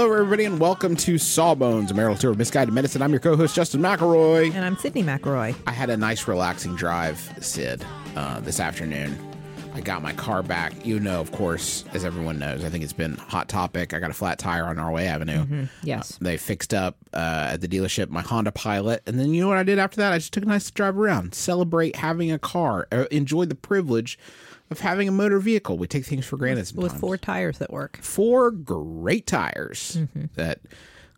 Hello, 0.00 0.14
everybody, 0.14 0.46
and 0.46 0.58
welcome 0.58 0.96
to 0.96 1.18
Sawbones, 1.18 1.90
a 1.90 1.94
marital 1.94 2.16
tour 2.16 2.30
of 2.30 2.38
misguided 2.38 2.72
medicine. 2.72 3.02
I'm 3.02 3.10
your 3.10 3.20
co-host 3.20 3.54
Justin 3.54 3.82
McElroy. 3.82 4.46
And 4.54 4.64
I'm 4.64 4.74
Sydnee 4.74 5.04
McElroy. 5.04 5.54
I 5.66 5.72
had 5.72 5.90
a 5.90 5.96
nice, 5.98 6.26
relaxing 6.26 6.74
drive, 6.74 7.18
Sid, 7.42 7.84
uh, 8.16 8.40
this 8.40 8.60
afternoon. 8.60 9.14
I 9.74 9.82
got 9.82 10.00
my 10.00 10.14
car 10.14 10.42
back. 10.42 10.86
You 10.86 11.00
know, 11.00 11.20
of 11.20 11.32
course, 11.32 11.84
as 11.92 12.06
everyone 12.06 12.38
knows, 12.38 12.64
I 12.64 12.70
think 12.70 12.82
it's 12.82 12.94
been 12.94 13.18
hot 13.18 13.50
topic. 13.50 13.92
I 13.92 13.98
got 13.98 14.10
a 14.10 14.14
flat 14.14 14.38
tire 14.38 14.64
on 14.64 14.76
Norway 14.76 15.04
Avenue. 15.04 15.66
Yes. 15.82 16.16
They 16.18 16.38
fixed 16.38 16.72
up 16.72 16.96
uh, 17.12 17.50
at 17.52 17.60
the 17.60 17.68
dealership 17.68 18.08
my 18.08 18.22
Honda 18.22 18.52
Pilot, 18.52 19.02
and 19.06 19.20
then 19.20 19.34
you 19.34 19.42
know 19.42 19.48
what 19.48 19.58
I 19.58 19.64
did 19.64 19.78
after 19.78 19.98
that? 19.98 20.14
I 20.14 20.16
just 20.16 20.32
took 20.32 20.44
a 20.44 20.46
nice 20.46 20.70
drive 20.70 20.96
around, 20.96 21.34
celebrate 21.34 21.96
having 21.96 22.32
a 22.32 22.38
car, 22.38 22.88
uh, 22.90 23.04
enjoy 23.10 23.44
the 23.44 23.54
privilege 23.54 24.18
of 24.70 24.80
having 24.80 25.08
a 25.08 25.12
motor 25.12 25.38
vehicle. 25.38 25.78
We 25.78 25.86
take 25.86 26.04
things 26.04 26.26
for 26.26 26.36
granted 26.36 26.66
sometimes. 26.66 26.92
With 26.92 27.00
four 27.00 27.16
tires 27.16 27.58
that 27.58 27.72
work. 27.72 27.98
four 28.02 28.50
great 28.50 29.26
tires 29.26 29.98
that 30.34 30.60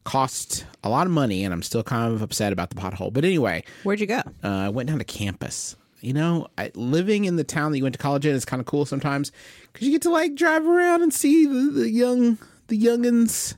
cost 0.05 0.67
a 0.83 0.89
lot 0.89 1.06
of 1.06 1.12
money, 1.12 1.44
and 1.44 1.53
I'm 1.55 1.62
still 1.62 1.83
kind 1.83 2.12
of 2.12 2.22
upset 2.22 2.53
about 2.53 2.70
the 2.70 2.77
pothole. 2.77 3.12
But 3.12 3.25
anyway, 3.25 3.64
Where'd 3.84 4.00
you 4.00 4.06
go? 4.06 4.22
uh, 4.42 4.48
I 4.48 4.69
went 4.69 4.89
down 4.89 4.98
to 4.98 5.05
campus. 5.05 5.77
You 6.00 6.12
know, 6.12 6.48
I, 6.59 6.72
living 6.75 7.27
in 7.27 7.36
the 7.36 7.44
town 7.44 7.70
that 7.70 7.78
you 7.78 7.84
went 7.84 7.94
to 7.94 8.00
college 8.00 8.27
in 8.27 8.34
is 8.34 8.44
kind 8.44 8.59
of 8.59 8.67
cool 8.67 8.84
sometimes 8.84 9.31
because 9.72 9.87
you 9.87 9.92
get 9.92 10.03
to 10.03 10.11
like 10.11 10.34
drive 10.34 10.66
around 10.66 11.03
and 11.03 11.14
see 11.14 11.47
the, 11.47 11.70
the 11.72 11.91
young 11.91 12.39
the 12.66 12.78
youngins. 12.78 13.56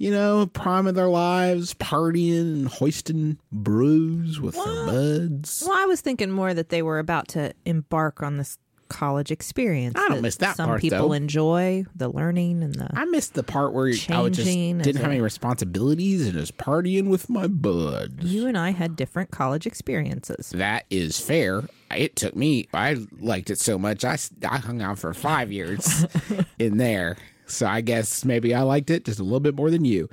You 0.00 0.12
know, 0.12 0.46
prime 0.46 0.86
of 0.86 0.94
their 0.94 1.08
lives, 1.08 1.74
partying 1.74 2.40
and 2.40 2.68
hoisting 2.68 3.36
brews 3.50 4.40
with 4.40 4.54
their 4.54 4.86
buds. 4.86 5.64
Well, 5.66 5.76
I 5.76 5.86
was 5.86 6.00
thinking 6.00 6.30
more 6.30 6.54
that 6.54 6.68
they 6.68 6.82
were 6.82 7.00
about 7.00 7.26
to 7.28 7.52
embark 7.64 8.22
on 8.22 8.36
this 8.36 8.58
college 8.88 9.30
experience. 9.30 9.94
I 9.98 10.08
don't 10.08 10.22
miss 10.22 10.36
that 10.36 10.56
Some 10.56 10.66
part, 10.68 10.80
people 10.80 11.08
though. 11.08 11.12
enjoy 11.14 11.84
the 11.94 12.08
learning 12.08 12.62
and 12.62 12.74
the. 12.74 12.88
I 12.94 13.04
missed 13.06 13.34
the 13.34 13.42
part 13.42 13.72
where 13.72 13.92
I 14.08 14.20
would 14.20 14.34
just 14.34 14.46
Changing 14.48 14.78
didn't 14.78 14.96
as 14.96 15.02
have 15.02 15.10
a- 15.10 15.14
any 15.14 15.20
responsibilities 15.20 16.24
and 16.26 16.34
just 16.34 16.56
partying 16.56 17.08
with 17.08 17.28
my 17.28 17.46
buds. 17.46 18.24
you 18.24 18.46
and 18.46 18.56
I 18.58 18.70
had 18.70 18.96
different 18.96 19.30
college 19.30 19.66
experiences. 19.66 20.50
That 20.50 20.84
is 20.90 21.18
fair. 21.20 21.64
It 21.94 22.16
took 22.16 22.36
me. 22.36 22.68
I 22.74 23.06
liked 23.20 23.50
it 23.50 23.58
so 23.58 23.78
much. 23.78 24.04
I 24.04 24.14
s- 24.14 24.30
I 24.48 24.58
hung 24.58 24.82
out 24.82 24.98
for 24.98 25.12
five 25.14 25.50
years 25.52 26.06
in 26.58 26.76
there. 26.76 27.16
So 27.46 27.66
I 27.66 27.80
guess 27.80 28.24
maybe 28.26 28.54
I 28.54 28.60
liked 28.62 28.90
it 28.90 29.06
just 29.06 29.18
a 29.20 29.22
little 29.22 29.40
bit 29.40 29.54
more 29.54 29.70
than 29.70 29.84
you. 29.86 30.10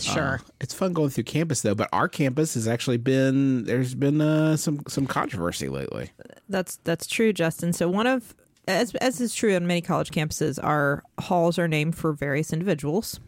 Sure. 0.00 0.40
Uh, 0.42 0.50
it's 0.60 0.74
fun 0.74 0.92
going 0.92 1.10
through 1.10 1.24
campus 1.24 1.62
though. 1.62 1.74
But 1.74 1.88
our 1.92 2.08
campus 2.08 2.54
has 2.54 2.68
actually 2.68 2.96
been 2.98 3.64
there's 3.64 3.94
been 3.94 4.20
uh, 4.20 4.56
some 4.56 4.82
some 4.88 5.06
controversy 5.06 5.68
lately. 5.68 6.10
That's 6.48 6.76
that's 6.84 7.06
true, 7.06 7.32
Justin. 7.32 7.72
So 7.72 7.88
one 7.88 8.06
of 8.06 8.34
as 8.68 8.94
as 8.96 9.20
is 9.20 9.34
true 9.34 9.54
on 9.54 9.66
many 9.66 9.80
college 9.80 10.10
campuses, 10.10 10.58
our 10.62 11.02
halls 11.20 11.58
are 11.58 11.68
named 11.68 11.96
for 11.96 12.12
various 12.12 12.52
individuals. 12.52 13.20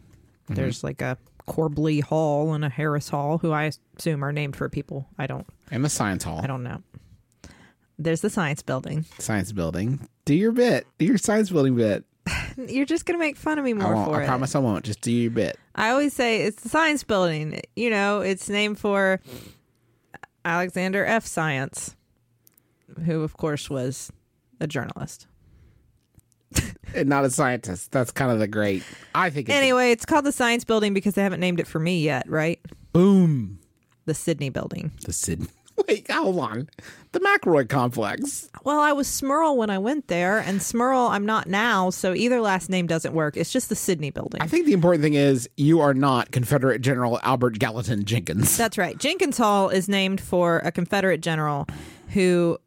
Mm-hmm. 0.45 0.55
There's 0.55 0.83
like 0.83 1.01
a 1.01 1.17
Corbly 1.47 2.01
Hall 2.01 2.53
and 2.53 2.63
a 2.63 2.69
Harris 2.69 3.09
Hall, 3.09 3.39
who 3.39 3.51
I 3.51 3.71
assume 3.97 4.23
are 4.23 4.31
named 4.31 4.55
for 4.55 4.69
people. 4.69 5.07
I 5.17 5.27
don't 5.27 5.47
And 5.71 5.83
the 5.83 5.89
science 5.89 6.23
hall, 6.23 6.41
I 6.43 6.47
don't 6.47 6.63
know. 6.63 6.83
There's 7.97 8.21
the 8.21 8.29
science 8.29 8.61
building. 8.61 9.05
science 9.17 9.51
building. 9.51 10.07
Do 10.25 10.33
your 10.33 10.51
bit. 10.53 10.87
Do 10.99 11.05
your 11.05 11.17
science 11.17 11.49
building 11.49 11.75
bit. 11.75 12.05
You're 12.57 12.85
just 12.85 13.05
gonna 13.05 13.19
make 13.19 13.35
fun 13.37 13.57
of 13.59 13.65
me 13.65 13.73
more 13.73 13.93
won't. 13.93 14.09
for 14.09 14.17
I 14.17 14.21
it. 14.21 14.23
I 14.23 14.27
promise 14.27 14.55
I 14.55 14.59
won't. 14.59 14.85
Just 14.85 15.01
do 15.01 15.11
your 15.11 15.31
bit. 15.31 15.57
I 15.75 15.89
always 15.89 16.13
say 16.13 16.41
it's 16.41 16.61
the 16.63 16.69
science 16.69 17.03
building. 17.03 17.61
You 17.75 17.89
know, 17.89 18.21
it's 18.21 18.49
named 18.49 18.79
for 18.79 19.19
Alexander 20.45 21.05
F. 21.05 21.25
Science, 21.25 21.95
who 23.05 23.21
of 23.23 23.37
course 23.37 23.69
was 23.69 24.11
a 24.59 24.67
journalist. 24.67 25.27
Not 26.95 27.23
a 27.25 27.29
scientist. 27.29 27.91
That's 27.91 28.11
kind 28.11 28.31
of 28.31 28.39
the 28.39 28.47
great. 28.47 28.83
I 29.13 29.29
think. 29.29 29.49
It's 29.49 29.55
Anyway, 29.55 29.91
it's 29.91 30.05
called 30.05 30.25
the 30.25 30.31
science 30.31 30.63
building 30.63 30.93
because 30.93 31.13
they 31.13 31.21
haven't 31.21 31.39
named 31.39 31.59
it 31.59 31.67
for 31.67 31.79
me 31.79 32.01
yet, 32.01 32.27
right? 32.29 32.59
boom. 32.91 33.59
The 34.05 34.13
Sydnee 34.13 34.51
building. 34.51 34.91
The 35.05 35.11
Sydnee. 35.11 35.49
Wait, 35.87 36.09
hold 36.11 36.39
on. 36.39 36.69
The 37.11 37.19
McRoy 37.19 37.67
complex. 37.67 38.49
Well, 38.63 38.79
I 38.79 38.91
was 38.91 39.07
Smirl 39.07 39.57
when 39.57 39.69
I 39.69 39.77
went 39.79 40.07
there, 40.07 40.39
and 40.39 40.61
Smirl 40.61 41.07
I'm 41.07 41.25
not 41.25 41.47
now, 41.47 41.89
so 41.89 42.13
either 42.13 42.39
last 42.41 42.69
name 42.69 42.85
doesn't 42.85 43.13
work. 43.13 43.35
It's 43.37 43.51
just 43.51 43.69
the 43.69 43.75
Sydnee 43.75 44.13
building. 44.13 44.41
I 44.41 44.47
think 44.47 44.65
the 44.67 44.73
important 44.73 45.01
thing 45.03 45.15
is 45.15 45.49
you 45.57 45.79
are 45.81 45.93
not 45.95 46.31
Confederate 46.31 46.79
General 46.81 47.19
Albert 47.23 47.57
Gallatin 47.57 48.05
Jenkins. 48.05 48.57
That's 48.57 48.77
right. 48.77 48.97
Jenkins 48.97 49.37
Hall 49.37 49.69
is 49.69 49.89
named 49.89 50.21
for 50.21 50.59
a 50.59 50.71
Confederate 50.71 51.21
general 51.21 51.67
who 52.09 52.59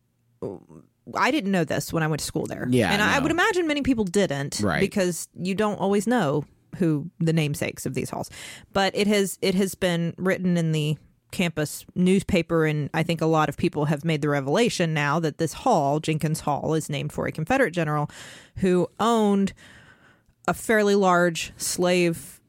I 1.17 1.31
didn't 1.31 1.51
know 1.53 1.65
this 1.65 1.93
when 1.93 2.03
I 2.03 2.07
went 2.07 2.21
to 2.21 2.27
school 2.27 2.47
there. 2.47 2.67
Yeah, 2.71 2.93
And 2.93 3.03
I 3.03 3.19
would 3.19 3.31
imagine 3.31 3.67
many 3.67 3.83
people 3.83 4.05
didn't 4.05 4.61
Right. 4.61 4.81
because 4.81 5.29
you 5.39 5.55
don't 5.55 5.77
always 5.79 6.07
know 6.07 6.45
who 6.79 7.11
the 7.21 7.33
namesakes 7.33 7.87
of 7.87 7.95
these 7.95 8.09
halls. 8.11 8.31
But 8.73 8.97
it 8.97 9.07
has 9.07 9.39
it 9.43 9.55
has 9.55 9.75
been 9.75 10.15
written 10.17 10.57
in 10.57 10.73
the 10.73 10.97
campus 11.33 11.85
newspaper 11.95 12.65
and 12.65 12.89
I 12.95 13.03
think 13.03 13.21
a 13.21 13.27
lot 13.27 13.49
of 13.49 13.57
people 13.57 13.87
have 13.87 14.05
made 14.05 14.23
the 14.23 14.29
revelation 14.29 14.95
now 14.95 15.19
that 15.21 15.39
this 15.39 15.53
hall, 15.53 15.99
Jenkins 15.99 16.41
Hall, 16.41 16.75
is 16.75 16.89
named 16.89 17.13
for 17.13 17.27
a 17.27 17.33
Confederate 17.33 17.73
general 17.73 18.09
who 18.59 18.89
owned 19.01 19.53
a 20.47 20.55
fairly 20.55 20.95
large 20.95 21.53
slave 21.57 22.41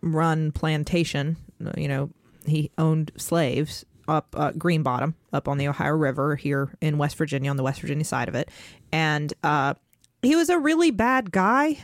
run 0.00 0.50
plantation. 0.52 1.36
You 1.76 1.88
know, 1.88 2.10
he 2.46 2.70
owned 2.78 3.12
slaves 3.16 3.84
up 4.08 4.34
uh, 4.36 4.52
Green 4.52 4.82
Bottom, 4.82 5.14
up 5.32 5.46
on 5.46 5.58
the 5.58 5.68
Ohio 5.68 5.92
River 5.92 6.36
here 6.36 6.70
in 6.80 6.98
West 6.98 7.16
Virginia, 7.16 7.50
on 7.50 7.56
the 7.56 7.62
West 7.62 7.80
Virginia 7.80 8.04
side 8.04 8.28
of 8.28 8.34
it. 8.34 8.50
And 8.90 9.32
uh, 9.44 9.74
he 10.22 10.34
was 10.34 10.48
a 10.48 10.58
really 10.58 10.90
bad 10.90 11.30
guy. 11.30 11.78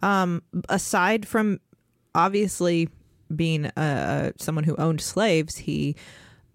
Um, 0.00 0.42
aside 0.68 1.26
from 1.26 1.60
obviously 2.14 2.88
being 3.34 3.66
uh, 3.66 4.32
someone 4.38 4.64
who 4.64 4.76
owned 4.76 5.00
slaves, 5.00 5.56
he 5.58 5.96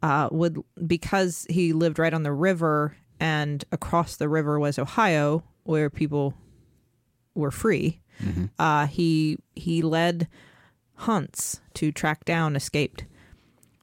uh, 0.01 0.29
would 0.31 0.61
because 0.85 1.45
he 1.49 1.73
lived 1.73 1.99
right 1.99 2.13
on 2.13 2.23
the 2.23 2.33
river, 2.33 2.97
and 3.19 3.63
across 3.71 4.15
the 4.17 4.29
river 4.29 4.59
was 4.59 4.77
Ohio, 4.79 5.43
where 5.63 5.89
people 5.89 6.33
were 7.35 7.51
free. 7.51 7.99
Uh, 8.59 8.87
he 8.87 9.37
he 9.55 9.81
led 9.81 10.27
hunts 10.95 11.61
to 11.73 11.91
track 11.91 12.25
down 12.25 12.55
escaped 12.55 13.05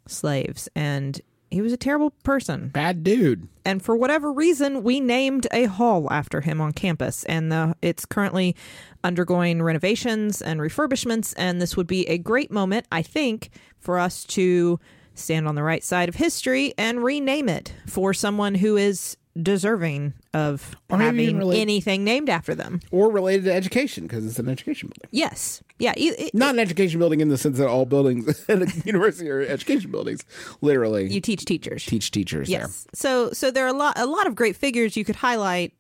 slaves, 0.07 0.69
and 0.75 1.21
he 1.51 1.61
was 1.61 1.73
a 1.73 1.77
terrible 1.77 2.11
person. 2.23 2.69
Bad 2.69 3.03
dude. 3.03 3.49
And 3.65 3.83
for 3.83 3.97
whatever 3.97 4.33
reason, 4.33 4.83
we 4.83 5.01
named 5.01 5.47
a 5.53 5.65
hall 5.65 6.11
after 6.11 6.41
him 6.41 6.61
on 6.61 6.73
campus, 6.73 7.25
and 7.25 7.51
the, 7.51 7.77
it's 7.83 8.07
currently 8.07 8.57
undergoing 9.03 9.63
renovations 9.63 10.41
and 10.41 10.61
refurbishments. 10.61 11.35
And 11.37 11.61
this 11.61 11.77
would 11.77 11.87
be 11.87 12.09
a 12.09 12.19
great 12.19 12.51
moment, 12.51 12.87
I 12.91 13.03
think, 13.03 13.51
for 13.79 13.99
us 13.99 14.25
to 14.25 14.79
stand 15.15 15.47
on 15.47 15.55
the 15.55 15.63
right 15.63 15.85
side 15.85 16.09
of 16.09 16.15
history 16.15 16.73
and 16.79 17.03
rename 17.05 17.49
it 17.49 17.75
for 17.87 18.15
someone 18.15 18.55
who 18.55 18.77
is 18.77 19.17
deserving 19.41 20.13
of 20.35 20.75
Or 20.89 20.99
having 20.99 21.37
relate- 21.39 21.61
anything 21.61 22.05
named 22.05 22.29
after 22.29 22.55
them. 22.55 22.81
Or 22.91 23.11
related 23.11 23.45
to 23.45 23.53
education 23.53 24.05
because 24.07 24.27
it's 24.27 24.39
an 24.39 24.49
education 24.49 24.89
building. 24.89 25.09
Yes, 25.13 25.63
yeah, 25.79 25.93
e- 25.97 26.09
it- 26.19 26.35
Not 26.35 26.55
an 26.55 26.59
education 26.61 26.99
building 26.99 27.21
in 27.21 27.29
the 27.29 27.39
sense 27.39 27.59
that 27.59 27.69
all 27.69 27.87
buildings 27.87 28.45
at 28.49 28.63
a 28.63 28.67
university 28.85 29.31
are 29.31 29.41
education 29.43 29.91
buildings. 29.91 30.25
Literally, 30.61 31.13
you 31.13 31.21
teach 31.21 31.45
teachers. 31.45 31.85
teach 31.87 32.11
teachers 32.11 32.49
Yes. 32.49 32.87
So 32.93 33.31
so 33.33 33.51
there 33.51 33.65
are 33.65 33.69
a 33.69 33.73
lot 33.73 33.99
a 33.99 34.07
lot 34.07 34.27
of 34.27 34.35
great 34.35 34.57
figures 34.57 34.97
you 34.97 35.05
could 35.05 35.17
highlight 35.17 35.73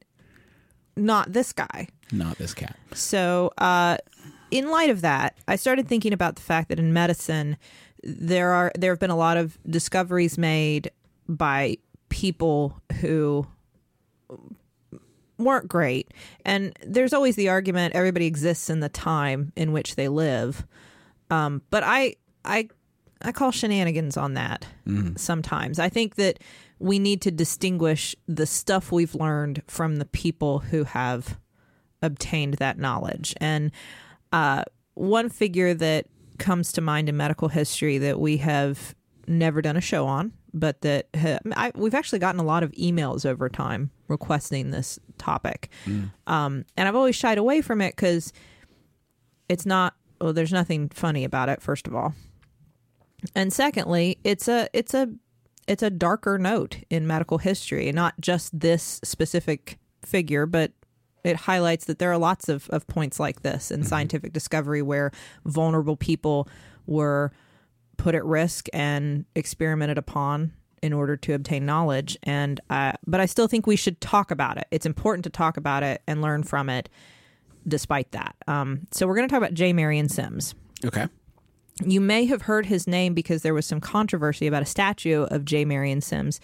not 0.96 1.32
this 1.32 1.52
guy. 1.52 1.88
Not 2.12 2.38
this 2.38 2.54
cat. 2.54 2.76
So, 2.92 3.52
uh, 3.58 3.96
in 4.50 4.68
light 4.70 4.90
of 4.90 5.00
that, 5.02 5.36
I 5.46 5.54
started 5.56 5.86
thinking 5.88 6.12
about 6.12 6.34
the 6.36 6.42
fact 6.42 6.68
that 6.68 6.78
in 6.80 6.92
medicine, 6.92 7.56
there 8.02 8.50
are 8.52 8.72
there 8.76 8.90
have 8.92 8.98
been 9.00 9.10
a 9.10 9.16
lot 9.16 9.36
of 9.36 9.58
discoveries 9.68 10.36
made 10.38 10.90
by 11.28 11.78
people 12.20 12.78
who 13.00 13.46
weren't 15.38 15.68
great, 15.68 16.12
and 16.44 16.76
there's 16.86 17.14
always 17.14 17.34
the 17.34 17.48
argument 17.48 17.94
everybody 17.94 18.26
exists 18.26 18.68
in 18.68 18.80
the 18.80 18.90
time 18.90 19.52
in 19.56 19.72
which 19.72 19.96
they 19.96 20.06
live. 20.06 20.66
Um, 21.30 21.62
but 21.70 21.82
I 21.82 22.16
I 22.44 22.68
I 23.22 23.32
call 23.32 23.52
shenanigans 23.52 24.18
on 24.18 24.34
that 24.34 24.66
sometimes. 25.16 25.78
I 25.78 25.88
think 25.88 26.16
that 26.16 26.40
we 26.78 26.98
need 26.98 27.22
to 27.22 27.30
distinguish 27.30 28.14
the 28.28 28.46
stuff 28.46 28.92
we've 28.92 29.14
learned 29.14 29.62
from 29.66 29.96
the 29.96 30.04
people 30.04 30.58
who 30.58 30.84
have 30.84 31.38
obtained 32.02 32.54
that 32.54 32.78
knowledge. 32.78 33.34
And 33.38 33.72
uh, 34.32 34.64
one 34.94 35.30
figure 35.30 35.72
that 35.74 36.06
comes 36.38 36.72
to 36.72 36.80
mind 36.82 37.08
in 37.08 37.16
medical 37.16 37.48
history 37.48 37.98
that 37.98 38.20
we 38.20 38.38
have 38.38 38.94
never 39.30 39.62
done 39.62 39.76
a 39.76 39.80
show 39.80 40.06
on, 40.06 40.32
but 40.52 40.80
that 40.82 41.06
uh, 41.14 41.18
ha- 41.18 41.38
I, 41.56 41.72
we've 41.74 41.94
actually 41.94 42.18
gotten 42.18 42.40
a 42.40 42.44
lot 42.44 42.62
of 42.62 42.72
emails 42.72 43.24
over 43.24 43.48
time 43.48 43.90
requesting 44.08 44.70
this 44.70 44.98
topic. 45.18 45.70
Mm. 45.86 46.10
Um, 46.26 46.64
and 46.76 46.88
I've 46.88 46.96
always 46.96 47.16
shied 47.16 47.38
away 47.38 47.62
from 47.62 47.80
it 47.80 47.96
because 47.96 48.32
it's 49.48 49.64
not, 49.64 49.94
well, 50.20 50.32
there's 50.32 50.52
nothing 50.52 50.88
funny 50.88 51.24
about 51.24 51.48
it, 51.48 51.62
first 51.62 51.86
of 51.86 51.94
all. 51.94 52.14
And 53.34 53.52
secondly, 53.52 54.18
it's 54.24 54.48
a, 54.48 54.68
it's 54.72 54.94
a, 54.94 55.08
it's 55.66 55.82
a 55.82 55.90
darker 55.90 56.38
note 56.38 56.78
in 56.90 57.06
medical 57.06 57.38
history, 57.38 57.92
not 57.92 58.14
just 58.20 58.58
this 58.58 59.00
specific 59.04 59.78
figure, 60.04 60.46
but 60.46 60.72
it 61.22 61.36
highlights 61.36 61.84
that 61.84 61.98
there 61.98 62.10
are 62.10 62.18
lots 62.18 62.48
of, 62.48 62.68
of 62.70 62.86
points 62.86 63.20
like 63.20 63.42
this 63.42 63.70
in 63.70 63.80
mm-hmm. 63.80 63.88
scientific 63.88 64.32
discovery 64.32 64.82
where 64.82 65.12
vulnerable 65.44 65.96
people 65.96 66.48
were 66.86 67.30
put 68.00 68.14
at 68.14 68.24
risk 68.24 68.66
and 68.72 69.26
experimented 69.34 69.98
upon 69.98 70.52
in 70.82 70.94
order 70.94 71.16
to 71.18 71.34
obtain 71.34 71.66
knowledge. 71.66 72.16
And 72.22 72.58
uh, 72.70 72.92
but 73.06 73.20
I 73.20 73.26
still 73.26 73.46
think 73.46 73.66
we 73.66 73.76
should 73.76 74.00
talk 74.00 74.30
about 74.30 74.56
it. 74.56 74.66
It's 74.70 74.86
important 74.86 75.24
to 75.24 75.30
talk 75.30 75.58
about 75.58 75.82
it 75.82 76.00
and 76.06 76.22
learn 76.22 76.42
from 76.42 76.70
it, 76.70 76.88
despite 77.68 78.10
that. 78.12 78.36
Um, 78.48 78.86
so 78.90 79.06
we're 79.06 79.16
going 79.16 79.28
to 79.28 79.32
talk 79.32 79.42
about 79.42 79.52
J. 79.52 79.74
Marion 79.74 80.08
Sims. 80.08 80.54
Okay. 80.84 81.08
You 81.84 82.00
may 82.00 82.24
have 82.24 82.42
heard 82.42 82.66
his 82.66 82.86
name 82.86 83.12
because 83.12 83.42
there 83.42 83.54
was 83.54 83.66
some 83.66 83.80
controversy 83.80 84.46
about 84.46 84.62
a 84.62 84.66
statue 84.66 85.24
of 85.24 85.44
J. 85.44 85.66
Marion 85.66 86.00
Sims 86.00 86.40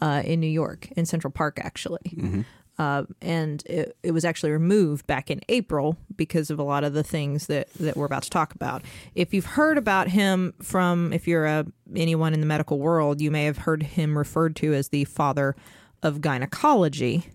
uh, 0.00 0.22
in 0.24 0.40
New 0.40 0.46
York, 0.48 0.90
in 0.96 1.06
Central 1.06 1.30
Park, 1.30 1.60
actually. 1.62 2.44
Uh, 2.78 3.04
and 3.22 3.62
it, 3.66 3.96
it 4.02 4.12
was 4.12 4.24
actually 4.24 4.52
removed 4.52 5.06
back 5.06 5.30
in 5.30 5.40
April 5.48 5.96
because 6.14 6.50
of 6.50 6.58
a 6.58 6.62
lot 6.62 6.84
of 6.84 6.92
the 6.92 7.02
things 7.02 7.46
that, 7.46 7.72
that 7.74 7.96
we're 7.96 8.06
about 8.06 8.22
to 8.22 8.30
talk 8.30 8.54
about. 8.54 8.82
If 9.14 9.32
you've 9.32 9.46
heard 9.46 9.78
about 9.78 10.08
him 10.08 10.52
from, 10.60 11.12
if 11.12 11.26
you're 11.26 11.46
a, 11.46 11.66
anyone 11.94 12.34
in 12.34 12.40
the 12.40 12.46
medical 12.46 12.78
world, 12.78 13.20
you 13.20 13.30
may 13.30 13.44
have 13.44 13.58
heard 13.58 13.82
him 13.82 14.16
referred 14.18 14.56
to 14.56 14.74
as 14.74 14.88
the 14.88 15.04
father 15.04 15.56
of 16.02 16.20
gynecology 16.20 17.30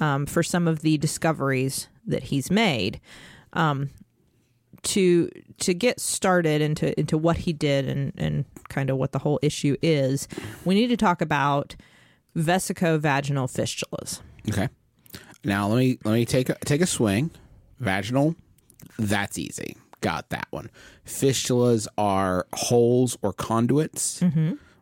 um, 0.00 0.26
for 0.26 0.42
some 0.42 0.66
of 0.66 0.80
the 0.80 0.98
discoveries 0.98 1.88
that 2.06 2.24
he's 2.24 2.50
made 2.50 3.00
to 4.84 5.28
to 5.58 5.74
get 5.74 6.00
started 6.00 6.60
into 6.60 6.98
into 6.98 7.18
what 7.18 7.38
he 7.38 7.52
did 7.52 7.88
and 7.88 8.12
and 8.16 8.44
kind 8.68 8.90
of 8.90 8.96
what 8.96 9.12
the 9.12 9.18
whole 9.18 9.38
issue 9.42 9.76
is, 9.82 10.28
we 10.64 10.74
need 10.74 10.88
to 10.88 10.96
talk 10.96 11.20
about 11.20 11.74
vesicovaginal 12.36 13.48
fistulas. 13.50 14.20
Okay. 14.48 14.68
Now 15.44 15.68
let 15.68 15.78
me 15.78 15.98
let 16.04 16.12
me 16.14 16.24
take 16.24 16.48
a, 16.48 16.54
take 16.64 16.80
a 16.80 16.86
swing. 16.86 17.30
Vaginal, 17.80 18.34
that's 18.98 19.38
easy. 19.38 19.76
Got 20.00 20.30
that 20.30 20.46
one. 20.50 20.70
Fistulas 21.06 21.86
are 21.98 22.46
holes 22.54 23.16
or 23.22 23.32
conduits 23.32 24.22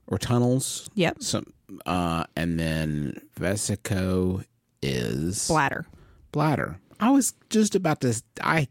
or 0.06 0.18
tunnels. 0.18 0.88
Yep. 0.94 1.22
Some 1.22 1.46
uh, 1.86 2.24
and 2.36 2.58
then 2.58 3.20
vesico 3.38 4.44
is 4.82 5.48
Bladder. 5.48 5.86
bladder. 6.32 6.78
I 7.00 7.10
was 7.10 7.34
just 7.50 7.74
about 7.74 8.00
to. 8.02 8.20
I 8.40 8.68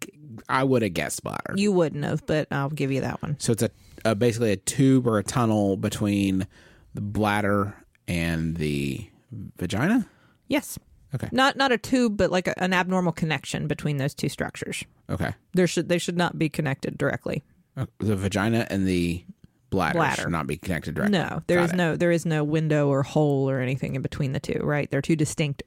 I 0.47 0.63
would 0.63 0.81
have 0.81 0.93
guessed 0.93 1.23
bladder. 1.23 1.53
You 1.55 1.71
wouldn't 1.71 2.03
have, 2.05 2.25
but 2.25 2.47
I'll 2.51 2.69
give 2.69 2.91
you 2.91 3.01
that 3.01 3.21
one. 3.21 3.37
So 3.39 3.51
it's 3.53 3.63
a, 3.63 3.69
a 4.05 4.15
basically 4.15 4.51
a 4.51 4.57
tube 4.57 5.07
or 5.07 5.17
a 5.17 5.23
tunnel 5.23 5.75
between 5.77 6.47
the 6.93 7.01
bladder 7.01 7.75
and 8.07 8.55
the 8.57 9.09
vagina. 9.57 10.07
Yes. 10.51 10.77
Okay. 11.15 11.27
Not 11.31 11.57
not 11.57 11.71
a 11.71 11.77
tube, 11.77 12.17
but 12.17 12.31
like 12.31 12.47
a, 12.47 12.61
an 12.63 12.73
abnormal 12.73 13.11
connection 13.11 13.67
between 13.67 13.97
those 13.97 14.13
two 14.13 14.29
structures. 14.29 14.83
Okay. 15.09 15.33
There 15.53 15.67
should 15.67 15.89
they 15.89 15.97
should 15.97 16.17
not 16.17 16.37
be 16.39 16.49
connected 16.49 16.97
directly. 16.97 17.43
Uh, 17.77 17.85
The 17.99 18.15
vagina 18.15 18.67
and 18.69 18.87
the 18.87 19.23
bladder, 19.69 19.99
Bladder. 19.99 20.21
should 20.23 20.31
not 20.31 20.47
be 20.47 20.57
connected 20.57 20.95
directly. 20.95 21.17
No, 21.17 21.41
there 21.47 21.57
Got 21.59 21.63
is 21.65 21.71
it. 21.73 21.75
no 21.77 21.95
there 21.95 22.11
is 22.11 22.25
no 22.25 22.43
window 22.43 22.87
or 22.89 23.03
hole 23.03 23.49
or 23.49 23.59
anything 23.59 23.95
in 23.95 24.01
between 24.01 24.31
the 24.33 24.39
two. 24.39 24.59
Right? 24.61 24.89
They're 24.91 25.01
two 25.01 25.15
distinct 25.15 25.63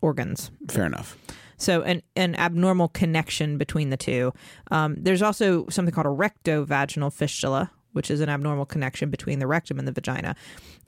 organs. 0.00 0.50
Fair 0.68 0.86
enough. 0.86 1.16
So 1.56 1.82
an 1.82 2.02
an 2.16 2.34
abnormal 2.36 2.88
connection 2.88 3.58
between 3.58 3.90
the 3.90 3.96
two. 3.96 4.32
Um, 4.70 4.96
there's 4.98 5.22
also 5.22 5.66
something 5.68 5.92
called 5.94 6.06
a 6.06 6.10
rectovaginal 6.10 7.12
fistula, 7.12 7.70
which 7.92 8.10
is 8.10 8.20
an 8.20 8.28
abnormal 8.28 8.66
connection 8.66 9.10
between 9.10 9.38
the 9.40 9.46
rectum 9.46 9.78
and 9.78 9.86
the 9.86 9.92
vagina. 9.92 10.34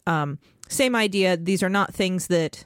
Um, 0.06 0.38
same 0.68 0.96
idea. 0.96 1.36
These 1.36 1.62
are 1.62 1.68
not 1.68 1.92
things 1.94 2.28
that 2.28 2.64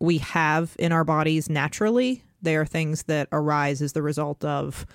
we 0.00 0.18
have 0.18 0.76
in 0.78 0.92
our 0.92 1.04
bodies 1.04 1.48
naturally. 1.48 2.22
They 2.40 2.56
are 2.56 2.66
things 2.66 3.04
that 3.04 3.28
arise 3.32 3.82
as 3.82 3.92
the 3.92 4.02
result 4.02 4.44
of 4.44 4.86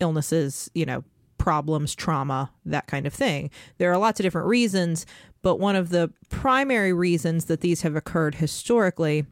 illnesses, 0.00 0.70
you 0.74 0.86
know, 0.86 1.04
problems, 1.38 1.94
trauma, 1.94 2.50
that 2.64 2.86
kind 2.86 3.06
of 3.06 3.14
thing. 3.14 3.50
There 3.78 3.90
are 3.92 3.98
lots 3.98 4.20
of 4.20 4.24
different 4.24 4.46
reasons, 4.48 5.06
but 5.42 5.56
one 5.58 5.76
of 5.76 5.88
the 5.90 6.12
primary 6.28 6.92
reasons 6.92 7.46
that 7.46 7.60
these 7.60 7.82
have 7.82 7.96
occurred 7.96 8.36
historically 8.36 9.26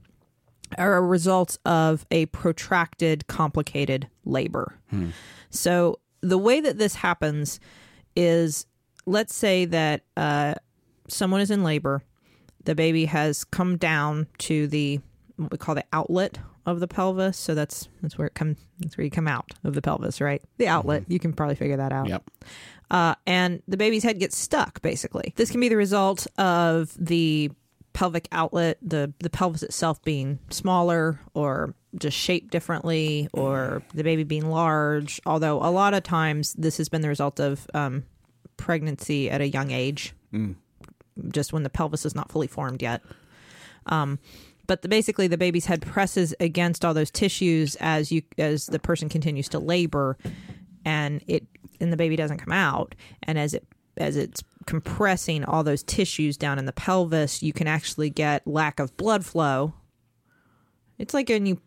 are 0.76 0.96
a 0.96 1.02
result 1.02 1.58
of 1.64 2.04
a 2.10 2.26
protracted, 2.26 3.26
complicated 3.26 4.08
labor. 4.24 4.78
So 5.50 6.00
the 6.20 6.38
way 6.38 6.60
that 6.60 6.78
this 6.78 6.96
happens 6.96 7.60
is 8.16 8.66
let's 9.06 9.34
say 9.34 9.64
that 9.66 10.02
uh, 10.16 10.54
someone 11.08 11.40
is 11.40 11.50
in 11.50 11.62
labor, 11.62 12.02
the 12.68 12.74
baby 12.74 13.06
has 13.06 13.44
come 13.44 13.78
down 13.78 14.26
to 14.38 14.66
the 14.68 15.00
what 15.36 15.50
we 15.52 15.56
call 15.58 15.74
the 15.74 15.84
outlet 15.92 16.38
of 16.66 16.80
the 16.80 16.88
pelvis. 16.88 17.36
So 17.38 17.54
that's 17.54 17.88
that's 18.02 18.18
where 18.18 18.26
it 18.26 18.34
comes. 18.34 18.58
That's 18.80 18.96
where 18.98 19.04
you 19.04 19.10
come 19.10 19.26
out 19.26 19.50
of 19.64 19.72
the 19.74 19.80
pelvis, 19.82 20.20
right? 20.20 20.42
The 20.58 20.68
outlet. 20.68 21.04
You 21.08 21.18
can 21.18 21.32
probably 21.32 21.54
figure 21.56 21.78
that 21.78 21.92
out 21.92 22.08
Yep. 22.08 22.30
uh, 22.90 23.14
and 23.26 23.62
the 23.66 23.76
baby's 23.76 24.02
head 24.02 24.18
gets 24.18 24.36
stuck 24.36 24.80
basically 24.82 25.32
this 25.36 25.50
can 25.50 25.60
be 25.60 25.68
the 25.68 25.76
result 25.76 26.26
of 26.38 26.92
the 26.98 27.50
pelvic 27.94 28.28
outlet 28.32 28.78
the 28.82 29.12
the 29.20 29.30
pelvis 29.30 29.62
itself 29.62 30.00
being 30.02 30.38
smaller 30.50 31.18
or 31.34 31.74
just 31.98 32.16
shaped 32.16 32.50
differently 32.52 33.28
or 33.32 33.82
the 33.94 34.04
baby 34.04 34.22
being 34.24 34.48
large 34.50 35.20
although 35.26 35.56
a 35.62 35.70
lot 35.70 35.94
of 35.94 36.02
times 36.02 36.52
this 36.54 36.76
has 36.76 36.88
been 36.88 37.00
the 37.02 37.08
result 37.08 37.40
of 37.40 37.66
um, 37.74 38.04
pregnancy 38.56 39.28
at 39.30 39.40
a 39.40 39.48
young 39.48 39.70
age 39.70 40.14
just 41.30 41.52
when 41.52 41.62
the 41.62 41.70
pelvis 41.70 42.04
is 42.04 42.14
not 42.14 42.30
fully 42.30 42.46
formed 42.46 42.82
yet. 42.82 43.02
Um, 43.86 44.18
but 44.66 44.82
the, 44.82 44.88
basically 44.88 45.26
the 45.26 45.38
baby's 45.38 45.66
head 45.66 45.82
presses 45.82 46.34
against 46.38 46.84
all 46.84 46.94
those 46.94 47.10
tissues 47.10 47.76
as 47.80 48.12
you 48.12 48.22
as 48.36 48.66
the 48.66 48.78
person 48.78 49.08
continues 49.08 49.48
to 49.48 49.58
labor 49.58 50.16
and 50.84 51.22
it 51.26 51.46
and 51.80 51.92
the 51.92 51.96
baby 51.96 52.16
doesn't 52.16 52.38
come 52.38 52.52
out. 52.52 52.94
And 53.22 53.38
as 53.38 53.54
it 53.54 53.66
as 53.96 54.16
it's 54.16 54.44
compressing 54.66 55.44
all 55.44 55.64
those 55.64 55.82
tissues 55.82 56.36
down 56.36 56.58
in 56.58 56.66
the 56.66 56.72
pelvis 56.72 57.42
you 57.42 57.52
can 57.54 57.66
actually 57.66 58.10
get 58.10 58.46
lack 58.46 58.78
of 58.78 58.96
blood 58.96 59.24
flow. 59.24 59.72
It's 60.98 61.14
like 61.14 61.28
when 61.28 61.46
you 61.46 61.60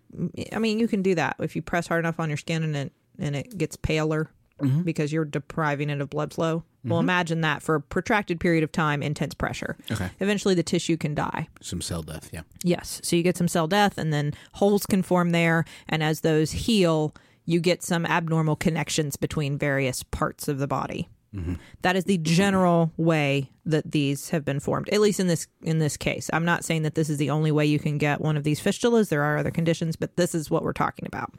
i 0.54 0.60
mean 0.60 0.80
you 0.80 0.88
can 0.88 1.02
do 1.02 1.16
that 1.16 1.36
if 1.40 1.56
you 1.56 1.62
press 1.62 1.88
hard 1.88 2.06
enough 2.06 2.20
on 2.20 2.30
your 2.30 2.38
skin 2.38 2.64
and 2.64 2.76
it 2.76 2.92
and 3.18 3.36
it 3.36 3.58
gets 3.58 3.76
paler 3.76 4.30
Mm-hmm. 4.62 4.82
because 4.82 5.12
you're 5.12 5.26
depriving 5.26 5.90
it 5.90 6.02
of 6.02 6.10
blood 6.10 6.34
flow 6.34 6.64
well 6.84 7.00
mm-hmm. 7.00 7.06
imagine 7.06 7.42
that 7.42 7.62
for 7.62 7.76
a 7.76 7.82
protracted 7.82 8.40
period 8.40 8.64
of 8.64 8.72
time 8.72 9.04
intense 9.04 9.34
pressure 9.34 9.78
Okay. 9.92 10.10
eventually 10.20 10.56
the 10.56 10.64
tissue 10.64 10.98
can 10.98 11.14
die 11.14 11.48
Some 11.62 11.82
cell 11.82 12.02
death. 12.02 12.30
Yeah. 12.34 12.42
Yes. 12.64 13.02
So 13.04 13.16
you 13.16 13.24
get 13.24 13.38
some 13.38 13.48
cell 13.48 13.68
death, 13.68 13.98
and 13.98 14.12
then 14.14 14.34
holes 14.54 14.86
can 14.86 15.02
form 15.04 15.32
there. 15.32 15.66
And 15.88 16.04
as 16.04 16.22
those 16.22 16.52
heal, 16.52 17.14
you 17.46 17.60
get 17.60 17.84
some 17.84 18.06
abnormal 18.06 18.56
connections 18.56 19.16
between 19.16 19.58
various 19.58 20.04
parts 20.04 20.48
of 20.48 20.60
the 20.60 20.68
body. 20.68 21.10
Mm-hmm. 21.36 21.56
That 21.82 21.96
is 21.96 22.06
the 22.06 22.18
general 22.18 22.92
way 22.98 23.52
that 23.66 23.92
these 23.92 24.30
have 24.30 24.44
been 24.44 24.60
formed. 24.60 24.90
At 24.90 25.00
least 25.02 25.20
in 25.20 25.28
this 25.28 25.48
in 25.62 25.80
this 25.80 25.98
case, 25.98 26.30
I'm 26.34 26.46
not 26.46 26.66
saying 26.66 26.84
that 26.84 26.96
this 26.96 27.10
is 27.10 27.18
the 27.18 27.30
only 27.30 27.52
way 27.52 27.66
you 27.66 27.80
can 27.80 27.98
get 27.98 28.22
one 28.22 28.38
of 28.38 28.44
these 28.44 28.60
fistulas. 28.60 29.10
There 29.10 29.24
are 29.24 29.38
other 29.38 29.52
conditions, 29.52 29.96
but 29.96 30.18
this 30.18 30.36
is 30.36 30.50
what 30.50 30.64
we're 30.64 30.74
talking 30.74 31.06
about. 31.06 31.34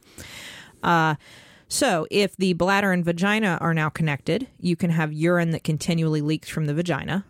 Uh, 0.82 1.14
so, 1.72 2.06
if 2.10 2.36
the 2.36 2.52
bladder 2.52 2.92
and 2.92 3.02
vagina 3.02 3.56
are 3.62 3.72
now 3.72 3.88
connected, 3.88 4.46
you 4.60 4.76
can 4.76 4.90
have 4.90 5.10
urine 5.10 5.52
that 5.52 5.64
continually 5.64 6.20
leaks 6.20 6.50
from 6.50 6.66
the 6.66 6.74
vagina. 6.74 7.24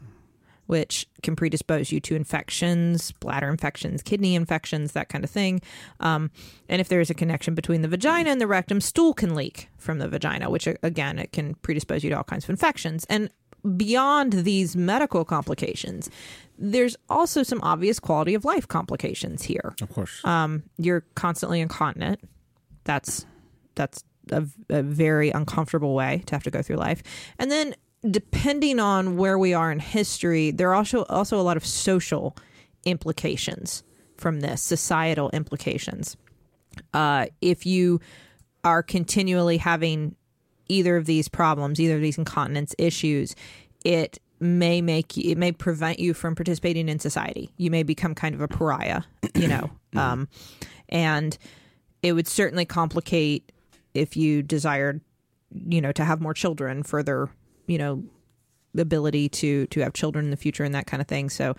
which 0.67 1.07
can 1.23 1.37
predispose 1.37 1.93
you 1.93 2.01
to 2.01 2.15
infections, 2.15 3.13
bladder 3.21 3.49
infections, 3.49 4.03
kidney 4.03 4.35
infections, 4.35 4.93
that 4.93 5.09
kind 5.09 5.23
of 5.23 5.31
thing. 5.31 5.61
Um, 6.01 6.31
and 6.69 6.81
if 6.81 6.89
there 6.89 7.01
is 7.01 7.11
a 7.11 7.15
connection 7.15 7.55
between 7.55 7.83
the 7.83 7.89
vagina 7.89 8.31
and 8.31 8.41
the 8.41 8.47
rectum, 8.47 8.81
stool 8.81 9.13
can 9.13 9.35
leak 9.35 9.69
from 9.77 9.99
the 9.99 10.09
vagina, 10.09 10.49
which 10.49 10.67
again, 10.83 11.19
it 11.19 11.33
can 11.33 11.57
predispose 11.57 12.03
you 12.03 12.11
to 12.11 12.17
all 12.17 12.25
kinds 12.25 12.45
of 12.45 12.51
infections. 12.51 13.05
And 13.11 13.29
beyond 13.77 14.33
these 14.33 14.75
medical 14.75 15.25
complications, 15.25 16.09
there's 16.59 16.97
also 17.11 17.43
some 17.43 17.61
obvious 17.63 18.01
quality 18.01 18.35
of 18.35 18.45
life 18.45 18.67
complications 18.67 19.43
here. 19.43 19.75
Of 19.83 19.91
course. 19.91 20.25
Um, 20.25 20.63
you're 20.79 21.05
constantly 21.15 21.61
incontinent. 21.61 22.21
That's 22.85 23.27
that's 23.75 24.05
a, 24.31 24.45
a 24.69 24.83
very 24.83 25.31
uncomfortable 25.31 25.95
way 25.95 26.23
to 26.27 26.35
have 26.35 26.43
to 26.45 26.51
go 26.51 26.63
through 26.63 26.77
life. 26.77 27.03
And 27.39 27.51
then 27.51 27.75
depending 28.11 28.81
on 28.81 29.17
where 29.17 29.39
we 29.39 29.55
are 29.55 29.71
in 29.71 29.79
history, 29.79 30.51
there 30.51 30.71
are 30.71 30.75
also 30.75 31.05
also 31.05 31.39
a 31.39 31.43
lot 31.43 31.57
of 31.57 31.65
social 31.65 32.37
implications 32.85 33.83
from 34.17 34.41
this, 34.41 34.63
societal 34.63 35.31
implications. 35.31 36.17
Uh, 36.95 37.27
if 37.41 37.67
you 37.67 38.01
are 38.65 38.83
continually 38.83 39.59
having 39.59 40.15
either 40.69 40.97
of 40.97 41.07
these 41.07 41.29
problems, 41.29 41.81
either 41.81 41.97
of 41.97 42.01
these 42.01 42.19
incontinence 42.19 42.75
issues, 42.79 43.35
it 43.85 44.19
may 44.41 44.81
make 44.81 45.17
you, 45.17 45.31
it 45.31 45.39
may 45.39 45.53
prevent 45.53 45.99
you 45.99 46.15
from 46.15 46.35
participating 46.35 46.89
in 46.89 46.99
society. 46.99 47.53
You 47.57 47.71
may 47.71 47.83
become 47.83 48.15
kind 48.15 48.35
of 48.35 48.41
a 48.41 48.49
pariah, 48.49 49.03
you 49.35 49.49
know, 49.49 49.71
um, 49.95 50.29
and 50.89 51.37
it 52.03 52.13
would 52.15 52.27
certainly 52.27 52.65
complicate 52.65 53.52
if 53.95 54.17
you 54.17 54.43
desired, 54.43 55.01
you 55.53 55.81
know, 55.81 55.93
to 55.93 56.05
have 56.05 56.21
more 56.21 56.35
children, 56.35 56.83
further, 56.83 57.31
you 57.67 57.79
know, 57.79 58.05
ability 58.77 59.29
to 59.29 59.67
to 59.67 59.81
have 59.81 59.93
children 59.93 60.25
in 60.25 60.31
the 60.31 60.37
future 60.37 60.65
and 60.65 60.75
that 60.75 60.87
kind 60.87 61.01
of 61.01 61.07
thing. 61.07 61.29
So, 61.29 61.55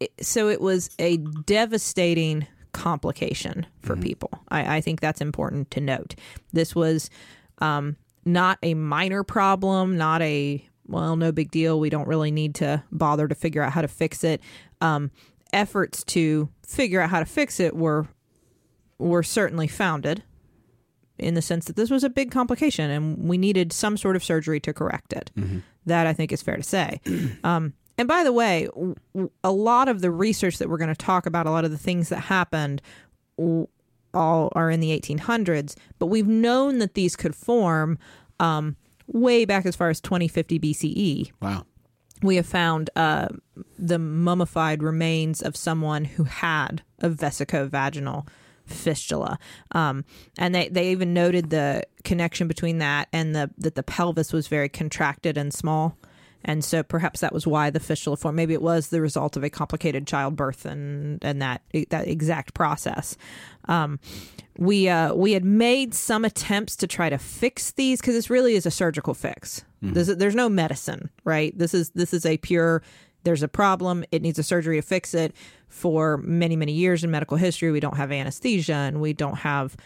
it, 0.00 0.12
so 0.20 0.48
it 0.48 0.60
was 0.60 0.90
a 0.98 1.16
devastating 1.16 2.46
complication 2.72 3.66
for 3.80 3.96
people. 3.96 4.30
I, 4.48 4.76
I 4.76 4.80
think 4.80 5.00
that's 5.00 5.20
important 5.20 5.70
to 5.72 5.80
note. 5.80 6.14
This 6.52 6.74
was 6.74 7.10
um, 7.58 7.96
not 8.24 8.58
a 8.62 8.74
minor 8.74 9.22
problem, 9.24 9.96
not 9.96 10.22
a 10.22 10.66
well, 10.86 11.16
no 11.16 11.32
big 11.32 11.50
deal. 11.50 11.78
We 11.78 11.90
don't 11.90 12.08
really 12.08 12.30
need 12.30 12.54
to 12.56 12.82
bother 12.90 13.28
to 13.28 13.34
figure 13.34 13.62
out 13.62 13.72
how 13.72 13.82
to 13.82 13.88
fix 13.88 14.24
it. 14.24 14.40
Um, 14.80 15.10
efforts 15.52 16.02
to 16.02 16.48
figure 16.66 17.00
out 17.00 17.10
how 17.10 17.20
to 17.20 17.26
fix 17.26 17.60
it 17.60 17.76
were 17.76 18.06
were 18.98 19.22
certainly 19.22 19.68
founded 19.68 20.22
in 21.22 21.34
the 21.34 21.42
sense 21.42 21.66
that 21.66 21.76
this 21.76 21.90
was 21.90 22.04
a 22.04 22.10
big 22.10 22.30
complication 22.30 22.90
and 22.90 23.28
we 23.28 23.38
needed 23.38 23.72
some 23.72 23.96
sort 23.96 24.16
of 24.16 24.24
surgery 24.24 24.60
to 24.60 24.72
correct 24.72 25.12
it. 25.12 25.30
That 25.86 26.06
I 26.06 26.12
think 26.12 26.32
is 26.32 26.42
fair 26.42 26.56
to 26.56 26.62
say. 26.62 27.00
um, 27.44 27.74
and 27.98 28.08
by 28.08 28.24
the 28.24 28.32
way, 28.32 28.68
a 29.44 29.52
lot 29.52 29.88
of 29.88 30.00
the 30.00 30.10
research 30.10 30.58
that 30.58 30.68
we're 30.68 30.78
going 30.78 30.88
to 30.88 30.94
talk 30.94 31.26
about, 31.26 31.46
a 31.46 31.50
lot 31.50 31.64
of 31.64 31.70
the 31.70 31.78
things 31.78 32.08
that 32.08 32.20
happened, 32.20 32.82
all 34.14 34.52
are 34.54 34.70
in 34.70 34.80
the 34.80 34.98
1800s, 34.98 35.76
but 35.98 36.06
we've 36.06 36.26
known 36.26 36.78
that 36.78 36.94
these 36.94 37.16
could 37.16 37.34
form 37.34 37.98
um, 38.40 38.76
way 39.06 39.44
back 39.44 39.66
as 39.66 39.76
far 39.76 39.90
as 39.90 40.00
2050 40.00 40.58
BCE 40.58 41.32
wow. 41.40 41.64
we 42.22 42.36
have 42.36 42.46
found 42.46 42.90
uh, 42.96 43.28
the 43.78 43.98
mummified 43.98 44.82
remains 44.82 45.42
of 45.42 45.56
someone 45.56 46.04
who 46.04 46.24
had 46.24 46.82
a 47.00 47.10
vesicovaginal 47.10 48.26
fistula, 48.72 49.38
um, 49.72 50.04
and 50.38 50.54
they, 50.54 50.68
they 50.68 50.90
even 50.90 51.14
noted 51.14 51.50
the 51.50 51.82
connection 52.04 52.48
between 52.48 52.78
that 52.78 53.08
and 53.12 53.34
the 53.34 53.50
that 53.58 53.74
the 53.74 53.82
pelvis 53.82 54.32
was 54.32 54.48
very 54.48 54.68
contracted 54.68 55.36
and 55.36 55.52
small, 55.52 55.96
and 56.44 56.64
so 56.64 56.82
perhaps 56.82 57.20
that 57.20 57.32
was 57.32 57.46
why 57.46 57.70
the 57.70 57.80
fistula 57.80 58.16
formed. 58.16 58.36
Maybe 58.36 58.54
it 58.54 58.62
was 58.62 58.88
the 58.88 59.00
result 59.00 59.36
of 59.36 59.44
a 59.44 59.50
complicated 59.50 60.06
childbirth 60.06 60.64
and 60.64 61.24
and 61.24 61.40
that 61.42 61.62
that 61.90 62.08
exact 62.08 62.54
process. 62.54 63.16
Um, 63.66 64.00
we 64.58 64.88
uh, 64.88 65.14
we 65.14 65.32
had 65.32 65.44
made 65.44 65.94
some 65.94 66.24
attempts 66.24 66.76
to 66.76 66.86
try 66.86 67.08
to 67.08 67.18
fix 67.18 67.72
these 67.72 68.00
because 68.00 68.14
this 68.14 68.30
really 68.30 68.54
is 68.54 68.66
a 68.66 68.70
surgical 68.70 69.14
fix. 69.14 69.64
This 69.92 70.08
there's 70.08 70.34
no 70.34 70.48
medicine, 70.48 71.10
right? 71.24 71.56
This 71.56 71.74
is 71.74 71.90
this 71.90 72.12
is 72.14 72.26
a 72.26 72.36
pure. 72.38 72.82
There's 73.24 73.42
a 73.42 73.48
problem. 73.48 74.04
It 74.10 74.22
needs 74.22 74.38
a 74.38 74.42
surgery 74.42 74.76
to 74.76 74.82
fix 74.82 75.14
it. 75.14 75.34
For 75.68 76.18
many 76.18 76.54
many 76.56 76.72
years 76.72 77.02
in 77.02 77.10
medical 77.10 77.36
history, 77.36 77.70
we 77.70 77.80
don't 77.80 77.96
have 77.96 78.12
anesthesia 78.12 78.74
and 78.74 79.00
we 79.00 79.12
don't 79.12 79.38
have 79.38 79.76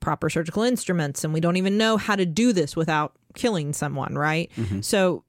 proper 0.00 0.28
surgical 0.30 0.62
instruments, 0.62 1.24
and 1.24 1.32
we 1.32 1.40
don't 1.40 1.56
even 1.56 1.76
know 1.78 1.96
how 1.96 2.16
to 2.16 2.26
do 2.26 2.52
this 2.52 2.74
without 2.74 3.14
killing 3.34 3.72
someone, 3.72 4.16
right? 4.16 4.50
So 4.80 5.24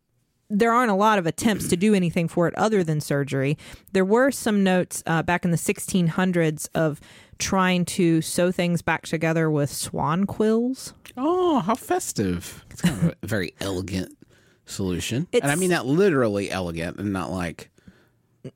there 0.49 0.71
aren't 0.71 0.91
a 0.91 0.95
lot 0.95 1.17
of 1.19 1.25
attempts 1.25 1.67
to 1.69 1.75
do 1.75 1.93
anything 1.93 2.27
for 2.27 2.47
it 2.47 2.55
other 2.55 2.83
than 2.83 3.01
surgery. 3.01 3.57
There 3.93 4.05
were 4.05 4.31
some 4.31 4.63
notes 4.63 5.01
uh, 5.07 5.23
back 5.23 5.43
in 5.43 5.51
the 5.51 5.57
1600s 5.57 6.69
of 6.75 6.99
trying 7.39 7.83
to 7.85 8.21
sew 8.21 8.51
things 8.51 8.81
back 8.81 9.03
together 9.07 9.49
with 9.49 9.71
swan 9.71 10.25
quills. 10.25 10.93
Oh, 11.17 11.59
how 11.59 11.75
festive. 11.75 12.63
It's 12.71 12.81
kind 12.81 12.95
of 13.09 13.15
a 13.21 13.27
very 13.27 13.53
elegant 13.59 14.15
solution. 14.65 15.27
and 15.33 15.45
I 15.51 15.55
mean 15.55 15.69
that 15.69 15.85
literally 15.85 16.49
elegant 16.51 16.97
and 16.97 17.13
not 17.13 17.31
like 17.31 17.69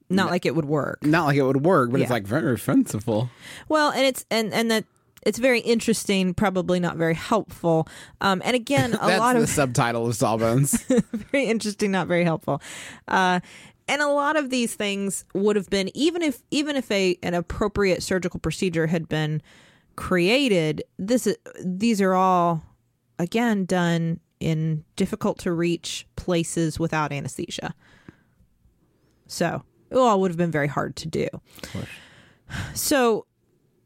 Not 0.10 0.30
like 0.30 0.46
it 0.46 0.56
would 0.56 0.66
work. 0.66 1.04
not 1.04 1.26
like 1.26 1.38
it 1.38 1.44
would 1.44 1.66
work, 1.66 1.92
but 1.92 2.02
it's 2.02 2.12
like 2.12 2.26
very 2.28 2.58
fanciful. 2.58 3.30
Well, 3.68 3.92
and 3.92 4.04
it's 4.06 4.26
and 4.30 4.54
and 4.54 4.70
that 4.72 4.86
it's 5.26 5.38
very 5.38 5.60
interesting, 5.60 6.34
probably 6.34 6.80
not 6.80 6.96
very 6.96 7.14
helpful. 7.16 7.88
Um, 8.22 8.42
and 8.46 8.56
again, 8.56 8.94
a 9.02 9.18
lot 9.18 9.36
the 9.36 9.42
of 9.44 9.50
subtitle 9.50 10.08
of 10.08 10.16
Sawbones. 10.16 10.82
very 11.32 11.46
interesting, 11.46 11.92
not 11.92 12.08
very 12.08 12.24
helpful. 12.24 12.62
Uh, 13.08 13.40
and 13.88 14.02
a 14.02 14.08
lot 14.08 14.38
of 14.38 14.50
these 14.50 14.76
things 14.76 15.26
would 15.34 15.56
have 15.56 15.70
been 15.70 15.90
even 15.96 16.22
if 16.22 16.42
even 16.52 16.76
if 16.76 16.90
a 16.92 17.18
an 17.24 17.34
appropriate 17.34 18.04
surgical 18.04 18.40
procedure 18.40 18.88
had 18.88 19.10
been 19.10 19.42
created. 19.96 20.84
This 20.98 21.28
is, 21.28 21.38
these 21.64 22.00
are 22.00 22.14
all 22.14 22.64
again 23.18 23.66
done 23.66 24.20
in 24.40 24.84
difficult 24.96 25.40
to 25.40 25.52
reach 25.52 26.08
places 26.16 26.80
without 26.80 27.12
anesthesia. 27.12 27.74
So 29.28 29.64
it 29.90 29.98
all 29.98 30.20
would 30.22 30.32
have 30.32 30.38
been 30.38 30.52
very 30.52 30.68
hard 30.68 30.96
to 30.98 31.08
do. 31.08 31.28
So 32.74 33.26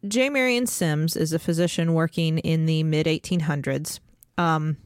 J. 0.08 0.30
Marion 0.30 0.68
Sims 0.68 1.16
is 1.16 1.34
a 1.34 1.40
physician 1.40 1.94
working 1.94 2.40
in 2.40 2.66
the 2.66 2.84
mid 2.84 3.06
1800s. 3.06 4.00
Um, 4.38 4.78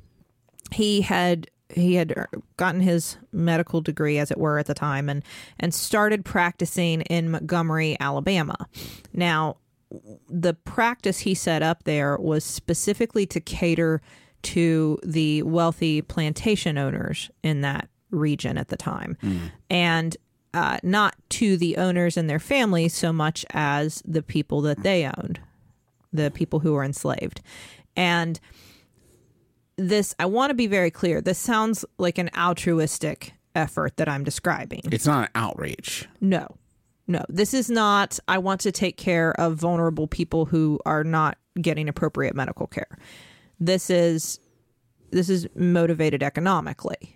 he 0.72 1.02
had 1.02 1.48
he 1.70 1.96
had 1.96 2.28
gotten 2.56 2.82
his 2.82 3.18
medical 3.32 3.82
degree, 3.82 4.18
as 4.18 4.32
it 4.32 4.38
were, 4.38 4.58
at 4.58 4.68
the 4.68 4.74
time, 4.74 5.10
and 5.10 5.24
and 5.60 5.74
started 5.74 6.24
practicing 6.24 7.02
in 7.02 7.32
Montgomery, 7.32 7.98
Alabama. 8.00 8.68
Now, 9.14 9.58
the 10.30 10.54
practice 10.54 11.20
he 11.20 11.34
set 11.34 11.64
up 11.64 11.84
there 11.84 12.18
was 12.18 12.44
specifically 12.44 13.26
to 13.28 13.40
cater 13.40 14.02
to 14.44 14.98
the 15.04 15.44
wealthy 15.44 16.02
plantation 16.02 16.78
owners 16.78 17.30
in 17.44 17.62
that 17.62 17.90
region 18.12 18.58
at 18.58 18.70
the 18.70 18.78
time, 18.78 19.18
and 19.70 20.16
uh, 20.54 20.78
not 20.84 21.16
to 21.30 21.58
the 21.58 21.78
owners 21.78 22.18
and 22.18 22.30
their 22.30 22.40
families 22.40 22.94
so 22.94 23.12
much 23.12 23.46
as 23.52 24.02
the 24.06 24.22
people 24.24 24.62
that 24.62 24.82
they 24.84 25.06
owned, 25.06 25.40
the 26.14 26.32
people 26.32 26.60
who 26.60 26.74
were 26.74 26.84
enslaved, 26.84 27.42
and 27.96 28.40
this 29.78 30.16
I 30.20 30.26
want 30.26 30.50
to 30.50 30.54
be 30.56 30.68
very 30.68 30.92
clear. 30.92 31.22
This 31.22 31.38
sounds 31.38 31.86
like 31.98 32.18
an 32.18 32.30
altruistic 32.38 33.34
effort 33.56 33.98
that 33.98 34.08
I'm 34.08 34.24
describing. 34.24 34.82
it's 34.92 35.06
not 35.06 35.26
an 35.26 35.30
outreach. 35.36 36.08
No. 36.22 36.48
No. 37.08 37.24
This 37.30 37.54
is 37.54 37.70
not 37.70 38.20
I 38.28 38.38
want 38.38 38.62
to 38.62 38.72
take 38.72 38.98
care 38.98 39.40
of 39.40 39.56
vulnerable 39.56 40.08
people 40.08 40.46
who 40.46 40.80
are 40.86 41.04
not 41.04 41.38
getting 41.62 41.90
appropriate 41.90 42.36
medical 42.36 42.68
care. 42.68 42.98
This 43.60 43.90
is 43.90 44.40
this 45.12 45.30
is 45.30 45.48
motivated 45.56 46.22
economically. 46.24 47.16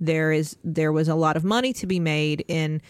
There 0.00 0.32
is 0.32 0.56
there 0.64 0.92
was 0.92 1.08
a 1.08 1.14
lot 1.14 1.36
of 1.36 1.44
money 1.44 1.72
to 1.74 1.86
be 1.86 2.00
made 2.00 2.44
in 2.48 2.80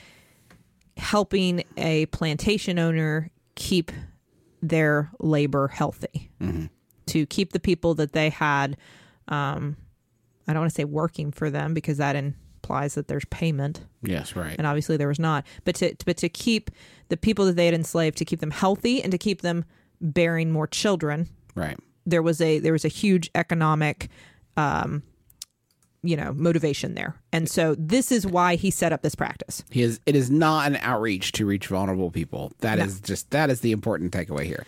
helping 0.97 1.65
a 1.77 2.07
plantation 2.07 2.79
owner 2.79 3.31
keep 3.55 3.91
their 4.63 5.11
labor 5.19 5.69
healthy. 5.69 6.31
To 7.07 7.27
keep 7.27 7.53
the 7.53 7.61
people 7.61 7.95
that 7.95 8.13
they 8.13 8.31
had 8.31 8.77
um 9.29 9.77
I 10.49 10.53
don't 10.53 10.63
want 10.63 10.71
to 10.71 10.75
say 10.75 10.85
working 10.85 11.31
for 11.33 11.51
them 11.51 11.75
because 11.75 11.99
that 11.99 12.17
implies 12.17 12.95
that 12.95 13.07
there's 13.09 13.25
payment 13.27 13.83
Yes, 14.03 14.35
right. 14.35 14.55
and 14.59 14.67
obviously 14.67 14.97
there 14.97 15.09
was 15.09 15.19
not. 15.19 15.47
But 15.65 15.77
to 15.77 15.95
but 16.07 16.17
to 16.19 16.29
keep 16.29 16.71
the 17.09 17.17
people 17.17 17.45
that 17.47 17.57
they 17.57 17.67
had 17.67 17.75
enslaved, 17.75 18.17
to 18.19 18.25
keep 18.25 18.41
them 18.41 18.51
healthy 18.51 19.03
and 19.03 19.11
to 19.13 19.19
keep 19.19 19.43
them 19.43 19.65
bearing 20.01 20.51
more 20.51 20.67
children, 20.67 21.29
right. 21.55 21.79
There 22.07 22.23
was 22.23 22.41
a 22.41 22.59
there 22.59 22.73
was 22.73 22.85
a 22.85 22.89
huge 22.89 23.31
economic, 23.35 24.09
um, 24.57 25.03
you 26.03 26.17
know, 26.17 26.33
motivation 26.33 26.95
there. 26.95 27.15
And 27.33 27.49
so 27.49 27.75
this 27.79 28.11
is 28.11 28.27
why 28.27 28.57
he 28.57 28.71
set 28.71 28.93
up 28.93 29.03
this 29.03 29.15
practice. 29.15 29.65
He 29.71 29.83
is 29.83 30.01
it 30.07 30.17
is 30.17 30.31
not 30.31 30.67
an 30.67 30.77
outreach 30.81 31.33
to 31.33 31.47
reach 31.47 31.67
vulnerable 31.67 32.11
people. 32.11 32.53
That 32.61 32.79
is 32.79 33.01
just 33.01 33.31
that 33.31 33.51
is 33.51 33.61
the 33.61 33.73
important 33.73 34.13
takeaway 34.13 34.45
here. 34.45 34.65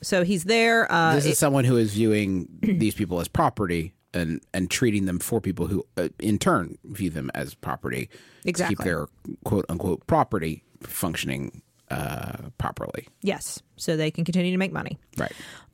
So 0.00 0.22
he's 0.22 0.44
there. 0.44 0.90
Uh, 0.90 1.16
This 1.16 1.26
is 1.26 1.38
someone 1.38 1.64
who 1.64 1.76
is 1.76 1.92
viewing 1.94 2.48
these 2.62 2.94
people 2.94 3.18
as 3.20 3.26
property 3.28 3.94
and 4.14 4.40
and 4.54 4.70
treating 4.70 5.04
them 5.06 5.18
for 5.18 5.40
people 5.40 5.66
who 5.66 5.84
uh, 5.96 6.08
in 6.20 6.38
turn 6.38 6.78
view 6.84 7.10
them 7.10 7.30
as 7.34 7.54
property 7.54 8.08
to 8.42 8.48
Exactly. 8.48 8.76
keep 8.76 8.84
their 8.84 9.06
quote 9.44 9.66
unquote 9.68 10.06
property 10.06 10.62
functioning 10.82 11.60
uh, 11.90 12.50
properly. 12.58 13.08
Yes, 13.22 13.60
so 13.76 13.96
they 13.96 14.10
can 14.10 14.24
continue 14.24 14.52
to 14.52 14.58
make 14.58 14.72
money. 14.72 14.98
Right. 15.16 15.32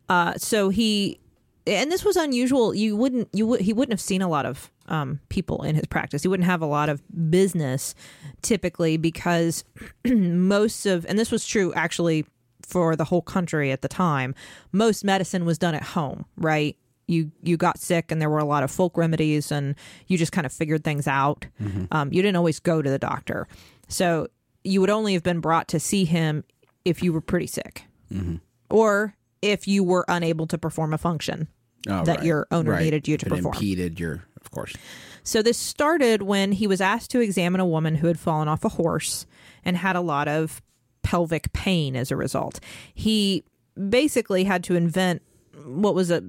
Uh, 0.08 0.34
so 0.36 0.68
he, 0.68 1.20
and 1.66 1.90
this 1.90 2.04
was 2.04 2.16
unusual. 2.16 2.74
You 2.74 2.96
wouldn't, 2.96 3.28
you 3.32 3.46
would, 3.46 3.60
he 3.60 3.72
wouldn't 3.72 3.92
have 3.92 4.00
seen 4.00 4.22
a 4.22 4.28
lot 4.28 4.46
of 4.46 4.70
um, 4.86 5.20
people 5.28 5.62
in 5.62 5.74
his 5.76 5.86
practice. 5.86 6.22
He 6.22 6.28
wouldn't 6.28 6.46
have 6.46 6.60
a 6.60 6.66
lot 6.66 6.88
of 6.88 7.02
business 7.30 7.94
typically 8.42 8.96
because 8.96 9.64
most 10.04 10.86
of, 10.86 11.06
and 11.06 11.18
this 11.18 11.30
was 11.30 11.46
true 11.46 11.72
actually 11.74 12.26
for 12.66 12.96
the 12.96 13.04
whole 13.04 13.22
country 13.22 13.70
at 13.72 13.82
the 13.82 13.88
time. 13.88 14.34
Most 14.72 15.04
medicine 15.04 15.44
was 15.44 15.58
done 15.58 15.74
at 15.74 15.82
home, 15.82 16.24
right? 16.36 16.76
You 17.06 17.30
you 17.42 17.58
got 17.58 17.78
sick, 17.78 18.10
and 18.10 18.18
there 18.18 18.30
were 18.30 18.38
a 18.38 18.46
lot 18.46 18.62
of 18.62 18.70
folk 18.70 18.96
remedies, 18.96 19.52
and 19.52 19.74
you 20.06 20.16
just 20.16 20.32
kind 20.32 20.46
of 20.46 20.52
figured 20.52 20.84
things 20.84 21.06
out. 21.06 21.44
Um, 21.92 22.10
you 22.10 22.22
didn't 22.22 22.36
always 22.36 22.58
go 22.60 22.80
to 22.80 22.88
the 22.88 22.98
doctor, 22.98 23.46
so 23.88 24.28
you 24.62 24.80
would 24.80 24.88
only 24.88 25.12
have 25.12 25.22
been 25.22 25.40
brought 25.40 25.68
to 25.68 25.78
see 25.78 26.06
him 26.06 26.44
if 26.86 27.02
you 27.02 27.12
were 27.12 27.20
pretty 27.20 27.46
sick 27.46 27.84
or 28.70 29.14
if 29.44 29.68
you 29.68 29.84
were 29.84 30.04
unable 30.08 30.46
to 30.48 30.58
perform 30.58 30.92
a 30.94 30.98
function 30.98 31.48
Oh, 31.86 32.02
that 32.04 32.18
right. 32.18 32.26
your 32.26 32.46
owner 32.50 32.70
Right. 32.72 32.82
needed 32.84 33.06
you 33.06 33.18
to 33.18 33.26
It 33.26 33.28
perform. 33.28 33.54
impeded 33.54 34.00
your, 34.00 34.24
of 34.40 34.50
course. 34.50 34.74
So 35.22 35.42
this 35.42 35.58
started 35.58 36.22
when 36.22 36.52
he 36.52 36.66
was 36.66 36.80
asked 36.80 37.10
to 37.10 37.20
examine 37.20 37.60
a 37.60 37.66
woman 37.66 37.96
who 37.96 38.06
had 38.06 38.18
fallen 38.18 38.48
off 38.48 38.64
a 38.64 38.70
horse 38.70 39.26
and 39.64 39.76
had 39.76 39.94
a 39.96 40.00
lot 40.00 40.26
of 40.28 40.62
pelvic 41.02 41.52
pain 41.52 41.94
as 41.94 42.10
a 42.10 42.16
result. 42.16 42.58
He 42.94 43.44
basically 43.88 44.44
had 44.44 44.64
to 44.64 44.74
invent 44.76 45.20
what 45.66 45.94
was 45.94 46.10
a 46.10 46.22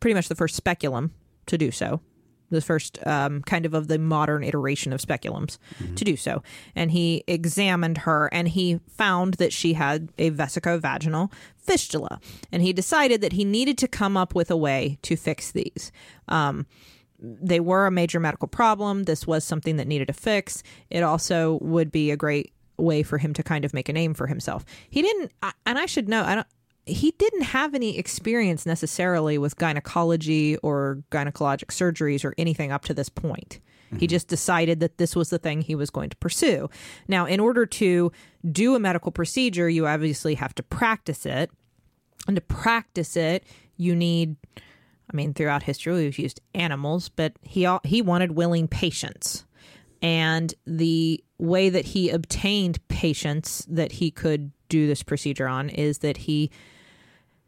pretty 0.00 0.14
much 0.14 0.28
the 0.28 0.34
first 0.34 0.56
speculum 0.56 1.12
to 1.46 1.56
do 1.56 1.70
so. 1.70 2.00
The 2.50 2.60
first 2.60 3.04
um, 3.06 3.42
kind 3.42 3.66
of 3.66 3.74
of 3.74 3.88
the 3.88 3.98
modern 3.98 4.44
iteration 4.44 4.92
of 4.92 5.00
speculums 5.00 5.58
to 5.96 6.04
do 6.04 6.16
so. 6.16 6.42
And 6.74 6.90
he 6.92 7.24
examined 7.26 7.98
her 7.98 8.28
and 8.32 8.48
he 8.48 8.80
found 8.88 9.34
that 9.34 9.52
she 9.52 9.72
had 9.72 10.10
a 10.18 10.30
vesicovaginal 10.30 11.32
fistula. 11.56 12.20
And 12.52 12.62
he 12.62 12.72
decided 12.72 13.20
that 13.20 13.32
he 13.32 13.44
needed 13.44 13.78
to 13.78 13.88
come 13.88 14.16
up 14.16 14.34
with 14.34 14.50
a 14.50 14.56
way 14.56 14.98
to 15.02 15.16
fix 15.16 15.50
these 15.50 15.90
they 17.18 17.60
were 17.60 17.86
a 17.86 17.90
major 17.90 18.20
medical 18.20 18.48
problem. 18.48 19.04
This 19.04 19.26
was 19.26 19.44
something 19.44 19.76
that 19.76 19.86
needed 19.86 20.10
a 20.10 20.12
fix. 20.12 20.62
It 20.90 21.02
also 21.02 21.58
would 21.62 21.90
be 21.90 22.10
a 22.10 22.16
great 22.16 22.52
way 22.78 23.02
for 23.02 23.18
him 23.18 23.32
to 23.34 23.42
kind 23.42 23.64
of 23.64 23.72
make 23.72 23.88
a 23.88 23.92
name 23.92 24.14
for 24.14 24.26
himself. 24.26 24.64
He 24.90 25.02
didn't, 25.02 25.32
and 25.64 25.78
I 25.78 25.86
should 25.86 26.08
know, 26.08 26.24
I 26.24 26.34
don't. 26.36 26.46
He 26.86 27.10
didn't 27.12 27.42
have 27.42 27.74
any 27.74 27.98
experience 27.98 28.64
necessarily 28.64 29.38
with 29.38 29.56
gynecology 29.56 30.56
or 30.58 31.02
gynecologic 31.10 31.66
surgeries 31.66 32.24
or 32.24 32.34
anything 32.38 32.72
up 32.72 32.84
to 32.84 32.94
this 32.94 33.08
point. 33.08 33.58
He 33.90 33.96
mm-hmm. 33.96 34.06
just 34.06 34.28
decided 34.28 34.80
that 34.80 34.98
this 34.98 35.14
was 35.14 35.30
the 35.30 35.38
thing 35.38 35.62
he 35.62 35.74
was 35.74 35.90
going 35.90 36.10
to 36.10 36.16
pursue. 36.16 36.68
Now, 37.06 37.26
in 37.26 37.38
order 37.38 37.66
to 37.66 38.10
do 38.50 38.74
a 38.74 38.80
medical 38.80 39.12
procedure, 39.12 39.68
you 39.68 39.86
obviously 39.86 40.34
have 40.34 40.54
to 40.56 40.62
practice 40.62 41.26
it. 41.26 41.50
And 42.26 42.36
to 42.36 42.42
practice 42.42 43.16
it, 43.16 43.44
you 43.76 43.94
need 43.94 44.36
I 45.10 45.16
mean, 45.16 45.34
throughout 45.34 45.62
history, 45.62 45.94
we've 45.94 46.18
used 46.18 46.40
animals, 46.54 47.08
but 47.08 47.34
he 47.42 47.68
he 47.84 48.02
wanted 48.02 48.32
willing 48.32 48.66
patients, 48.68 49.44
and 50.02 50.52
the 50.66 51.22
way 51.38 51.68
that 51.68 51.84
he 51.84 52.10
obtained 52.10 52.86
patients 52.88 53.64
that 53.68 53.92
he 53.92 54.10
could 54.10 54.50
do 54.68 54.86
this 54.86 55.02
procedure 55.02 55.46
on 55.46 55.68
is 55.68 55.98
that 55.98 56.16
he 56.16 56.50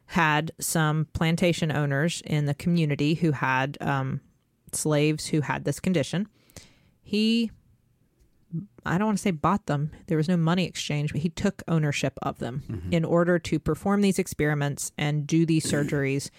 had 0.09 0.51
some 0.59 1.07
plantation 1.13 1.71
owners 1.71 2.23
in 2.25 2.47
the 2.47 2.55
community 2.55 3.13
who 3.13 3.31
had 3.31 3.77
um, 3.79 4.19
slaves 4.73 5.27
who 5.27 5.41
had 5.41 5.65
this 5.65 5.79
condition. 5.79 6.27
He, 7.03 7.51
I 8.83 8.97
don't 8.97 9.05
want 9.05 9.17
to 9.19 9.21
say 9.21 9.29
bought 9.29 9.67
them. 9.67 9.91
There 10.07 10.17
was 10.17 10.27
no 10.27 10.35
money 10.35 10.65
exchange, 10.65 11.11
but 11.11 11.21
he 11.21 11.29
took 11.29 11.61
ownership 11.67 12.17
of 12.23 12.39
them 12.39 12.87
in 12.89 13.05
order 13.05 13.37
to 13.37 13.59
perform 13.59 14.01
these 14.01 14.17
experiments 14.17 14.91
and 14.97 15.27
do 15.27 15.45
these 15.45 15.65
surgeries 15.71 16.31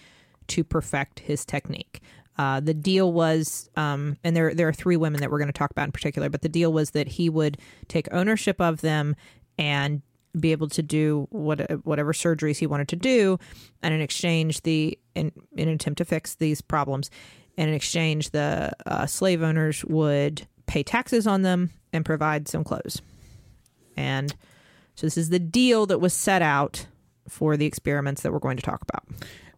to 0.47 0.65
perfect 0.65 1.19
his 1.19 1.45
technique. 1.45 2.01
Uh, 2.37 2.59
the 2.59 2.73
deal 2.73 3.13
was, 3.13 3.69
um, 3.77 4.17
and 4.23 4.35
there 4.35 4.53
there 4.53 4.67
are 4.67 4.73
three 4.73 4.97
women 4.97 5.21
that 5.21 5.31
we're 5.31 5.37
going 5.37 5.47
to 5.47 5.53
talk 5.53 5.71
about 5.71 5.85
in 5.85 5.91
particular, 5.93 6.29
but 6.29 6.41
the 6.41 6.49
deal 6.49 6.73
was 6.73 6.91
that 6.91 7.07
he 7.07 7.29
would 7.29 7.57
take 7.87 8.07
ownership 8.11 8.59
of 8.59 8.81
them 8.81 9.15
and 9.57 10.01
be 10.39 10.51
able 10.51 10.69
to 10.69 10.81
do 10.81 11.27
what 11.29 11.85
whatever 11.85 12.13
surgeries 12.13 12.57
he 12.57 12.67
wanted 12.67 12.87
to 12.89 12.95
do, 12.95 13.37
and 13.81 13.93
in 13.93 14.01
exchange, 14.01 14.61
the 14.61 14.97
in, 15.15 15.31
in 15.55 15.67
an 15.67 15.75
attempt 15.75 15.97
to 15.97 16.05
fix 16.05 16.35
these 16.35 16.61
problems, 16.61 17.09
and 17.57 17.69
in 17.69 17.75
exchange, 17.75 18.29
the 18.29 18.71
uh, 18.85 19.05
slave 19.05 19.41
owners 19.41 19.83
would 19.85 20.47
pay 20.67 20.83
taxes 20.83 21.27
on 21.27 21.41
them 21.41 21.71
and 21.91 22.05
provide 22.05 22.47
some 22.47 22.63
clothes. 22.63 23.01
And 23.97 24.33
so 24.95 25.05
this 25.05 25.17
is 25.17 25.29
the 25.29 25.39
deal 25.39 25.85
that 25.87 25.99
was 25.99 26.13
set 26.13 26.41
out 26.41 26.85
for 27.27 27.57
the 27.57 27.65
experiments 27.65 28.21
that 28.21 28.31
we're 28.31 28.39
going 28.39 28.57
to 28.57 28.63
talk 28.63 28.81
about. 28.81 29.05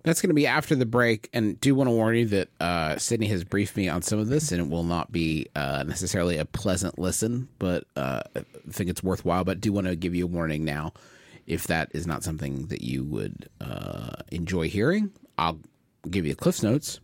That's 0.04 0.22
going 0.22 0.30
to 0.30 0.36
be 0.36 0.48
after 0.48 0.76
the 0.76 0.86
break. 0.86 1.30
And 1.34 1.60
do 1.60 1.74
want 1.76 1.88
to 1.88 1.92
warn 1.92 2.16
you 2.16 2.26
that 2.28 2.50
uh, 2.60 2.96
Sydnee 2.96 3.30
has 3.30 3.44
briefed 3.44 3.76
me 3.78 3.88
on 3.90 4.02
some 4.02 4.20
of 4.20 4.28
this, 4.28 4.52
and 4.52 4.62
it 4.62 4.70
will 4.70 4.84
not 4.84 5.12
be 5.12 5.48
uh, 5.56 5.84
necessarily 5.88 6.38
a 6.38 6.46
pleasant 6.46 7.00
listen, 7.00 7.48
but 7.58 7.86
uh, 7.96 8.22
I 8.36 8.44
think 8.70 8.90
it's 8.90 9.02
worthwhile. 9.02 9.44
But 9.44 9.62
do 9.62 9.72
want 9.72 9.88
to 9.88 9.96
give 9.96 10.14
you 10.14 10.26
a 10.26 10.28
warning 10.28 10.66
now. 10.66 10.94
If 11.46 11.68
that 11.68 11.90
is 11.94 12.08
not 12.08 12.24
something 12.24 12.68
that 12.68 12.82
you 12.82 13.04
would 13.04 13.50
uh, 13.60 14.12
enjoy 14.32 14.70
hearing, 14.70 15.12
I'll 15.38 15.60
give 16.10 16.26
you 16.26 16.34
the 16.34 16.38
Cliff's 16.38 16.64
Notes. 16.64 17.00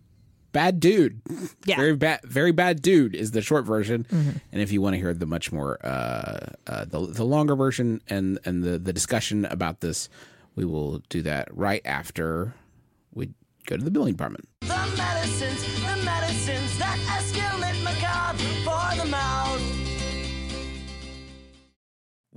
Bad 0.51 0.79
dude. 0.79 1.21
Yeah. 1.65 1.75
Very 1.75 1.95
bad, 1.95 2.21
very 2.23 2.51
bad 2.51 2.81
dude 2.81 3.15
is 3.15 3.31
the 3.31 3.41
short 3.41 3.65
version. 3.65 4.07
And 4.09 4.62
if 4.62 4.71
you 4.71 4.81
want 4.81 4.95
to 4.95 4.97
hear 4.97 5.13
the 5.13 5.25
much 5.25 5.51
more, 5.51 5.77
uh, 5.85 6.51
uh, 6.67 6.85
the, 6.85 7.05
the 7.05 7.23
longer 7.23 7.55
version 7.55 8.01
and, 8.09 8.39
and 8.45 8.63
the, 8.63 8.79
the 8.79 8.93
discussion 8.93 9.45
about 9.45 9.81
this, 9.81 10.09
we 10.55 10.65
will 10.65 11.03
do 11.09 11.21
that 11.23 11.49
right 11.55 11.81
after 11.85 12.55
we 13.13 13.30
go 13.65 13.78
to 13.78 13.84
the 13.84 13.91
billing 13.91 14.13
department. 14.13 14.48
The 14.62 14.93
medicines, 14.98 15.62
the 15.82 16.04
medicines 16.04 16.78
that 16.78 16.98
escalate 17.08 17.84
macabre 17.84 18.38
for 18.63 19.02
the 19.02 19.10
mouth. 19.10 19.80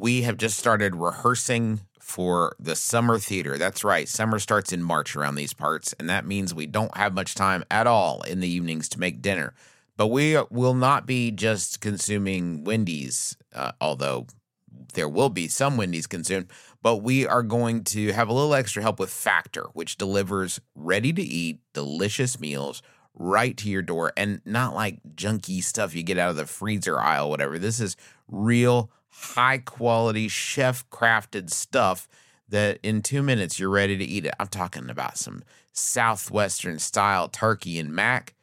we 0.02 0.22
have 0.22 0.36
just 0.36 0.58
started 0.58 0.96
rehearsing 0.96 1.80
for 2.00 2.56
the 2.58 2.74
summer 2.74 3.20
theater. 3.20 3.56
That's 3.56 3.84
right. 3.84 4.08
Summer 4.08 4.40
starts 4.40 4.72
in 4.72 4.82
March 4.82 5.14
around 5.14 5.36
these 5.36 5.54
parts, 5.54 5.92
and 5.92 6.10
that 6.10 6.26
means 6.26 6.52
we 6.52 6.66
don't 6.66 6.96
have 6.96 7.14
much 7.14 7.36
time 7.36 7.62
at 7.70 7.86
all 7.86 8.22
in 8.22 8.40
the 8.40 8.48
evenings 8.48 8.88
to 8.90 9.00
make 9.00 9.22
dinner. 9.22 9.54
But 9.96 10.08
we 10.08 10.36
will 10.50 10.74
not 10.74 11.06
be 11.06 11.30
just 11.30 11.80
consuming 11.80 12.64
Wendy's, 12.64 13.36
uh, 13.54 13.72
although 13.80 14.26
there 14.94 15.08
will 15.08 15.28
be 15.28 15.46
some 15.46 15.76
Wendy's 15.76 16.08
consumed, 16.08 16.48
but 16.82 16.96
we 16.96 17.26
are 17.26 17.42
going 17.42 17.84
to 17.84 18.12
have 18.12 18.28
a 18.28 18.32
little 18.32 18.54
extra 18.54 18.82
help 18.82 18.98
with 18.98 19.10
Factor, 19.10 19.66
which 19.72 19.96
delivers 19.96 20.60
ready 20.74 21.12
to 21.12 21.22
eat, 21.22 21.60
delicious 21.72 22.40
meals 22.40 22.82
right 23.14 23.56
to 23.58 23.68
your 23.68 23.82
door 23.82 24.12
and 24.16 24.40
not 24.44 24.74
like 24.74 24.98
junky 25.14 25.62
stuff 25.62 25.94
you 25.94 26.02
get 26.02 26.18
out 26.18 26.30
of 26.30 26.36
the 26.36 26.46
freezer 26.46 26.98
aisle, 26.98 27.30
whatever. 27.30 27.58
This 27.58 27.80
is 27.80 27.96
real 28.26 28.90
high 29.08 29.58
quality 29.58 30.28
chef 30.28 30.88
crafted 30.90 31.50
stuff 31.50 32.08
that 32.48 32.78
in 32.82 33.02
two 33.02 33.22
minutes 33.22 33.58
you're 33.58 33.70
ready 33.70 33.96
to 33.96 34.04
eat 34.04 34.26
it. 34.26 34.34
I'm 34.40 34.48
talking 34.48 34.90
about 34.90 35.18
some 35.18 35.42
Southwestern 35.72 36.78
style 36.78 37.28
turkey 37.28 37.78
and 37.78 37.92
mac. 37.92 38.34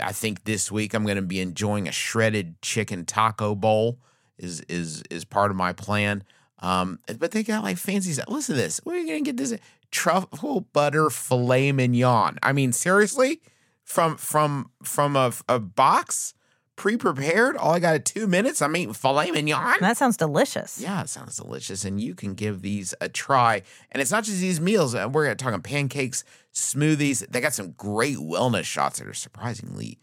I 0.00 0.12
think 0.12 0.44
this 0.44 0.72
week 0.72 0.94
I'm 0.94 1.04
going 1.04 1.16
to 1.16 1.22
be 1.22 1.40
enjoying 1.40 1.86
a 1.86 1.92
shredded 1.92 2.60
chicken 2.62 3.04
taco 3.04 3.54
bowl 3.54 3.98
is 4.38 4.60
is 4.62 5.02
is 5.10 5.24
part 5.24 5.50
of 5.50 5.56
my 5.56 5.72
plan. 5.72 6.24
Um, 6.64 6.98
but 7.18 7.32
they 7.32 7.42
got 7.42 7.62
like 7.62 7.76
fancy 7.76 8.12
stuff. 8.12 8.28
Listen 8.28 8.54
to 8.56 8.60
this. 8.62 8.80
Where 8.84 8.96
are 8.96 8.98
you 8.98 9.06
gonna 9.06 9.20
get 9.20 9.36
this 9.36 9.54
truffle 9.90 10.62
butter 10.72 11.10
filet 11.10 11.72
mignon? 11.72 12.38
I 12.42 12.52
mean, 12.52 12.72
seriously, 12.72 13.40
from 13.82 14.16
from 14.16 14.70
from 14.82 15.14
a, 15.16 15.32
a 15.48 15.58
box 15.58 16.32
pre-prepared. 16.76 17.56
All 17.56 17.72
I 17.72 17.78
got 17.78 17.94
at 17.94 18.04
two 18.04 18.26
minutes. 18.26 18.60
I'm 18.62 18.74
eating 18.76 18.94
filet 18.94 19.30
mignon. 19.30 19.76
That 19.80 19.96
sounds 19.96 20.16
delicious. 20.16 20.80
Yeah, 20.80 21.02
it 21.02 21.08
sounds 21.08 21.36
delicious, 21.36 21.84
and 21.84 22.00
you 22.00 22.14
can 22.14 22.34
give 22.34 22.62
these 22.62 22.94
a 23.00 23.08
try. 23.08 23.62
And 23.92 24.00
it's 24.00 24.10
not 24.10 24.24
just 24.24 24.40
these 24.40 24.60
meals. 24.60 24.94
uh, 24.94 25.08
We're 25.12 25.32
talking 25.34 25.60
pancakes, 25.62 26.24
smoothies. 26.52 27.28
They 27.28 27.40
got 27.40 27.52
some 27.54 27.72
great 27.72 28.16
wellness 28.16 28.64
shots 28.64 28.98
that 28.98 29.06
are 29.08 29.14
surprisingly 29.14 29.98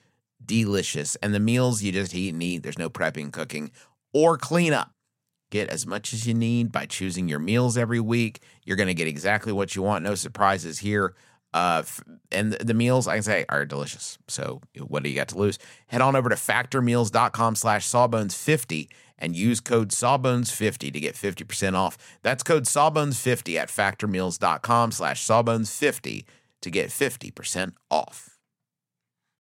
delicious. 0.46 1.16
And 1.18 1.34
the 1.34 1.40
meals 1.40 1.82
you 1.84 1.92
just 1.92 2.14
eat 2.16 2.34
and 2.34 2.42
eat. 2.44 2.64
There's 2.64 2.78
no 2.78 2.90
prepping, 2.90 3.32
cooking, 3.34 3.72
or 4.14 4.38
cleanup. 4.38 4.92
Get 5.52 5.70
as 5.70 5.86
much 5.86 6.14
as 6.14 6.26
you 6.26 6.34
need 6.34 6.72
by 6.72 6.88
choosing 6.88 7.28
your 7.28 7.38
meals 7.38 7.78
every 7.78 8.00
week. 8.00 8.42
You're 8.64 8.78
going 8.78 8.88
to 8.88 8.94
get 8.96 9.08
exactly 9.08 9.54
what 9.54 9.76
you 9.76 9.84
want. 9.84 10.04
No 10.04 10.16
surprises 10.16 10.80
here. 10.80 11.14
Uh, 11.54 11.84
and 12.32 12.54
the 12.54 12.74
meals, 12.74 13.08
I 13.08 13.16
can 13.16 13.24
say, 13.24 13.46
are 13.50 13.66
delicious. 13.66 14.18
So 14.28 14.62
what 14.80 15.04
do 15.04 15.10
you 15.10 15.16
got 15.16 15.28
to 15.30 15.38
lose? 15.38 15.60
Head 15.88 16.02
on 16.02 16.16
over 16.16 16.30
to 16.30 16.36
factormeals.com 16.36 17.56
slash 17.56 17.88
sawbones50 17.88 18.88
and 19.18 19.36
use 19.36 19.60
code 19.60 19.90
sawbones50 19.90 20.94
to 20.94 21.00
get 21.00 21.16
50% 21.16 21.76
off. 21.76 21.98
That's 22.24 22.44
code 22.44 22.64
sawbones50 22.64 23.58
at 23.58 23.68
factormeals.com 23.70 24.92
slash 24.94 25.26
sawbones50 25.26 26.24
to 26.62 26.72
get 26.72 26.90
50% 26.90 27.74
off. 27.90 28.31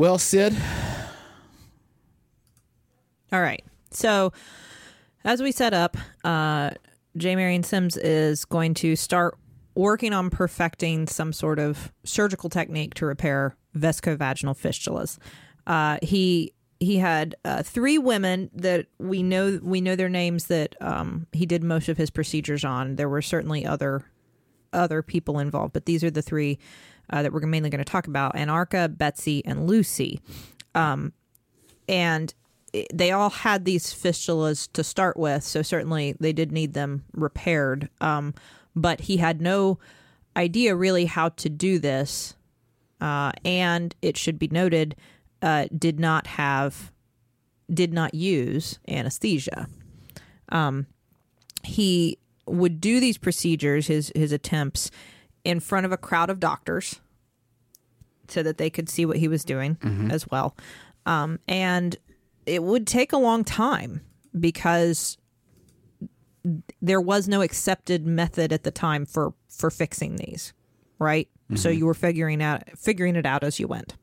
Well, 0.00 0.16
Sid, 0.16 0.56
All 3.30 3.42
right. 3.42 3.62
So, 3.90 4.32
as 5.24 5.42
we 5.42 5.52
set 5.52 5.74
up, 5.74 5.94
uh, 6.24 6.70
J. 7.18 7.36
Marion 7.36 7.62
Sims 7.62 7.98
is 7.98 8.46
going 8.46 8.72
to 8.76 8.96
start 8.96 9.36
working 9.74 10.14
on 10.14 10.30
perfecting 10.30 11.06
some 11.06 11.34
sort 11.34 11.58
of 11.58 11.92
surgical 12.02 12.48
technique 12.48 12.94
to 12.94 13.04
repair 13.04 13.58
vesicovaginal 13.76 14.56
fistulas. 14.56 15.18
Uh, 15.66 15.98
he 16.00 16.54
he 16.78 16.96
had 16.96 17.34
uh, 17.44 17.62
three 17.62 17.98
women 17.98 18.48
that 18.54 18.86
we 18.98 19.22
know 19.22 19.60
we 19.62 19.82
know 19.82 19.96
their 19.96 20.08
names 20.08 20.46
that 20.46 20.76
um, 20.80 21.26
he 21.32 21.44
did 21.44 21.62
most 21.62 21.90
of 21.90 21.98
his 21.98 22.08
procedures 22.08 22.64
on. 22.64 22.96
There 22.96 23.10
were 23.10 23.20
certainly 23.20 23.66
other 23.66 24.06
other 24.72 25.02
people 25.02 25.38
involved, 25.38 25.74
but 25.74 25.84
these 25.84 26.02
are 26.02 26.10
the 26.10 26.22
three 26.22 26.58
uh, 27.10 27.22
that 27.22 27.32
we're 27.32 27.40
mainly 27.40 27.70
going 27.70 27.84
to 27.84 27.84
talk 27.84 28.06
about: 28.06 28.34
Anarcha, 28.34 28.96
Betsy, 28.96 29.44
and 29.44 29.66
Lucy. 29.66 30.20
Um, 30.74 31.12
and 31.88 32.32
they 32.92 33.10
all 33.10 33.30
had 33.30 33.64
these 33.64 33.86
fistulas 33.86 34.70
to 34.72 34.84
start 34.84 35.16
with, 35.16 35.42
so 35.42 35.62
certainly 35.62 36.14
they 36.20 36.32
did 36.32 36.52
need 36.52 36.74
them 36.74 37.04
repaired. 37.12 37.88
Um, 38.00 38.34
but 38.76 39.02
he 39.02 39.16
had 39.16 39.40
no 39.40 39.78
idea 40.36 40.76
really 40.76 41.06
how 41.06 41.30
to 41.30 41.48
do 41.48 41.78
this, 41.78 42.36
uh, 43.00 43.32
and 43.44 43.94
it 44.02 44.16
should 44.16 44.38
be 44.38 44.48
noted, 44.48 44.94
uh, 45.42 45.66
did 45.76 45.98
not 45.98 46.28
have, 46.28 46.92
did 47.72 47.92
not 47.92 48.14
use 48.14 48.78
anesthesia. 48.86 49.66
Um, 50.50 50.86
he 51.64 52.18
would 52.46 52.80
do 52.80 53.00
these 53.00 53.18
procedures, 53.18 53.88
his 53.88 54.12
his 54.14 54.32
attempts, 54.32 54.90
in 55.44 55.60
front 55.60 55.86
of 55.86 55.92
a 55.92 55.96
crowd 55.96 56.30
of 56.30 56.40
doctors, 56.40 57.00
so 58.28 58.42
that 58.42 58.58
they 58.58 58.70
could 58.70 58.88
see 58.88 59.04
what 59.06 59.16
he 59.16 59.28
was 59.28 59.44
doing 59.44 59.76
as 60.10 60.28
well. 60.28 60.56
Um, 61.06 61.38
and 61.48 61.96
it 62.46 62.62
would 62.62 62.86
take 62.86 63.12
a 63.12 63.16
long 63.18 63.44
time 63.44 64.02
because 64.38 65.16
there 66.80 67.00
was 67.00 67.28
no 67.28 67.42
accepted 67.42 68.06
method 68.06 68.52
at 68.52 68.62
the 68.64 68.70
time 68.70 69.04
for 69.06 69.34
for 69.48 69.70
fixing 69.70 70.16
these, 70.16 70.52
right? 70.98 71.28
So 71.56 71.68
you 71.68 71.84
were 71.86 71.94
figuring 71.94 72.40
out 72.42 72.62
figuring 72.78 73.16
it 73.16 73.26
out 73.26 73.42
as 73.42 73.58
you 73.58 73.66
went. 73.66 73.96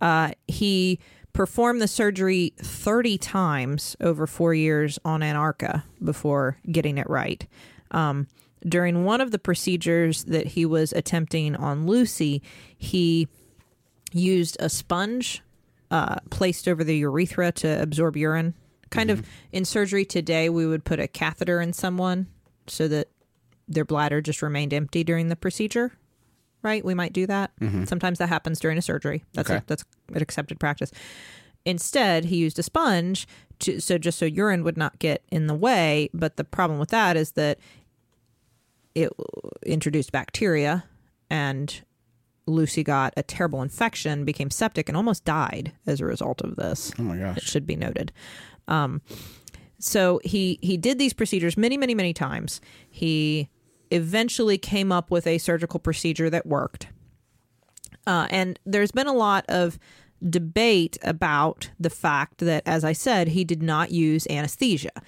Uh, 0.00 0.30
he 0.46 1.00
performed 1.32 1.80
the 1.82 1.88
surgery 1.88 2.54
30 2.58 3.18
times 3.18 3.96
over 4.00 4.26
four 4.26 4.54
years 4.54 4.98
on 5.04 5.20
Anarcha 5.20 5.82
before 6.02 6.56
getting 6.70 6.98
it 6.98 7.08
right. 7.10 7.46
Um, 7.90 8.28
during 8.66 9.04
one 9.04 9.20
of 9.20 9.30
the 9.30 9.38
procedures 9.38 10.24
that 10.24 10.46
he 10.48 10.64
was 10.66 10.92
attempting 10.92 11.56
on 11.56 11.86
Lucy, 11.86 12.42
he 12.76 13.28
used 14.12 14.56
a 14.60 14.68
sponge 14.68 15.42
uh, 15.90 16.16
placed 16.30 16.66
over 16.68 16.82
the 16.82 16.96
urethra 16.98 17.52
to 17.52 17.80
absorb 17.82 18.16
urine. 18.16 18.54
Kind 18.90 19.10
of 19.10 19.26
in 19.52 19.64
surgery 19.64 20.04
today, 20.04 20.48
we 20.48 20.66
would 20.66 20.84
put 20.84 21.00
a 21.00 21.08
catheter 21.08 21.60
in 21.60 21.72
someone 21.72 22.28
so 22.66 22.88
that 22.88 23.08
their 23.68 23.84
bladder 23.84 24.20
just 24.20 24.42
remained 24.42 24.72
empty 24.72 25.02
during 25.04 25.28
the 25.28 25.36
procedure. 25.36 25.92
Right? 26.62 26.84
We 26.84 26.94
might 26.94 27.12
do 27.12 27.26
that. 27.26 27.52
Sometimes 27.84 28.18
that 28.18 28.28
happens 28.28 28.58
during 28.58 28.76
a 28.78 28.82
surgery. 28.82 29.22
That's 29.34 29.50
Okay. 29.50 29.58
a, 29.58 29.64
that's 29.66 29.84
an 30.12 30.22
accepted 30.22 30.58
practice. 30.58 30.90
Instead, 31.64 32.24
he 32.26 32.36
used 32.36 32.58
a 32.58 32.62
sponge 32.62 33.26
to 33.60 33.80
so 33.80 33.98
just 33.98 34.18
so 34.18 34.26
urine 34.26 34.64
would 34.64 34.76
not 34.76 34.98
get 34.98 35.22
in 35.30 35.46
the 35.46 35.54
way. 35.54 36.08
But 36.14 36.36
the 36.36 36.44
problem 36.44 36.78
with 36.80 36.88
that 36.90 37.16
is 37.16 37.32
that 37.32 37.58
it 38.96 39.12
introduced 39.64 40.10
bacteria 40.10 40.84
and 41.30 41.82
Lucy 42.46 42.82
got 42.82 43.12
a 43.16 43.22
terrible 43.22 43.60
infection, 43.60 44.24
became 44.24 44.50
septic, 44.50 44.88
and 44.88 44.96
almost 44.96 45.24
died 45.24 45.72
as 45.86 46.00
a 46.00 46.04
result 46.04 46.40
of 46.40 46.56
this. 46.56 46.92
oh 46.98 47.02
my 47.02 47.16
gosh! 47.16 47.38
It 47.38 47.42
should 47.42 47.66
be 47.66 47.76
noted. 47.76 48.12
Um, 48.68 49.02
so 49.78 50.20
he 50.24 50.58
he 50.62 50.76
did 50.76 50.98
these 50.98 51.12
procedures 51.12 51.56
many, 51.56 51.76
many, 51.76 51.94
many 51.94 52.12
times. 52.12 52.60
He 52.88 53.50
eventually 53.90 54.58
came 54.58 54.90
up 54.92 55.10
with 55.10 55.26
a 55.26 55.38
surgical 55.38 55.80
procedure 55.80 56.30
that 56.30 56.46
worked. 56.46 56.88
Uh, 58.06 58.26
and 58.30 58.58
there's 58.64 58.92
been 58.92 59.08
a 59.08 59.12
lot 59.12 59.44
of 59.48 59.78
debate 60.28 60.96
about 61.02 61.70
the 61.78 61.90
fact 61.90 62.38
that, 62.38 62.62
as 62.64 62.84
I 62.84 62.92
said, 62.92 63.28
he 63.28 63.44
did 63.44 63.62
not 63.62 63.90
use 63.90 64.26
anesthesia. 64.30 65.02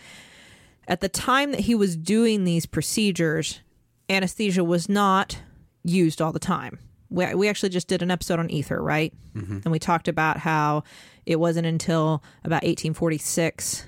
At 0.86 1.00
the 1.00 1.08
time 1.08 1.52
that 1.52 1.60
he 1.60 1.74
was 1.74 1.96
doing 1.96 2.44
these 2.44 2.66
procedures, 2.66 3.60
anesthesia 4.08 4.64
was 4.64 4.88
not 4.88 5.38
used 5.84 6.20
all 6.20 6.32
the 6.32 6.38
time. 6.38 6.78
We, 7.10 7.34
we 7.34 7.48
actually 7.48 7.70
just 7.70 7.88
did 7.88 8.02
an 8.02 8.10
episode 8.10 8.38
on 8.38 8.50
ether, 8.50 8.82
right? 8.82 9.14
Mm-hmm. 9.34 9.60
And 9.64 9.72
we 9.72 9.78
talked 9.78 10.08
about 10.08 10.38
how 10.38 10.82
it 11.26 11.40
wasn't 11.40 11.66
until 11.66 12.22
about 12.44 12.62
1846 12.62 13.86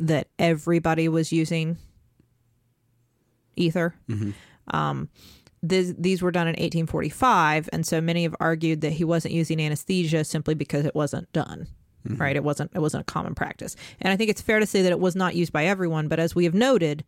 that 0.00 0.28
everybody 0.38 1.08
was 1.08 1.32
using 1.32 1.78
ether. 3.56 3.94
Mm-hmm. 4.08 4.30
Um, 4.76 5.08
these, 5.62 5.94
these 5.94 6.20
were 6.20 6.30
done 6.30 6.46
in 6.46 6.52
1845, 6.52 7.70
and 7.72 7.86
so 7.86 8.00
many 8.00 8.24
have 8.24 8.36
argued 8.38 8.82
that 8.82 8.92
he 8.92 9.04
wasn't 9.04 9.32
using 9.32 9.60
anesthesia 9.60 10.24
simply 10.24 10.54
because 10.54 10.84
it 10.84 10.94
wasn't 10.94 11.32
done. 11.32 11.68
Mm-hmm. 12.06 12.20
Right, 12.20 12.36
it 12.36 12.44
wasn't 12.44 12.70
it 12.74 12.80
wasn't 12.80 13.00
a 13.00 13.10
common 13.10 13.34
practice, 13.34 13.76
and 13.98 14.12
I 14.12 14.16
think 14.18 14.28
it's 14.28 14.42
fair 14.42 14.60
to 14.60 14.66
say 14.66 14.82
that 14.82 14.92
it 14.92 15.00
was 15.00 15.16
not 15.16 15.34
used 15.34 15.54
by 15.54 15.64
everyone. 15.64 16.08
But 16.08 16.20
as 16.20 16.34
we 16.34 16.44
have 16.44 16.52
noted, 16.52 17.02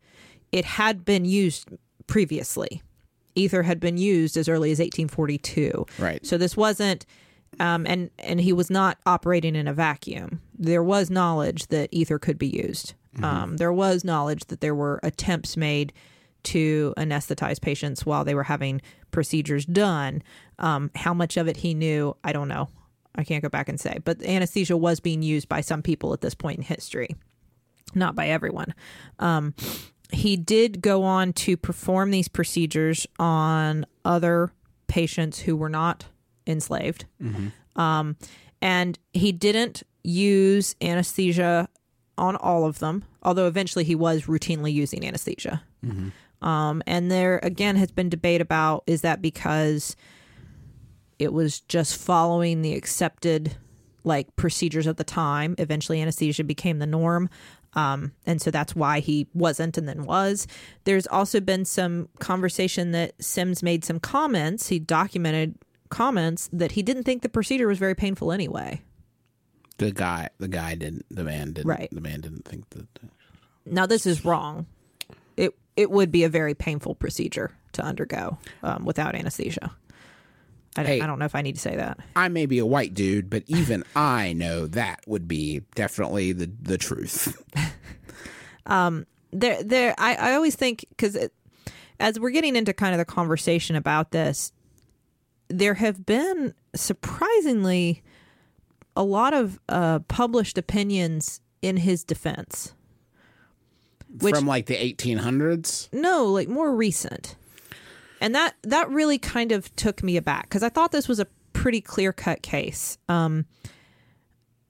it 0.51 0.65
had 0.65 1.05
been 1.05 1.23
used 1.23 1.69
previously. 2.07 2.81
Ether 3.35 3.63
had 3.63 3.79
been 3.79 3.97
used 3.97 4.35
as 4.35 4.49
early 4.49 4.71
as 4.71 4.79
1842. 4.79 5.85
Right. 5.99 6.25
So 6.25 6.37
this 6.37 6.57
wasn't, 6.57 7.05
um, 7.59 7.85
and 7.85 8.09
and 8.17 8.41
he 8.41 8.51
was 8.51 8.69
not 8.69 8.97
operating 9.05 9.55
in 9.55 9.67
a 9.67 9.73
vacuum. 9.73 10.41
There 10.57 10.83
was 10.83 11.09
knowledge 11.09 11.67
that 11.67 11.89
ether 11.91 12.17
could 12.17 12.39
be 12.39 12.47
used. 12.47 12.93
Um, 13.23 13.57
there 13.57 13.73
was 13.73 14.03
knowledge 14.03 14.45
that 14.45 14.61
there 14.61 14.75
were 14.75 14.99
attempts 15.01 15.57
made 15.57 15.91
to 16.43 16.93
anesthetize 16.97 17.59
patients 17.59 18.05
while 18.05 18.23
they 18.23 18.35
were 18.35 18.43
having 18.43 18.81
procedures 19.11 19.65
done. 19.65 20.21
Um, 20.59 20.91
how 20.95 21.13
much 21.13 21.35
of 21.37 21.47
it 21.47 21.57
he 21.57 21.73
knew, 21.73 22.15
I 22.23 22.31
don't 22.31 22.47
know. 22.47 22.69
I 23.15 23.23
can't 23.23 23.41
go 23.41 23.49
back 23.49 23.67
and 23.67 23.79
say. 23.79 23.97
But 24.03 24.21
anesthesia 24.21 24.77
was 24.77 24.99
being 24.99 25.23
used 25.23 25.49
by 25.49 25.61
some 25.61 25.81
people 25.81 26.13
at 26.13 26.21
this 26.21 26.35
point 26.35 26.57
in 26.57 26.63
history, 26.63 27.15
not 27.95 28.15
by 28.15 28.27
everyone. 28.27 28.73
Um, 29.19 29.55
he 30.11 30.37
did 30.37 30.81
go 30.81 31.03
on 31.03 31.33
to 31.33 31.57
perform 31.57 32.11
these 32.11 32.27
procedures 32.27 33.05
on 33.19 33.85
other 34.05 34.51
patients 34.87 35.39
who 35.39 35.55
were 35.55 35.69
not 35.69 36.05
enslaved. 36.45 37.05
Um, 37.75 38.15
and 38.61 38.97
he 39.13 39.31
didn't 39.31 39.83
use 40.03 40.75
anesthesia 40.81 41.67
on 42.17 42.35
all 42.37 42.65
of 42.65 42.79
them, 42.79 43.03
although 43.21 43.47
eventually 43.47 43.83
he 43.83 43.95
was 43.95 44.23
routinely 44.23 44.73
using 44.73 45.05
anesthesia. 45.05 45.61
Um, 46.41 46.81
and 46.87 47.11
there 47.11 47.39
again 47.43 47.75
has 47.75 47.91
been 47.91 48.09
debate 48.09 48.41
about 48.41 48.83
is 48.87 49.01
that 49.01 49.21
because 49.21 49.95
it 51.19 51.33
was 51.33 51.61
just 51.61 51.97
following 51.97 52.61
the 52.61 52.73
accepted 52.73 53.55
like 54.03 54.35
procedures 54.35 54.87
at 54.87 54.97
the 54.97 55.03
time. 55.03 55.55
Eventually, 55.57 56.01
anesthesia 56.01 56.43
became 56.43 56.79
the 56.79 56.85
norm. 56.85 57.29
Um, 57.77 58.13
and 58.25 58.41
so 58.41 58.49
that's 58.49 58.75
why 58.75 58.99
he 58.99 59.27
wasn't 59.35 59.77
and 59.77 59.87
then 59.87 60.03
was. 60.05 60.47
There's 60.85 61.05
also 61.05 61.39
been 61.39 61.63
some 61.63 62.09
conversation 62.17 62.91
that 62.91 63.13
Sims 63.23 63.61
made 63.61 63.85
some 63.85 63.99
comments. 63.99 64.69
He 64.69 64.79
documented 64.79 65.53
comments 65.89 66.49
that 66.51 66.71
he 66.71 66.81
didn't 66.81 67.03
think 67.03 67.21
the 67.21 67.29
procedure 67.29 67.67
was 67.67 67.77
very 67.77 67.93
painful 67.93 68.31
anyway. 68.31 68.81
The 69.77 69.91
guy, 69.91 70.29
the 70.39 70.47
guy 70.47 70.73
didn't. 70.73 71.05
The 71.11 71.23
man 71.23 71.53
didn't. 71.53 71.67
Right. 71.67 71.87
The 71.91 72.01
man 72.01 72.19
didn't 72.21 72.45
think 72.45 72.67
that. 72.71 72.87
Now, 73.67 73.85
this 73.85 74.07
is 74.07 74.25
wrong. 74.25 74.65
It 75.37 75.55
it 75.75 75.91
would 75.91 76.11
be 76.11 76.23
a 76.23 76.29
very 76.29 76.55
painful 76.55 76.95
procedure 76.95 77.51
to 77.73 77.83
undergo 77.83 78.39
um, 78.63 78.85
without 78.85 79.13
anesthesia. 79.13 79.71
I, 80.77 80.83
Hey. 80.83 81.01
I 81.01 81.07
don't 81.07 81.19
know 81.19 81.25
if 81.25 81.35
I 81.35 81.41
need 81.41 81.55
to 81.55 81.61
say 81.61 81.75
that. 81.75 81.99
I 82.15 82.27
may 82.27 82.45
be 82.45 82.59
a 82.59 82.65
white 82.65 82.93
dude, 82.93 83.29
but 83.29 83.43
even 83.47 83.83
I 83.95 84.33
know 84.33 84.67
that 84.67 85.01
would 85.07 85.27
be 85.27 85.61
definitely 85.75 86.31
the 86.33 86.51
the 86.61 86.77
truth. 86.77 87.41
um, 88.65 89.05
there 89.31 89.61
there 89.63 89.95
I, 89.97 90.15
I 90.15 90.33
always 90.33 90.55
think 90.55 90.85
because 90.89 91.17
as 91.99 92.19
we're 92.19 92.29
getting 92.31 92.55
into 92.55 92.73
kind 92.73 92.93
of 92.93 92.97
the 92.99 93.05
conversation 93.05 93.75
about 93.75 94.11
this 94.11 94.51
there 95.49 95.75
have 95.75 96.05
been 96.05 96.53
surprisingly 96.75 98.03
a 98.97 99.03
lot 99.03 99.33
of 99.33 99.59
uh, 99.69 99.99
published 100.09 100.57
opinions 100.57 101.39
in 101.61 101.77
his 101.77 102.03
defense 102.03 102.73
Which- 104.19 104.35
From 104.35 104.45
like 104.45 104.65
the 104.65 104.75
1800s. 104.75 105.87
no 105.93 106.25
like 106.25 106.49
more 106.49 106.75
recent 106.75 107.36
and 108.21 108.33
that 108.35 108.55
that 108.63 108.89
really 108.89 109.17
kind 109.17 109.51
of 109.51 109.73
took 109.75 110.01
me 110.03 110.17
aback 110.17 110.43
because 110.43 110.63
i 110.63 110.69
thought 110.69 110.91
this 110.91 111.07
was 111.07 111.19
a 111.19 111.27
pretty 111.53 111.81
clear 111.81 112.13
cut 112.13 112.41
case. 112.41 112.97
Um 113.09 113.45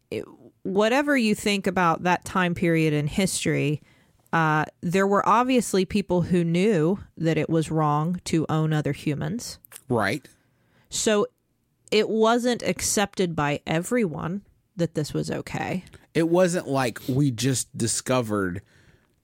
it- 0.10 0.26
whatever 0.64 1.16
you 1.18 1.34
think 1.36 1.68
about 1.68 2.04
that 2.04 2.24
time 2.26 2.54
period 2.56 2.94
in 2.94 3.08
history 3.08 3.82
uh, 4.34 4.66
there 4.82 5.08
were 5.08 5.28
obviously 5.28 5.86
people 5.86 6.22
who 6.24 6.44
knew 6.44 7.00
that 7.16 7.38
it 7.38 7.50
was 7.50 7.72
wrong 7.72 8.20
to 8.26 8.46
own 8.50 8.74
other 8.74 8.92
humans. 8.92 9.58
Right. 9.88 10.28
so 10.90 11.28
it 11.92 12.10
wasn't 12.10 12.62
accepted 12.64 13.34
by 13.38 13.62
everyone 13.66 14.42
that 14.76 14.94
this 14.96 15.14
was 15.14 15.32
okay. 15.32 15.86
It 16.14 16.28
wasn't 16.28 16.68
like 16.68 17.00
we 17.08 17.32
just 17.32 17.76
discovered 17.78 18.62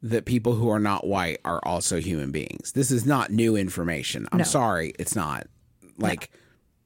that 0.04 0.26
people 0.26 0.54
who 0.54 0.70
are 0.70 0.80
not 0.80 1.08
white 1.08 1.39
are 1.46 1.60
also 1.63 2.00
human 2.00 2.32
beings. 2.32 2.74
This 2.74 2.92
is 2.92 3.06
not 3.06 3.32
new 3.32 3.56
information. 3.56 4.28
I'm 4.32 4.39
No. 4.39 4.44
sorry, 4.44 4.94
it's 5.00 5.16
not. 5.16 5.48
Like, 5.98 6.30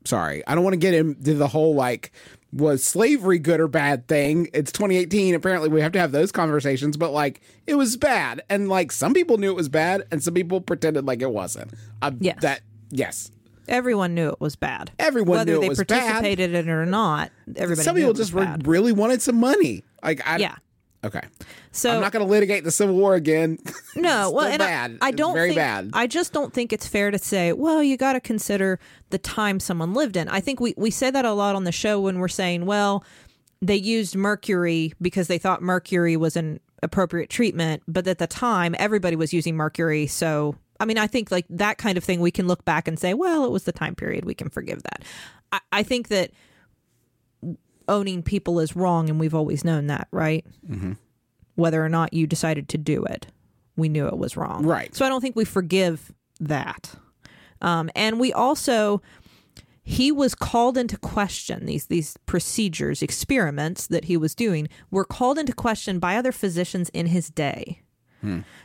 sorry, 0.05 0.45
I 0.47 0.55
don't 0.55 0.63
want 0.63 0.73
to 0.75 0.77
get 0.77 0.93
into 0.93 1.33
the 1.33 1.47
whole 1.47 1.73
like 1.75 2.11
was 2.53 2.83
slavery 2.83 3.39
good 3.39 3.59
or 3.59 3.67
bad 3.67 4.07
thing. 4.07 4.47
It's 4.53 4.71
2018. 4.71 5.35
Apparently, 5.35 5.67
we 5.67 5.81
have 5.81 5.91
to 5.93 5.99
have 5.99 6.11
those 6.13 6.31
conversations. 6.31 6.95
But 6.95 7.11
like, 7.11 7.41
it 7.65 7.75
was 7.75 7.97
bad, 7.97 8.41
and 8.49 8.69
like 8.69 8.91
some 8.91 9.13
people 9.13 9.37
knew 9.37 9.49
it 9.51 9.55
was 9.55 9.67
bad, 9.69 10.03
and 10.11 10.23
some 10.23 10.33
people 10.33 10.61
pretended 10.61 11.05
like 11.05 11.21
it 11.21 11.31
wasn't. 11.31 11.71
Uh, 12.01 12.11
Yes. 12.19 12.37
That 12.41 12.61
yes. 12.91 13.31
everyone 13.67 14.13
knew 14.13 14.29
it 14.29 14.39
was 14.39 14.55
bad 14.55 14.91
Everyone 14.99 15.39
whether 15.39 15.51
knew 15.53 15.57
it 15.57 15.61
they 15.61 15.69
was 15.69 15.77
bad. 15.83 15.87
participated 15.99 16.53
in 16.53 16.69
it 16.69 16.71
or 16.71 16.85
not 16.85 17.31
everybody 17.57 17.83
some 17.83 17.95
people 17.97 18.13
just 18.13 18.31
re- 18.31 18.55
really 18.63 18.93
wanted 18.93 19.21
some 19.21 19.35
money. 19.37 19.83
Like, 20.03 20.25
I 20.25 20.37
yeah 20.37 20.55
Okay. 21.07 21.21
so 21.71 21.95
I'm 21.95 22.01
not 22.01 22.11
going 22.11 22.25
to 22.25 22.31
litigate 22.31 22.63
the 22.63 22.71
Civil 22.71 22.95
War 22.95 23.15
again. 23.15 23.57
No, 23.95 24.29
well, 24.29 24.45
and 24.45 24.59
bad. 24.59 24.99
I, 25.01 25.07
I 25.07 25.11
don't 25.11 25.33
very 25.33 25.49
think, 25.49 25.57
bad. 25.57 25.89
I 25.93 26.05
just 26.05 26.31
don't 26.31 26.53
think 26.53 26.71
it's 26.71 26.87
fair 26.87 27.09
to 27.09 27.17
say, 27.17 27.51
well, 27.51 27.81
you 27.81 27.97
got 27.97 28.13
to 28.13 28.19
consider 28.19 28.79
the 29.09 29.17
time 29.17 29.59
someone 29.59 29.95
lived 29.95 30.15
in. 30.15 30.27
I 30.29 30.39
think 30.39 30.59
we 30.59 30.75
we 30.77 30.91
say 30.91 31.09
that 31.09 31.25
a 31.25 31.31
lot 31.31 31.55
on 31.55 31.63
the 31.63 31.71
show 31.71 31.99
when 31.99 32.19
we're 32.19 32.27
saying, 32.27 32.67
well, 32.67 33.03
they 33.59 33.75
used 33.75 34.15
mercury 34.15 34.93
because 35.01 35.27
they 35.27 35.39
thought 35.39 35.63
mercury 35.63 36.15
was 36.15 36.37
an 36.37 36.59
appropriate 36.83 37.31
treatment, 37.31 37.81
but 37.87 38.07
at 38.07 38.19
the 38.19 38.27
time 38.27 38.75
everybody 38.77 39.15
was 39.15 39.33
using 39.33 39.55
mercury, 39.55 40.05
so 40.05 40.55
I 40.79 40.85
mean, 40.85 40.97
I 40.97 41.07
think 41.07 41.31
like 41.31 41.45
that 41.49 41.77
kind 41.79 41.97
of 41.97 42.03
thing 42.03 42.19
we 42.19 42.31
can 42.31 42.47
look 42.47 42.63
back 42.65 42.87
and 42.87 42.99
say, 42.99 43.13
well, 43.13 43.45
it 43.45 43.51
was 43.51 43.63
the 43.63 43.71
time 43.71 43.95
period, 43.95 44.25
we 44.25 44.35
can 44.35 44.49
forgive 44.49 44.83
that. 44.83 45.03
I, 45.51 45.59
I 45.71 45.83
think 45.83 46.09
that 46.09 46.31
owning 47.87 48.23
people 48.23 48.59
is 48.59 48.75
wrong, 48.75 49.09
and 49.09 49.19
we've 49.19 49.35
always 49.35 49.63
known 49.63 49.87
that, 49.87 50.07
right? 50.11 50.45
Mm-hmm. 50.69 50.93
Whether 51.55 51.83
or 51.83 51.89
not 51.89 52.13
you 52.13 52.27
decided 52.27 52.69
to 52.69 52.77
do 52.77 53.03
it, 53.03 53.27
we 53.75 53.89
knew 53.89 54.07
it 54.07 54.17
was 54.17 54.37
wrong. 54.37 54.65
Right. 54.65 54.95
So 54.95 55.05
I 55.05 55.09
don't 55.09 55.21
think 55.21 55.35
we 55.35 55.45
forgive 55.45 56.13
that. 56.39 56.95
Um, 57.61 57.89
and 57.95 58.19
we 58.19 58.31
also, 58.31 59.01
he 59.81 60.11
was 60.11 60.35
called 60.35 60.77
into 60.77 60.97
question. 60.97 61.65
These 61.65 61.87
these 61.87 62.17
procedures, 62.25 63.01
experiments 63.01 63.87
that 63.87 64.05
he 64.05 64.17
was 64.17 64.35
doing, 64.35 64.67
were 64.91 65.05
called 65.05 65.39
into 65.39 65.53
question 65.53 65.99
by 65.99 66.15
other 66.15 66.31
physicians 66.31 66.89
in 66.89 67.07
his 67.07 67.29
day. 67.29 67.81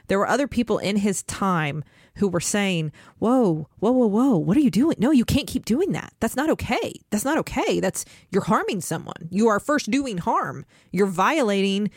There 0.09 0.19
were 0.19 0.29
other 0.29 0.49
people 0.49 0.79
in 0.79 0.97
his 0.97 1.23
time 1.23 1.85
who 2.17 2.29
were 2.29 2.41
saying, 2.41 2.93
"Whoa, 3.19 3.69
whoa, 3.79 3.91
whoa, 3.93 4.07
whoa! 4.07 4.37
What 4.37 4.57
are 4.57 4.61
you 4.61 4.71
doing? 4.71 4.97
No, 4.99 5.11
you 5.11 5.25
can't 5.25 5.47
keep 5.47 5.65
doing 5.65 5.93
that. 5.93 6.13
That's 6.21 6.37
not 6.37 6.51
okay. 6.51 6.95
That's 7.11 7.25
not 7.25 7.39
okay. 7.39 7.81
That's 7.81 8.05
you're 8.31 8.45
harming 8.45 8.81
someone. 8.83 9.29
You 9.31 9.49
are 9.49 9.61
first 9.61 9.91
doing 9.91 10.19
harm. 10.19 10.65
You're 10.91 11.07
violating." 11.07 11.91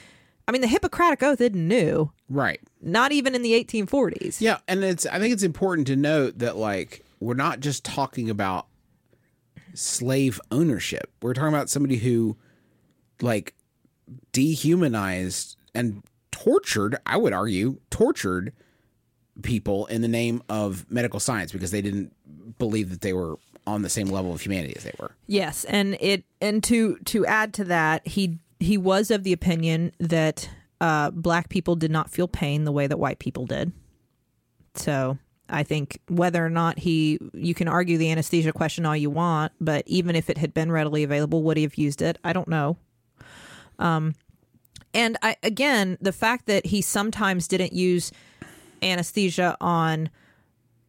I 0.48 0.52
mean, 0.52 0.62
the 0.62 0.68
Hippocratic 0.68 1.24
Oath 1.24 1.42
isn't 1.42 1.68
new. 1.68 2.12
right. 2.30 2.60
Not 2.80 3.12
even 3.12 3.34
in 3.34 3.42
the 3.42 3.54
1840s. 3.54 4.40
Yeah, 4.42 4.60
and 4.68 4.84
it's 4.84 5.08
I 5.08 5.18
think 5.18 5.34
it's 5.34 5.42
important 5.42 5.88
to 5.88 5.96
note 5.96 6.38
that 6.38 6.56
like 6.56 7.04
we're 7.20 7.34
not 7.34 7.62
just 7.62 7.84
talking 7.84 8.30
about 8.30 8.68
slave 9.74 10.40
ownership. 10.52 11.12
We're 11.22 11.34
talking 11.34 11.50
about 11.50 11.70
somebody 11.72 11.98
who 11.98 12.38
like 13.22 13.56
dehumanized 14.32 15.58
and 15.74 16.04
tortured, 16.32 16.96
I 17.06 17.18
would 17.18 17.34
argue, 17.34 17.80
tortured 17.90 18.54
people 19.42 19.86
in 19.88 20.02
the 20.02 20.08
name 20.08 20.42
of 20.50 20.90
medical 20.90 21.20
science 21.20 21.52
because 21.52 21.72
they 21.72 21.82
didn't 21.82 22.14
believe 22.58 22.90
that 22.90 23.02
they 23.02 23.14
were 23.14 23.38
on 23.68 23.82
the 23.82 23.90
same 23.90 24.08
level 24.08 24.34
of 24.34 24.42
humanity 24.42 24.74
as 24.76 24.84
they 24.84 24.94
were. 25.00 25.12
Yes, 25.28 25.64
and 25.66 25.98
it 26.00 26.24
and 26.42 26.64
to 26.66 26.98
to 27.06 27.26
add 27.26 27.54
to 27.56 27.64
that, 27.66 28.08
he 28.08 28.40
he 28.60 28.78
was 28.78 29.12
of 29.12 29.24
the 29.24 29.34
opinion 29.34 29.92
that 30.00 30.50
uh, 30.82 31.12
black 31.12 31.50
people 31.50 31.76
did 31.76 31.92
not 31.92 32.10
feel 32.10 32.28
pain 32.28 32.64
the 32.64 32.72
way 32.72 32.88
that 32.88 32.98
white 32.98 33.20
people 33.20 33.46
did. 33.46 33.72
So 34.76 35.18
I 35.50 35.64
think 35.64 36.00
whether 36.08 36.46
or 36.46 36.50
not 36.50 36.80
he, 36.80 37.20
you 37.34 37.54
can 37.54 37.68
argue 37.68 37.98
the 37.98 38.12
anesthesia 38.12 38.52
question 38.52 38.86
all 38.86 38.96
you 38.96 39.10
want, 39.10 39.52
but 39.62 39.84
even 39.88 40.16
if 40.16 40.30
it 40.30 40.38
had 40.38 40.54
been 40.54 40.72
readily 40.72 41.04
available, 41.04 41.44
would 41.44 41.58
he 41.58 41.64
have 41.64 41.76
used 41.76 42.02
it? 42.02 42.18
I 42.24 42.34
don't 42.34 42.48
know. 42.48 42.78
Um, 43.80 44.16
and 44.94 45.18
I 45.22 45.36
again, 45.44 45.98
the 46.00 46.14
fact 46.14 46.46
that 46.48 46.68
he 46.68 46.82
sometimes 46.82 47.48
didn't 47.48 47.74
use 47.74 48.12
anesthesia 48.82 49.58
on 49.62 50.10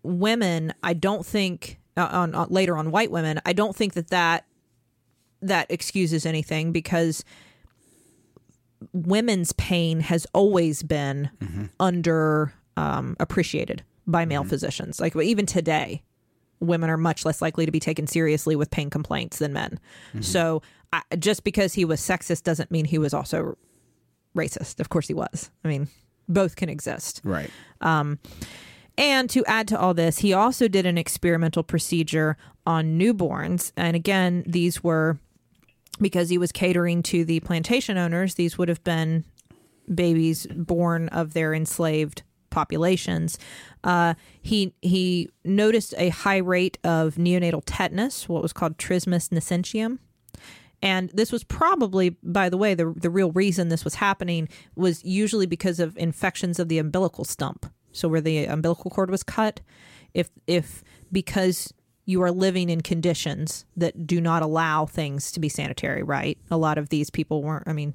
women, 0.03 0.73
I 0.83 0.95
don't 0.95 1.25
think 1.25 1.79
uh, 1.97 2.09
on, 2.11 2.35
on 2.35 2.49
later 2.51 2.77
on 2.77 2.91
white 2.91 3.11
women, 3.11 3.41
I 3.47 3.53
don't 3.53 3.75
think 3.75 3.95
that 3.95 4.09
that 4.11 4.47
that 5.43 5.71
excuses 5.71 6.25
anything 6.27 6.73
because 6.73 7.25
women's 8.93 9.53
pain 9.53 10.01
has 10.01 10.27
always 10.33 10.83
been 10.83 11.31
under 11.81 12.53
um, 12.77 13.17
appreciated 13.21 13.83
by 14.07 14.25
male 14.25 14.45
physicians. 14.45 15.01
Like 15.01 15.17
even 15.17 15.47
today, 15.47 16.03
women 16.61 16.89
are 16.91 16.97
much 16.97 17.25
less 17.25 17.43
likely 17.43 17.67
to 17.67 17.73
be 17.73 17.81
taken 17.81 18.07
seriously 18.07 18.57
with 18.57 18.71
pain 18.71 18.89
complaints 18.91 19.39
than 19.39 19.53
men. 19.53 19.79
So 20.21 20.63
I, 20.93 21.03
just 21.19 21.45
because 21.45 21.75
he 21.75 21.85
was 21.85 22.01
sexist 22.01 22.43
doesn't 22.45 22.71
mean 22.71 22.85
he 22.87 22.99
was 22.99 23.13
also 23.13 23.57
racist. 24.37 24.81
Of 24.81 24.89
course 24.89 25.09
he 25.09 25.15
was. 25.15 25.51
I 25.65 25.69
mean, 25.69 25.89
both 26.29 26.57
can 26.57 26.69
exist. 26.69 27.21
Right. 27.25 27.51
And 28.99 29.29
to 29.31 29.45
add 29.45 29.69
to 29.69 29.79
all 29.79 29.95
this, 29.95 30.19
he 30.19 30.33
also 30.33 30.69
did 30.69 30.87
an 30.87 30.97
experimental 30.97 31.63
procedure 31.63 32.37
on 32.67 32.99
newborns. 32.99 33.73
And 33.77 33.95
again, 33.95 34.43
these 34.47 34.83
were 34.83 35.19
because 36.01 36.29
he 36.29 36.39
was 36.39 36.53
catering 36.53 37.03
to 37.03 37.25
the 37.25 37.41
plantation 37.41 37.97
owners, 37.97 38.35
these 38.35 38.59
would 38.59 38.69
have 38.69 38.85
been 38.85 39.25
babies 39.93 40.47
born 40.49 41.09
of 41.09 41.33
their 41.33 41.55
enslaved 41.55 42.23
populations. 42.51 43.39
Uh, 43.85 44.15
he 44.43 44.75
he 44.83 45.31
noticed 45.45 45.95
a 45.97 46.09
high 46.09 46.39
rate 46.39 46.79
of 46.85 47.15
neonatal 47.15 47.63
tetanus, 47.67 48.29
what 48.29 48.43
was 48.43 48.53
called 48.53 48.79
trismus 48.79 49.29
nascentium. 49.29 49.99
And 50.83 51.11
this 51.15 51.33
was 51.33 51.43
probably, 51.45 52.11
by 52.23 52.49
the 52.49 52.57
way, 52.57 52.75
the 52.75 52.93
the 52.97 53.11
real 53.11 53.33
reason 53.33 53.69
this 53.69 53.85
was 53.85 53.95
happening 53.95 54.49
was 54.75 55.05
usually 55.05 55.47
because 55.47 55.81
of 55.81 55.97
infections 55.97 56.59
of 56.59 56.69
the 56.69 56.79
umbilical 56.79 57.25
stump. 57.25 57.67
So 57.93 58.09
where 58.09 58.21
the 58.21 58.45
umbilical 58.45 58.91
cord 58.91 59.11
was 59.11 59.23
cut, 59.23 59.61
if 60.13 60.29
if 60.47 60.85
because 61.11 61.73
you 62.05 62.23
are 62.23 62.31
living 62.31 62.71
in 62.71 62.81
conditions 62.81 63.65
that 63.77 64.07
do 64.07 64.21
not 64.21 64.43
allow 64.43 64.87
things 64.87 65.33
to 65.33 65.41
be 65.41 65.49
sanitary, 65.49 66.03
right? 66.03 66.39
A 66.51 66.57
lot 66.57 66.79
of 66.79 66.89
these 66.89 67.11
people 67.11 67.43
weren't, 67.43 67.67
I 67.67 67.73
mean, 67.73 67.95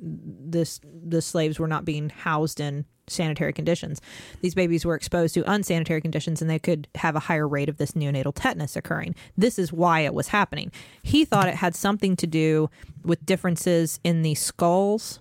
this 0.00 0.80
the 0.84 1.20
slaves 1.20 1.58
were 1.58 1.68
not 1.68 1.84
being 1.84 2.08
housed 2.08 2.58
in 2.58 2.86
sanitary 3.10 3.52
conditions. 3.52 4.00
These 4.40 4.54
babies 4.54 4.84
were 4.84 4.94
exposed 4.94 5.34
to 5.34 5.50
unsanitary 5.50 6.00
conditions 6.00 6.40
and 6.40 6.50
they 6.50 6.58
could 6.58 6.88
have 6.96 7.16
a 7.16 7.20
higher 7.20 7.46
rate 7.46 7.68
of 7.68 7.76
this 7.76 7.92
neonatal 7.92 8.32
tetanus 8.34 8.76
occurring. 8.76 9.14
This 9.36 9.58
is 9.58 9.72
why 9.72 10.00
it 10.00 10.14
was 10.14 10.28
happening. 10.28 10.72
He 11.02 11.24
thought 11.24 11.48
it 11.48 11.56
had 11.56 11.74
something 11.74 12.16
to 12.16 12.26
do 12.26 12.70
with 13.04 13.24
differences 13.26 14.00
in 14.04 14.22
the 14.22 14.34
skulls 14.34 15.20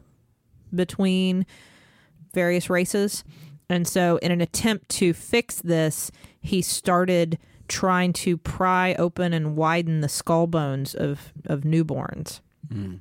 between 0.73 1.45
various 2.33 2.69
races. 2.69 3.23
And 3.69 3.87
so, 3.87 4.17
in 4.17 4.31
an 4.31 4.41
attempt 4.41 4.89
to 4.89 5.13
fix 5.13 5.61
this, 5.61 6.11
he 6.41 6.61
started 6.61 7.37
trying 7.67 8.13
to 8.13 8.35
pry 8.37 8.95
open 8.95 9.31
and 9.31 9.55
widen 9.55 10.01
the 10.01 10.09
skull 10.09 10.47
bones 10.47 10.95
of, 10.95 11.31
of 11.45 11.61
newborns 11.61 12.41
hmm. 12.71 12.95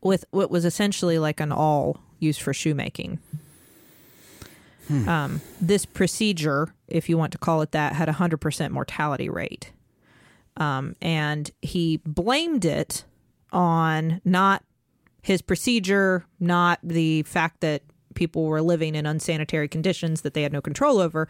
with 0.00 0.24
what 0.30 0.50
was 0.50 0.64
essentially 0.64 1.18
like 1.18 1.40
an 1.40 1.52
awl 1.52 2.00
used 2.18 2.40
for 2.40 2.54
shoemaking. 2.54 3.18
Um, 4.90 5.40
this 5.60 5.86
procedure, 5.86 6.74
if 6.88 7.08
you 7.08 7.16
want 7.16 7.32
to 7.32 7.38
call 7.38 7.62
it 7.62 7.72
that, 7.72 7.94
had 7.94 8.08
a 8.08 8.12
100% 8.12 8.70
mortality 8.70 9.28
rate. 9.28 9.72
Um, 10.56 10.94
and 11.00 11.50
he 11.62 11.98
blamed 12.04 12.64
it 12.64 13.04
on 13.52 14.20
not 14.24 14.62
his 15.22 15.42
procedure, 15.42 16.26
not 16.38 16.78
the 16.82 17.22
fact 17.22 17.60
that 17.60 17.82
people 18.14 18.44
were 18.44 18.62
living 18.62 18.94
in 18.94 19.06
unsanitary 19.06 19.68
conditions 19.68 20.20
that 20.20 20.34
they 20.34 20.42
had 20.42 20.52
no 20.52 20.60
control 20.60 20.98
over, 20.98 21.28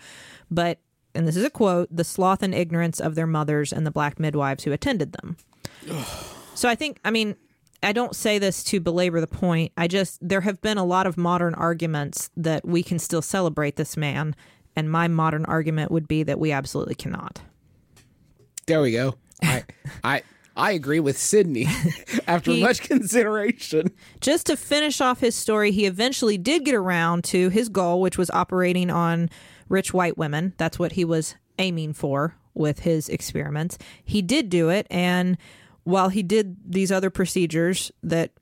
but, 0.50 0.78
and 1.14 1.26
this 1.28 1.36
is 1.36 1.44
a 1.44 1.50
quote, 1.50 1.88
the 1.90 2.04
sloth 2.04 2.42
and 2.42 2.54
ignorance 2.54 3.00
of 3.00 3.14
their 3.14 3.26
mothers 3.26 3.72
and 3.72 3.86
the 3.86 3.90
black 3.90 4.18
midwives 4.18 4.64
who 4.64 4.72
attended 4.72 5.12
them. 5.12 5.36
so 6.54 6.68
I 6.68 6.74
think, 6.74 6.98
I 7.04 7.10
mean, 7.10 7.36
I 7.84 7.92
don't 7.92 8.16
say 8.16 8.38
this 8.38 8.64
to 8.64 8.80
belabor 8.80 9.20
the 9.20 9.26
point. 9.26 9.72
I 9.76 9.88
just, 9.88 10.18
there 10.26 10.40
have 10.40 10.60
been 10.60 10.78
a 10.78 10.84
lot 10.84 11.06
of 11.06 11.16
modern 11.16 11.54
arguments 11.54 12.30
that 12.36 12.64
we 12.66 12.82
can 12.82 12.98
still 12.98 13.22
celebrate 13.22 13.76
this 13.76 13.96
man. 13.96 14.34
And 14.76 14.90
my 14.90 15.06
modern 15.06 15.44
argument 15.44 15.92
would 15.92 16.08
be 16.08 16.22
that 16.24 16.40
we 16.40 16.50
absolutely 16.50 16.96
cannot. 16.96 17.42
There 18.66 18.80
we 18.80 18.92
go. 18.92 19.14
I 19.42 19.64
I 20.04 20.22
I 20.56 20.72
agree 20.72 21.00
with 21.00 21.16
Sydnee 21.16 21.66
after 22.26 22.52
He- 22.52 22.62
much 22.62 22.80
consideration. 22.82 23.92
Just 24.20 24.46
to 24.46 24.56
finish 24.56 25.00
off 25.00 25.20
his 25.20 25.34
story, 25.34 25.70
he 25.70 25.86
eventually 25.86 26.38
did 26.38 26.64
get 26.64 26.74
around 26.74 27.24
to 27.24 27.48
his 27.50 27.68
goal, 27.68 28.00
which 28.00 28.18
was 28.18 28.30
operating 28.30 28.90
on 28.90 29.30
rich 29.68 29.92
white 29.92 30.16
women. 30.16 30.54
That's 30.56 30.78
what 30.78 30.92
he 30.92 31.04
was 31.04 31.34
aiming 31.58 31.92
for 31.94 32.36
with 32.54 32.80
his 32.80 33.08
experiments. 33.08 33.78
He 34.04 34.22
did 34.22 34.48
do 34.48 34.70
it, 34.70 34.86
and 34.90 35.36
while 35.84 36.08
he 36.08 36.22
did 36.22 36.56
these 36.66 36.90
other 36.92 37.10
procedures 37.10 37.92
that 38.02 38.32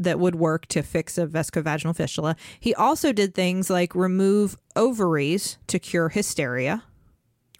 that 0.00 0.18
would 0.20 0.34
work 0.36 0.66
to 0.66 0.82
fix 0.82 1.18
a 1.18 1.26
vesicovaginal 1.26 1.94
fistula, 1.94 2.36
he 2.60 2.74
also 2.74 3.12
did 3.12 3.34
things 3.34 3.68
like 3.68 3.94
remove 3.94 4.56
ovaries 4.76 5.58
to 5.66 5.78
cure 5.78 6.08
hysteria. 6.08 6.84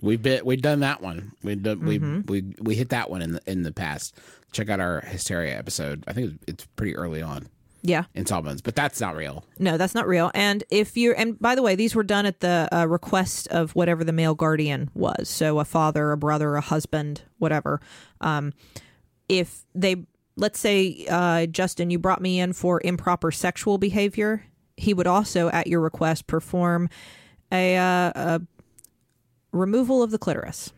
We 0.03 0.17
bit 0.17 0.47
we 0.47 0.57
done 0.57 0.81
that 0.81 1.03
one. 1.03 1.33
We 1.43 1.57
done, 1.57 1.81
Mm-hmm. 1.81 2.21
we 2.31 2.41
we 2.43 2.55
we 2.61 2.75
hit 2.77 2.91
that 2.91 3.11
one 3.11 3.23
in 3.23 3.33
the 3.33 3.41
in 3.47 3.63
the 3.65 3.73
past. 3.73 4.15
Check 4.53 4.69
out 4.71 4.79
our 4.81 5.01
hysteria 5.01 5.59
episode. 5.59 6.05
I 6.07 6.13
think 6.13 6.41
it's 6.47 6.65
pretty 6.77 6.95
early 6.97 7.21
on 7.21 7.49
Yeah. 7.83 8.05
in 8.15 8.25
Sawbones, 8.25 8.63
but 8.63 8.75
that's 8.77 9.01
not 9.01 9.15
real. 9.17 9.45
No, 9.59 9.77
that's 9.77 9.95
not 9.95 10.07
real. 10.07 10.31
And 10.33 10.65
if 10.71 10.97
you're, 10.97 11.15
and 11.19 11.39
by 11.39 11.55
the 11.55 11.61
way, 11.63 11.75
these 11.75 11.95
were 11.95 12.03
done 12.05 12.25
at 12.25 12.41
the 12.41 12.67
uh, 12.73 12.87
request 12.87 13.49
of 13.49 13.73
whatever 13.75 14.05
the 14.05 14.13
male 14.13 14.35
guardian 14.35 14.89
was. 14.95 15.29
So 15.29 15.59
a 15.59 15.65
father, 15.67 16.13
a 16.13 16.17
brother, 16.17 16.55
a 16.55 16.61
husband, 16.63 17.21
whatever. 17.39 17.81
Um, 18.23 18.53
if 19.29 19.65
they, 19.75 20.05
let's 20.37 20.59
say, 20.59 21.07
uh, 21.09 21.47
Justin, 21.47 21.91
you 21.91 21.99
brought 21.99 22.21
me 22.21 22.41
in 22.41 22.53
for 22.53 22.81
improper 22.85 23.31
sexual 23.31 23.79
behavior, 23.79 24.45
he 24.77 24.95
would 24.95 25.07
also, 25.07 25.51
at 25.51 25.67
your 25.67 25.81
request, 25.81 26.27
perform 26.27 26.89
a, 27.53 27.77
uh, 27.77 28.13
a 28.15 28.41
removal 29.53 30.03
of 30.03 30.11
the 30.11 30.19
clitoris. 30.19 30.73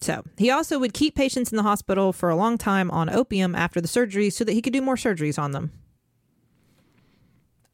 So 0.00 0.22
he 0.38 0.50
also 0.50 0.78
would 0.78 0.94
keep 0.94 1.16
patients 1.16 1.50
in 1.50 1.56
the 1.56 1.64
hospital 1.64 2.12
for 2.12 2.30
a 2.30 2.36
long 2.36 2.58
time 2.58 2.90
on 2.92 3.10
opium 3.10 3.56
after 3.56 3.80
the 3.80 3.88
surgery 3.88 4.30
so 4.30 4.44
that 4.44 4.52
he 4.52 4.62
could 4.62 4.72
do 4.72 4.80
more 4.80 4.94
surgeries 4.94 5.36
on 5.38 5.50
them. 5.50 5.72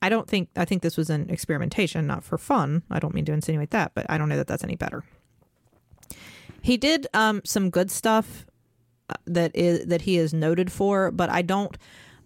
I 0.00 0.08
don't 0.08 0.26
think, 0.26 0.48
I 0.56 0.64
think 0.64 0.82
this 0.82 0.96
was 0.96 1.10
an 1.10 1.28
experimentation, 1.28 2.06
not 2.06 2.24
for 2.24 2.38
fun. 2.38 2.84
I 2.90 2.98
don't 2.98 3.14
mean 3.14 3.26
to 3.26 3.32
insinuate 3.32 3.70
that, 3.70 3.92
but 3.94 4.06
I 4.08 4.18
don't 4.18 4.28
know 4.28 4.36
that 4.36 4.46
that's 4.46 4.64
any 4.64 4.76
better. 4.76 5.04
He 6.62 6.76
did 6.76 7.06
um, 7.12 7.42
some 7.44 7.70
good 7.70 7.90
stuff 7.90 8.46
uh, 9.10 9.14
that 9.26 9.54
is 9.54 9.86
that 9.86 10.02
he 10.02 10.16
is 10.16 10.32
noted 10.32 10.70
for, 10.70 11.10
but 11.10 11.28
I 11.28 11.42
don't 11.42 11.76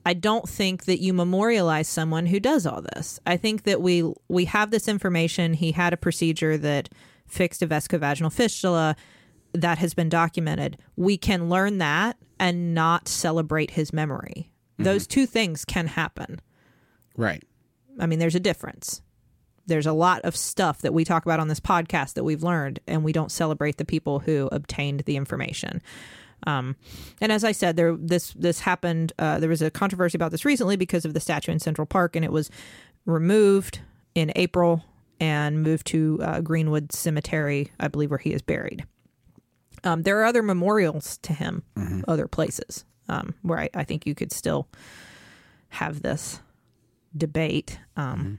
I 0.04 0.14
don't 0.14 0.48
think 0.48 0.84
that 0.84 1.00
you 1.00 1.12
memorialize 1.12 1.88
someone 1.88 2.26
who 2.26 2.38
does 2.38 2.64
all 2.64 2.82
this. 2.94 3.18
I 3.26 3.36
think 3.36 3.64
that 3.64 3.80
we 3.80 4.12
we 4.28 4.44
have 4.44 4.70
this 4.70 4.86
information. 4.86 5.54
He 5.54 5.72
had 5.72 5.92
a 5.92 5.96
procedure 5.96 6.56
that 6.58 6.88
fixed 7.26 7.62
a 7.62 7.66
vesicovaginal 7.66 8.32
fistula 8.32 8.94
that 9.52 9.78
has 9.78 9.94
been 9.94 10.08
documented. 10.08 10.78
We 10.96 11.16
can 11.16 11.48
learn 11.48 11.78
that 11.78 12.18
and 12.38 12.74
not 12.74 13.08
celebrate 13.08 13.72
his 13.72 13.92
memory. 13.92 14.50
Those 14.78 15.06
two 15.06 15.24
things 15.24 15.64
can 15.64 15.86
happen. 15.86 16.40
Right. 17.16 17.42
I 17.98 18.06
mean, 18.06 18.18
there's 18.18 18.34
a 18.34 18.40
difference. 18.40 19.00
There's 19.66 19.86
a 19.86 19.92
lot 19.92 20.22
of 20.22 20.36
stuff 20.36 20.82
that 20.82 20.94
we 20.94 21.04
talk 21.04 21.24
about 21.24 21.40
on 21.40 21.48
this 21.48 21.60
podcast 21.60 22.14
that 22.14 22.24
we've 22.24 22.42
learned, 22.42 22.80
and 22.86 23.02
we 23.02 23.12
don't 23.12 23.32
celebrate 23.32 23.76
the 23.76 23.84
people 23.84 24.20
who 24.20 24.48
obtained 24.52 25.00
the 25.00 25.16
information. 25.16 25.82
Um, 26.46 26.76
and 27.20 27.32
as 27.32 27.44
I 27.44 27.52
said, 27.52 27.76
there 27.76 27.96
this 27.96 28.32
this 28.34 28.60
happened. 28.60 29.12
Uh, 29.18 29.38
there 29.38 29.48
was 29.48 29.62
a 29.62 29.70
controversy 29.70 30.16
about 30.16 30.30
this 30.30 30.44
recently 30.44 30.76
because 30.76 31.04
of 31.04 31.14
the 31.14 31.20
statue 31.20 31.52
in 31.52 31.58
Central 31.58 31.86
Park, 31.86 32.14
and 32.14 32.24
it 32.24 32.32
was 32.32 32.50
removed 33.06 33.80
in 34.14 34.32
April 34.36 34.84
and 35.18 35.62
moved 35.62 35.86
to 35.88 36.18
uh, 36.22 36.40
Greenwood 36.40 36.92
Cemetery, 36.92 37.72
I 37.80 37.88
believe, 37.88 38.10
where 38.10 38.18
he 38.18 38.32
is 38.32 38.42
buried. 38.42 38.84
Um, 39.82 40.02
there 40.02 40.20
are 40.20 40.24
other 40.24 40.42
memorials 40.42 41.18
to 41.18 41.32
him, 41.32 41.62
other 42.06 42.26
places 42.26 42.84
um, 43.08 43.34
where 43.42 43.58
I, 43.60 43.70
I 43.74 43.84
think 43.84 44.06
you 44.06 44.14
could 44.14 44.32
still 44.32 44.68
have 45.70 46.02
this 46.02 46.40
debate. 47.16 47.78
Um, 47.96 48.18
w- 48.18 48.38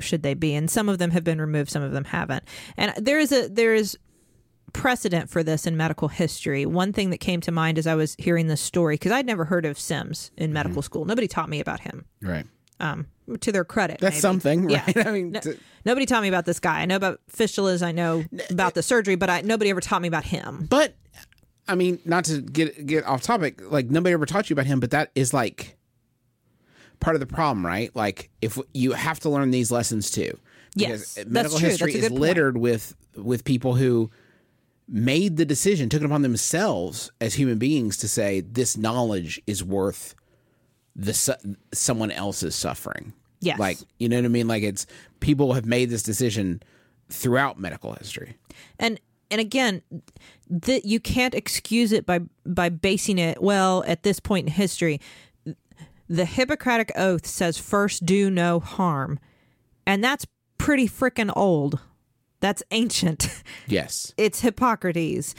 Should 0.00 0.22
they 0.22 0.34
be? 0.34 0.54
And 0.54 0.70
some 0.70 0.88
of 0.88 0.98
them 0.98 1.10
have 1.10 1.24
been 1.24 1.40
removed, 1.40 1.70
some 1.70 1.82
of 1.82 1.92
them 1.92 2.04
haven't. 2.04 2.44
And 2.76 2.92
there 2.96 3.18
is 3.18 3.32
a 3.32 3.48
there 3.48 3.74
is 3.74 3.98
precedent 4.72 5.30
for 5.30 5.42
this 5.42 5.66
in 5.66 5.76
medical 5.76 6.08
history. 6.08 6.66
One 6.66 6.92
thing 6.92 7.10
that 7.10 7.18
came 7.18 7.40
to 7.42 7.52
mind 7.52 7.78
as 7.78 7.86
I 7.86 7.94
was 7.94 8.16
hearing 8.18 8.48
this 8.48 8.60
story 8.60 8.94
because 8.96 9.12
I'd 9.12 9.26
never 9.26 9.44
heard 9.44 9.64
of 9.66 9.78
Sims 9.78 10.30
in 10.36 10.52
medical 10.52 10.82
school. 10.82 11.04
Nobody 11.04 11.28
taught 11.28 11.48
me 11.48 11.60
about 11.60 11.80
him. 11.80 12.04
Right. 12.20 12.46
Um, 12.80 13.06
to 13.40 13.52
their 13.52 13.64
credit, 13.64 14.00
That's 14.00 14.14
maybe. 14.16 14.20
something, 14.20 14.68
Yeah. 14.70 14.84
right? 14.96 15.06
I 15.06 15.10
mean, 15.12 15.30
No- 15.32 15.40
to- 15.40 15.58
nobody 15.84 16.06
taught 16.06 16.22
me 16.22 16.28
about 16.28 16.44
this 16.44 16.58
guy. 16.58 16.80
I 16.80 16.86
know 16.86 16.96
about 16.96 17.20
fistulas. 17.32 17.82
I 17.84 17.92
know 17.92 18.24
about 18.50 18.74
the 18.74 18.82
surgery, 18.82 19.14
but 19.14 19.30
I, 19.30 19.40
nobody 19.42 19.70
ever 19.70 19.80
taught 19.80 20.02
me 20.02 20.08
about 20.08 20.24
him. 20.24 20.66
but 20.68 20.94
I 21.66 21.76
mean, 21.76 21.98
not 22.04 22.24
to 22.26 22.40
get 22.42 22.84
get 22.84 23.04
off 23.06 23.22
topic, 23.22 23.60
like 23.70 23.86
nobody 23.90 24.12
ever 24.12 24.26
taught 24.26 24.50
you 24.50 24.54
about 24.54 24.66
him, 24.66 24.80
but 24.80 24.90
that 24.90 25.10
is 25.14 25.32
like 25.32 25.76
part 27.04 27.14
of 27.16 27.20
the 27.20 27.26
problem, 27.26 27.64
right? 27.64 27.94
Like 27.94 28.30
if 28.40 28.58
you 28.72 28.92
have 28.92 29.20
to 29.20 29.28
learn 29.28 29.50
these 29.50 29.70
lessons 29.70 30.10
too. 30.10 30.38
Yes, 30.74 31.18
medical 31.26 31.58
true. 31.58 31.68
history 31.68 31.92
That's 31.92 31.94
a 31.94 31.98
is 31.98 32.08
good 32.08 32.10
point. 32.12 32.20
littered 32.20 32.56
with 32.58 32.96
with 33.16 33.44
people 33.44 33.74
who 33.74 34.10
made 34.88 35.36
the 35.36 35.44
decision, 35.44 35.88
took 35.88 36.02
it 36.02 36.04
upon 36.06 36.22
themselves 36.22 37.10
as 37.20 37.34
human 37.34 37.58
beings 37.58 37.96
to 37.98 38.08
say 38.08 38.40
this 38.40 38.76
knowledge 38.76 39.40
is 39.46 39.62
worth 39.62 40.14
the 40.96 41.14
su- 41.14 41.56
someone 41.72 42.10
else's 42.10 42.54
suffering. 42.54 43.12
Yes. 43.40 43.58
Like, 43.58 43.78
you 43.98 44.08
know 44.08 44.16
what 44.16 44.24
I 44.24 44.28
mean? 44.28 44.48
Like 44.48 44.62
it's 44.62 44.86
people 45.20 45.52
have 45.52 45.64
made 45.66 45.90
this 45.90 46.02
decision 46.02 46.62
throughout 47.10 47.58
medical 47.58 47.92
history. 47.92 48.36
and 48.78 48.98
and 49.30 49.40
again 49.40 49.82
that 50.48 50.84
you 50.84 51.00
can't 51.00 51.34
excuse 51.34 51.92
it 51.92 52.04
by 52.06 52.20
by 52.46 52.68
basing 52.68 53.18
it 53.18 53.42
well 53.42 53.82
at 53.86 54.02
this 54.02 54.20
point 54.20 54.46
in 54.46 54.52
history 54.52 55.00
the 56.08 56.24
hippocratic 56.24 56.92
oath 56.96 57.26
says 57.26 57.58
first 57.58 58.04
do 58.04 58.30
no 58.30 58.60
harm. 58.60 59.18
And 59.86 60.02
that's 60.02 60.26
pretty 60.58 60.88
freaking 60.88 61.32
old. 61.34 61.80
That's 62.40 62.62
ancient. 62.70 63.28
Yes. 63.66 64.12
it's 64.16 64.40
hippocrates. 64.40 65.34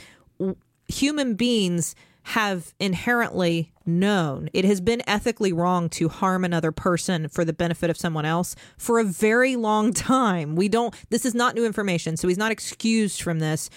Human 0.88 1.34
beings 1.34 1.94
have 2.24 2.74
inherently 2.80 3.72
known. 3.84 4.48
It 4.52 4.64
has 4.64 4.80
been 4.80 5.00
ethically 5.06 5.52
wrong 5.52 5.88
to 5.90 6.08
harm 6.08 6.44
another 6.44 6.72
person 6.72 7.28
for 7.28 7.44
the 7.44 7.52
benefit 7.52 7.88
of 7.88 7.96
someone 7.96 8.24
else 8.24 8.56
for 8.76 8.98
a 8.98 9.04
very 9.04 9.54
long 9.54 9.92
time. 9.92 10.56
We 10.56 10.68
don't 10.68 10.92
this 11.10 11.24
is 11.24 11.34
not 11.36 11.54
new 11.54 11.64
information 11.64 12.16
so 12.16 12.26
he's 12.26 12.36
not 12.38 12.50
excused 12.50 13.22
from 13.22 13.38
this 13.38 13.70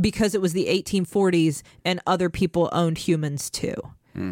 because 0.00 0.36
it 0.36 0.40
was 0.40 0.52
the 0.52 0.66
1840s 0.66 1.62
and 1.84 2.00
other 2.06 2.30
people 2.30 2.68
owned 2.72 2.98
humans 2.98 3.50
too 3.50 3.74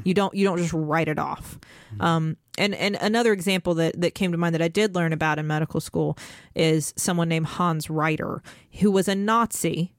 You 0.04 0.14
don't 0.14 0.34
you 0.34 0.44
don't 0.44 0.58
just 0.58 0.72
write 0.72 1.08
it 1.08 1.18
off. 1.18 1.58
Um, 2.00 2.36
and 2.58 2.74
and 2.74 2.96
another 2.96 3.32
example 3.32 3.74
that 3.74 4.00
that 4.00 4.14
came 4.14 4.32
to 4.32 4.38
mind 4.38 4.54
that 4.54 4.62
I 4.62 4.68
did 4.68 4.94
learn 4.94 5.12
about 5.12 5.38
in 5.38 5.46
medical 5.46 5.80
school 5.80 6.18
is 6.54 6.92
someone 6.96 7.28
named 7.28 7.46
Hans 7.46 7.88
Reiter, 7.88 8.42
who 8.80 8.90
was 8.90 9.08
a 9.08 9.14
Nazi, 9.14 9.94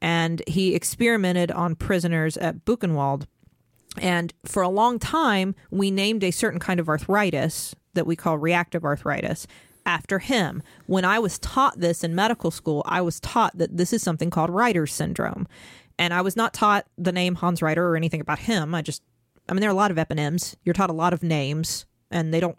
and 0.00 0.42
he 0.46 0.74
experimented 0.74 1.50
on 1.50 1.74
prisoners 1.74 2.36
at 2.36 2.64
Buchenwald. 2.64 3.26
And 3.98 4.34
for 4.44 4.62
a 4.62 4.68
long 4.68 4.98
time, 4.98 5.54
we 5.70 5.90
named 5.90 6.22
a 6.22 6.30
certain 6.30 6.60
kind 6.60 6.80
of 6.80 6.88
arthritis 6.88 7.74
that 7.94 8.06
we 8.06 8.14
call 8.14 8.36
reactive 8.36 8.84
arthritis 8.84 9.46
after 9.86 10.18
him. 10.18 10.62
When 10.86 11.04
I 11.04 11.18
was 11.18 11.38
taught 11.38 11.78
this 11.80 12.04
in 12.04 12.14
medical 12.14 12.50
school, 12.50 12.82
I 12.84 13.00
was 13.00 13.20
taught 13.20 13.56
that 13.56 13.76
this 13.76 13.92
is 13.92 14.02
something 14.02 14.30
called 14.30 14.50
Reiter's 14.50 14.92
syndrome. 14.92 15.46
And 15.98 16.12
I 16.12 16.20
was 16.20 16.36
not 16.36 16.52
taught 16.52 16.86
the 16.98 17.12
name 17.12 17.36
Hans 17.36 17.62
Reiter 17.62 17.88
or 17.88 17.96
anything 17.96 18.20
about 18.20 18.40
him. 18.40 18.74
I 18.74 18.82
just, 18.82 19.02
I 19.48 19.52
mean, 19.52 19.60
there 19.60 19.70
are 19.70 19.72
a 19.72 19.76
lot 19.76 19.90
of 19.90 19.96
eponyms. 19.96 20.54
You're 20.64 20.74
taught 20.74 20.90
a 20.90 20.94
lot 20.94 21.12
of 21.12 21.22
names, 21.22 21.86
and 22.10 22.34
they 22.34 22.40
don't, 22.40 22.58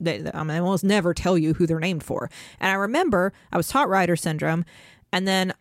they, 0.00 0.22
I 0.32 0.38
mean, 0.38 0.48
they 0.48 0.58
almost 0.58 0.84
never 0.84 1.12
tell 1.12 1.36
you 1.36 1.54
who 1.54 1.66
they're 1.66 1.80
named 1.80 2.02
for. 2.02 2.30
And 2.60 2.70
I 2.70 2.74
remember 2.74 3.32
I 3.52 3.56
was 3.56 3.68
taught 3.68 3.88
Reiter 3.88 4.16
syndrome, 4.16 4.64
and 5.12 5.28
then 5.28 5.52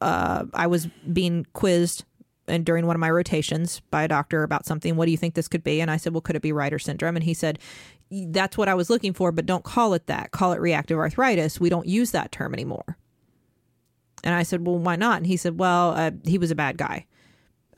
uh, 0.00 0.44
I 0.54 0.66
was 0.66 0.88
being 1.12 1.46
quizzed 1.52 2.04
and 2.48 2.66
during 2.66 2.86
one 2.86 2.96
of 2.96 3.00
my 3.00 3.10
rotations 3.10 3.80
by 3.90 4.02
a 4.02 4.08
doctor 4.08 4.42
about 4.42 4.66
something. 4.66 4.96
What 4.96 5.06
do 5.06 5.12
you 5.12 5.16
think 5.16 5.34
this 5.34 5.48
could 5.48 5.62
be? 5.62 5.80
And 5.80 5.90
I 5.90 5.96
said, 5.96 6.12
well, 6.12 6.20
could 6.20 6.36
it 6.36 6.42
be 6.42 6.52
Reiter 6.52 6.78
syndrome? 6.78 7.16
And 7.16 7.24
he 7.24 7.34
said, 7.34 7.58
that's 8.10 8.58
what 8.58 8.68
I 8.68 8.74
was 8.74 8.90
looking 8.90 9.12
for, 9.12 9.32
but 9.32 9.46
don't 9.46 9.64
call 9.64 9.94
it 9.94 10.06
that. 10.06 10.32
Call 10.32 10.52
it 10.52 10.60
reactive 10.60 10.98
arthritis. 10.98 11.60
We 11.60 11.70
don't 11.70 11.86
use 11.86 12.10
that 12.10 12.32
term 12.32 12.52
anymore. 12.52 12.98
And 14.24 14.34
I 14.34 14.42
said, 14.42 14.66
well, 14.66 14.78
why 14.78 14.96
not? 14.96 15.18
And 15.18 15.26
he 15.26 15.36
said, 15.36 15.58
well, 15.58 15.90
uh, 15.90 16.12
he 16.24 16.38
was 16.38 16.50
a 16.50 16.54
bad 16.54 16.78
guy. 16.78 17.06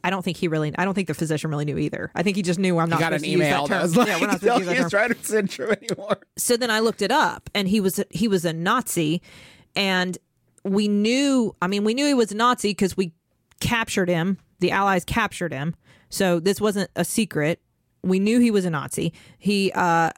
I 0.05 0.11
don't 0.11 0.23
think 0.23 0.37
he 0.37 0.49
really. 0.49 0.71
I 0.77 0.85
don't 0.85 0.93
think 0.93 1.09
the 1.09 1.15
physician 1.15 1.51
really 1.51 1.65
knew 1.65 1.79
either. 1.79 2.11
I 2.15 2.23
think 2.23 2.37
he 2.37 2.43
just 2.43 2.59
knew 2.59 2.79
I'm 2.79 2.91
not 2.91 3.01
got 3.01 3.15
an 3.15 3.25
email 3.25 3.67
that 3.69 3.81
was 3.81 3.97
like, 3.97 4.09
yeah, 4.09 4.21
we're 4.21 4.27
not 4.27 4.41
supposed 4.41 4.65
to 4.65 4.75
use 4.77 5.29
that 5.29 5.51
term 5.51 5.71
anymore. 5.71 6.19
so 6.37 6.59
then 6.59 6.71
I 6.71 6.81
looked 6.81 7.01
it 7.01 7.11
up, 7.11 7.49
and 7.55 7.67
he 7.67 7.81
was 7.81 8.05
he 8.11 8.29
was 8.29 8.45
a 8.45 8.53
Nazi, 8.53 9.23
and 9.75 10.19
we 10.63 10.89
knew. 10.89 11.57
I 11.63 11.69
mean, 11.69 11.85
we 11.85 11.95
knew 11.95 12.07
he 12.07 12.13
was 12.13 12.31
a 12.33 12.37
Nazi 12.37 12.71
because 12.71 12.99
we 12.99 13.13
captured 13.61 14.11
him. 14.11 14.37
The 14.61 14.73
Allies 14.73 15.07
captured 15.07 15.55
him, 15.55 15.75
so 16.11 16.39
this 16.39 16.61
wasn't 16.61 16.91
a 16.97 17.05
secret. 17.05 17.63
We 18.03 18.19
knew 18.19 18.41
he 18.41 18.51
was 18.51 18.67
a 18.67 18.71
Nazi. 18.71 19.15
He 19.39 19.73
uh, 19.75 20.11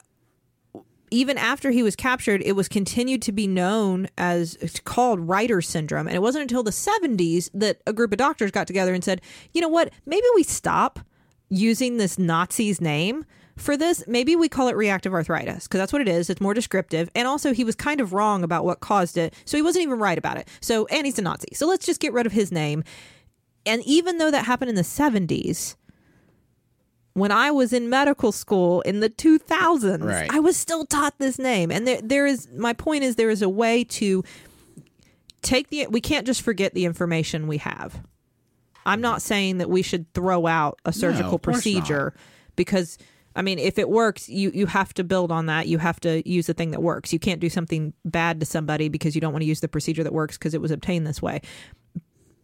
even 1.11 1.37
after 1.37 1.71
he 1.71 1.83
was 1.83 1.95
captured, 1.95 2.41
it 2.43 2.53
was 2.53 2.67
continued 2.67 3.21
to 3.23 3.31
be 3.31 3.47
known 3.47 4.07
as 4.17 4.55
it's 4.55 4.79
called 4.79 5.27
Reiter 5.27 5.61
syndrome, 5.61 6.07
and 6.07 6.15
it 6.15 6.21
wasn't 6.21 6.43
until 6.43 6.63
the 6.63 6.71
'70s 6.71 7.49
that 7.53 7.81
a 7.87 7.93
group 7.93 8.11
of 8.11 8.17
doctors 8.17 8.51
got 8.51 8.67
together 8.67 8.93
and 8.93 9.03
said, 9.03 9.21
"You 9.53 9.61
know 9.61 9.69
what? 9.69 9.91
Maybe 10.05 10.25
we 10.35 10.43
stop." 10.43 10.99
using 11.49 11.97
this 11.97 12.17
Nazi's 12.17 12.81
name 12.81 13.25
for 13.55 13.75
this, 13.75 14.03
maybe 14.07 14.35
we 14.35 14.49
call 14.49 14.67
it 14.67 14.75
reactive 14.75 15.13
arthritis 15.13 15.67
because 15.67 15.79
that's 15.79 15.93
what 15.93 16.01
it 16.01 16.07
is. 16.07 16.29
It's 16.29 16.41
more 16.41 16.53
descriptive. 16.53 17.09
And 17.15 17.27
also, 17.27 17.53
he 17.53 17.63
was 17.63 17.75
kind 17.75 17.99
of 17.99 18.13
wrong 18.13 18.43
about 18.43 18.65
what 18.65 18.81
caused 18.81 19.17
it. 19.17 19.33
So 19.45 19.57
he 19.57 19.63
wasn't 19.63 19.83
even 19.83 19.97
right 19.97 20.17
about 20.17 20.37
it. 20.37 20.47
So, 20.61 20.85
and 20.87 21.05
he's 21.05 21.17
a 21.17 21.23
Nazi. 21.23 21.47
So 21.53 21.67
let's 21.67 21.85
just 21.85 21.99
get 21.99 22.13
rid 22.13 22.25
of 22.25 22.33
his 22.33 22.51
name. 22.51 22.83
And 23.65 23.81
even 23.85 24.19
though 24.19 24.29
that 24.31 24.45
happened 24.45 24.69
in 24.69 24.75
the 24.75 24.83
70s, 24.83 25.75
when 27.17 27.31
I 27.31 27.49
was 27.49 27.73
in 27.73 27.89
medical 27.89 28.31
school 28.31 28.81
in 28.81 28.99
the 28.99 29.09
2000s, 29.09 30.03
Right. 30.03 30.31
I 30.31 30.39
was 30.39 30.55
still 30.55 30.85
taught 30.85 31.17
this 31.17 31.39
name. 31.39 31.71
And 31.71 31.87
there, 31.87 31.99
there 31.99 32.27
is, 32.27 32.47
my 32.55 32.73
point 32.73 33.03
is, 33.03 33.15
there 33.15 33.31
is 33.31 33.41
a 33.41 33.49
way 33.49 33.83
to 33.85 34.23
take 35.41 35.69
the, 35.69 35.87
we 35.87 35.99
can't 35.99 36.27
just 36.27 36.43
forget 36.43 36.75
the 36.75 36.85
information 36.85 37.47
we 37.47 37.57
have. 37.57 38.03
I'm 38.85 39.01
not 39.01 39.23
saying 39.23 39.57
that 39.57 39.69
we 39.69 39.81
should 39.81 40.13
throw 40.13 40.45
out 40.45 40.79
a 40.85 40.93
surgical 40.93 41.39
course 41.39 41.55
procedure 41.55 42.13
because 42.55 42.97
I 43.35 43.41
mean 43.41 43.59
if 43.59 43.77
it 43.77 43.89
works 43.89 44.29
you 44.29 44.49
you 44.53 44.65
have 44.65 44.93
to 44.93 45.03
build 45.03 45.29
on 45.29 45.47
that 45.47 45.67
you 45.67 45.77
have 45.77 45.99
to 46.01 46.27
use 46.27 46.47
the 46.47 46.53
thing 46.53 46.71
that 46.71 46.81
works 46.81 47.11
you 47.11 47.19
can't 47.19 47.41
do 47.41 47.49
something 47.49 47.93
bad 48.05 48.39
to 48.39 48.45
somebody 48.45 48.87
because 48.87 49.13
you 49.13 49.19
don't 49.19 49.33
want 49.33 49.41
to 49.41 49.45
use 49.45 49.59
the 49.59 49.67
procedure 49.67 50.03
that 50.03 50.13
works 50.13 50.37
because 50.37 50.53
it 50.53 50.61
was 50.61 50.71
obtained 50.71 51.05
this 51.05 51.21
way 51.21 51.41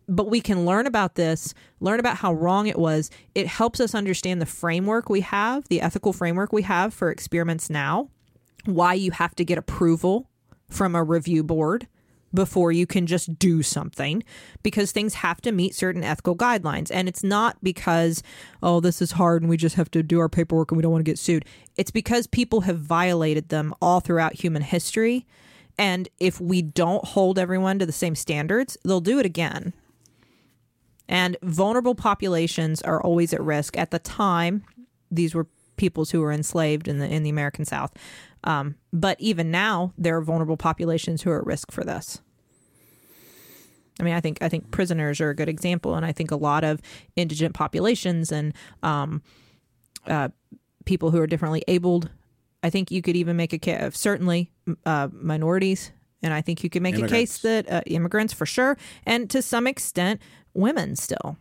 but 0.08 0.30
we 0.30 0.41
can 0.41 0.66
learn 0.66 0.86
about 0.86 1.16
this 1.16 1.54
learn 1.80 1.99
about 1.99 2.18
how 2.18 2.34
wrong 2.34 2.68
it 2.68 2.78
was 2.78 3.10
it 3.36 3.47
helps 3.47 3.80
us 3.80 3.95
understand 3.95 4.41
the 4.41 4.45
framework 4.45 5.10
we 5.10 5.22
have 5.22 5.68
the 5.70 5.82
ethical 5.82 6.14
framework 6.14 6.51
we 6.51 6.64
have 6.64 6.93
for 6.93 7.10
experiments 7.10 7.70
now 7.70 8.10
why 8.66 8.93
you 8.93 9.12
have 9.12 9.36
to 9.36 9.45
get 9.45 9.58
approval 9.58 10.30
from 10.70 10.95
a 10.95 11.04
review 11.04 11.43
board 11.43 11.88
before 12.34 12.72
you 12.72 12.88
can 12.88 13.06
just 13.06 13.38
do 13.38 13.62
something 13.62 14.24
because 14.64 14.91
things 14.91 15.16
have 15.16 15.39
to 15.41 15.51
meet 15.51 15.76
certain 15.76 16.04
ethical 16.04 16.36
guidelines. 16.36 16.89
And 16.91 17.08
it's 17.08 17.24
not 17.24 17.58
because, 17.62 18.24
oh, 18.62 18.80
this 18.80 19.01
is 19.01 19.14
hard 19.14 19.43
and 19.43 19.49
we 19.49 19.58
just 19.58 19.76
have 19.76 19.91
to 19.91 20.01
do 20.01 20.20
our 20.20 20.30
paperwork 20.30 20.72
and 20.72 20.78
we 20.78 20.82
don't 20.82 20.91
want 20.91 21.06
to 21.06 21.12
get 21.12 21.20
sued. 21.20 21.45
It's 21.78 21.91
because 21.91 22.26
people 22.28 22.62
have 22.62 22.80
violated 22.80 23.49
them 23.49 23.74
all 23.82 23.99
throughout 23.99 24.34
human 24.34 24.64
history. 24.64 25.28
And 25.78 26.10
if 26.20 26.41
we 26.41 26.62
don't 26.62 27.06
hold 27.06 27.38
everyone 27.38 27.80
to 27.80 27.86
the 27.86 27.91
same 27.91 28.16
standards, 28.16 28.78
they'll 28.84 29.01
do 29.01 29.20
it 29.20 29.26
again. 29.26 29.74
And 31.14 31.38
vulnerable 31.43 31.93
populations 31.93 32.82
are 32.82 32.99
always 32.99 33.34
at 33.34 33.41
risk. 33.41 33.78
At 33.78 33.91
the 33.91 33.99
time, 33.99 34.66
these 35.11 35.36
were 35.36 35.45
peoples 35.78 36.09
who 36.09 36.22
were 36.22 36.32
enslaved 36.32 36.88
in 36.88 36.97
the 36.97 37.07
in 37.07 37.22
the 37.22 37.30
American 37.30 37.66
South. 37.66 37.93
Um, 38.43 38.76
but 38.91 39.22
even 39.22 39.51
now, 39.51 39.93
there 39.95 40.18
are 40.18 40.22
vulnerable 40.22 40.57
populations 40.57 41.22
who 41.22 41.30
are 41.30 41.39
at 41.39 41.45
risk 41.45 41.72
for 41.72 41.84
this. 41.84 42.20
I 43.99 44.03
mean, 44.03 44.16
I 44.16 44.22
think 44.22 44.41
I 44.41 44.49
think 44.49 44.72
prisoners 44.72 45.22
are 45.22 45.30
a 45.30 45.36
good 45.36 45.49
example, 45.49 45.93
and 45.93 46.03
I 46.03 46.11
think 46.11 46.32
a 46.32 46.36
lot 46.36 46.64
of 46.64 46.82
indigent 47.16 47.53
populations 47.53 48.32
and 48.32 48.51
um, 48.82 49.22
uh, 50.07 50.30
people 50.86 51.11
who 51.11 51.20
are 51.20 51.28
differently 51.28 51.64
abled. 51.68 52.09
I 52.64 52.72
think 52.72 52.89
you 52.89 53.03
could 53.03 53.16
even 53.16 53.38
make 53.38 53.53
a 53.53 53.59
case, 53.59 53.82
of 53.84 53.95
certainly 53.95 54.51
uh, 54.84 55.09
minorities, 55.11 55.91
and 56.24 56.34
I 56.34 56.42
think 56.42 56.64
you 56.64 56.70
can 56.70 56.82
make 56.82 56.98
a 56.98 57.08
case 57.08 57.38
that 57.40 57.70
uh, 57.70 57.82
immigrants 57.86 58.34
for 58.34 58.46
sure, 58.46 58.78
and 59.06 59.30
to 59.30 59.42
some 59.42 59.68
extent, 59.68 60.22
women 60.54 60.96
still, 60.96 61.38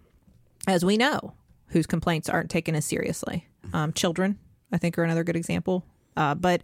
as 0.66 0.84
we 0.84 0.96
know, 0.96 1.34
whose 1.68 1.86
complaints 1.86 2.28
aren't 2.28 2.50
taken 2.50 2.74
as 2.74 2.84
seriously. 2.84 3.46
Um, 3.72 3.92
children, 3.92 4.38
I 4.70 4.78
think, 4.78 4.98
are 4.98 5.04
another 5.04 5.24
good 5.24 5.36
example. 5.36 5.84
Uh, 6.16 6.34
but 6.34 6.60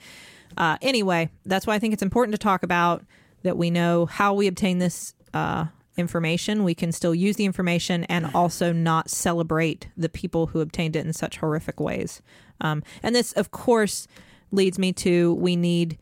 uh, 0.57 0.77
anyway, 0.83 1.31
that's 1.47 1.67
why 1.67 1.75
I 1.75 1.79
think 1.79 1.95
it's 1.95 2.03
important 2.03 2.35
to 2.35 2.39
talk 2.39 2.63
about 2.63 3.05
that 3.43 3.57
we 3.57 3.71
know 3.71 4.07
how 4.07 4.35
we 4.35 4.47
obtain 4.47 4.79
this 4.79 5.15
uh, 5.33 5.67
information. 5.97 6.65
We 6.65 6.75
can 6.75 6.93
still 6.93 7.15
use 7.15 7.37
the 7.37 7.45
information 7.45 8.05
and 8.05 8.31
also 8.35 8.73
not 8.73 9.11
celebrate 9.11 9.89
the 9.97 10.09
people 10.09 10.49
who 10.49 10.61
obtained 10.61 10.97
it 10.97 11.07
in 11.07 11.13
such 11.13 11.39
horrific 11.39 11.81
ways. 11.81 12.21
Um, 12.61 12.83
and 13.03 13.15
this, 13.15 13.33
of 13.33 13.51
course, 13.51 14.09
leads 14.51 14.79
me 14.79 14.93
to 14.95 15.35
we 15.35 15.57
need 15.57 15.99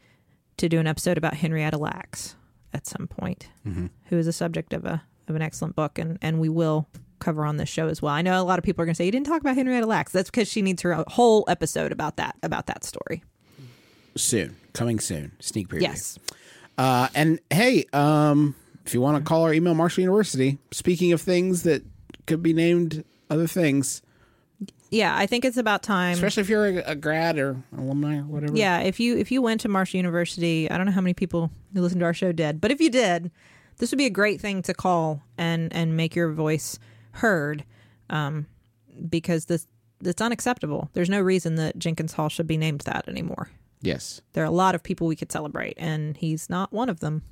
to 0.59 0.69
do 0.69 0.79
an 0.79 0.87
episode 0.87 1.19
about 1.19 1.35
Henrietta 1.35 1.79
Lacks 1.79 2.37
at 2.73 2.87
some 2.87 3.07
point, 3.07 3.49
who 3.65 4.19
is 4.19 4.27
a 4.27 4.33
subject 4.33 4.73
of 4.73 4.85
a 4.85 5.03
of 5.29 5.35
an 5.35 5.43
excellent 5.43 5.75
book, 5.77 5.99
and 5.99 6.19
and 6.23 6.41
we 6.41 6.49
will 6.49 6.89
cover 7.19 7.45
on 7.45 7.57
this 7.57 7.69
show 7.69 7.89
as 7.89 8.03
well. 8.03 8.13
I 8.13 8.23
know 8.23 8.41
a 8.41 8.45
lot 8.45 8.59
of 8.59 8.65
people 8.65 8.83
are 8.83 8.87
going 8.87 8.95
to 8.95 8.97
say 8.97 9.07
you 9.07 9.13
didn't 9.13 9.27
talk 9.27 9.41
about 9.41 9.57
Henrietta 9.57 9.87
Lacks. 9.87 10.13
That's 10.13 10.31
because 10.31 10.49
she 10.49 10.63
needs 10.63 10.83
her 10.83 11.05
whole 11.09 11.45
episode 11.49 11.93
about 11.93 12.17
that 12.17 12.37
about 12.43 12.67
that 12.67 12.85
story. 12.85 13.23
Soon, 14.17 14.57
coming 14.73 14.99
soon. 14.99 15.33
Sneak 15.41 15.69
preview. 15.69 15.83
Yes. 15.83 16.19
Uh, 16.79 17.09
and 17.15 17.41
hey, 17.51 17.85
um, 17.93 18.55
if 18.85 18.95
you 18.95 19.01
want 19.01 19.19
to 19.19 19.29
call 19.29 19.43
or 19.43 19.53
email 19.53 19.75
Marshall 19.75 20.03
University, 20.03 20.59
speaking 20.71 21.13
of 21.13 21.21
things 21.21 21.63
that 21.65 21.83
could 22.27 22.43
be 22.43 22.53
named 22.53 23.05
other 23.31 23.47
things, 23.47 24.03
Yeah, 24.91 25.17
I 25.17 25.27
think 25.27 25.45
it's 25.45 25.57
about 25.57 25.83
time. 25.83 26.15
especially 26.15 26.43
if 26.43 26.49
you're 26.49 26.67
a, 26.67 26.77
a 26.91 26.95
grad 26.95 27.39
or 27.39 27.57
alumni 27.77 28.19
or 28.19 28.25
whatever. 28.25 28.57
Yeah, 28.57 28.81
if 28.81 29.01
you 29.01 29.17
if 29.17 29.31
you 29.33 29.43
went 29.43 29.61
to 29.63 29.69
Marshall 29.69 29.99
University, 29.99 30.71
I 30.71 30.77
don't 30.77 30.87
know 30.87 30.93
how 30.93 31.01
many 31.01 31.15
people 31.15 31.51
who 31.75 31.81
listen 31.81 31.99
to 32.01 32.05
our 32.05 32.15
show 32.15 32.33
did, 32.33 32.61
but 32.61 32.71
if 32.71 32.81
you 32.81 32.91
did, 32.91 33.31
this 33.79 33.91
would 33.91 33.99
be 33.99 34.07
a 34.07 34.11
great 34.11 34.41
thing 34.41 34.63
to 34.63 34.75
call 34.75 35.23
and 35.37 35.73
and 35.73 35.97
make 35.97 36.15
your 36.15 36.31
voice 36.33 36.79
heard, 37.13 37.65
um, 38.11 38.47
because 39.09 39.47
this 39.47 39.67
it's 40.05 40.23
unacceptable. 40.23 40.91
There's 40.93 41.11
no 41.11 41.21
reason 41.21 41.57
that 41.57 41.79
Jenkins 41.79 42.13
Hall 42.13 42.29
should 42.29 42.47
be 42.47 42.57
named 42.57 42.83
that 42.83 43.09
anymore. 43.09 43.51
Yes. 43.81 44.21
There 44.33 44.43
are 44.43 44.47
a 44.47 44.51
lot 44.51 44.75
of 44.75 44.83
people 44.83 45.07
we 45.07 45.17
could 45.17 45.33
celebrate, 45.33 45.75
and 45.79 46.17
he's 46.17 46.49
not 46.51 46.73
one 46.73 46.89
of 46.89 47.01
them. 47.01 47.23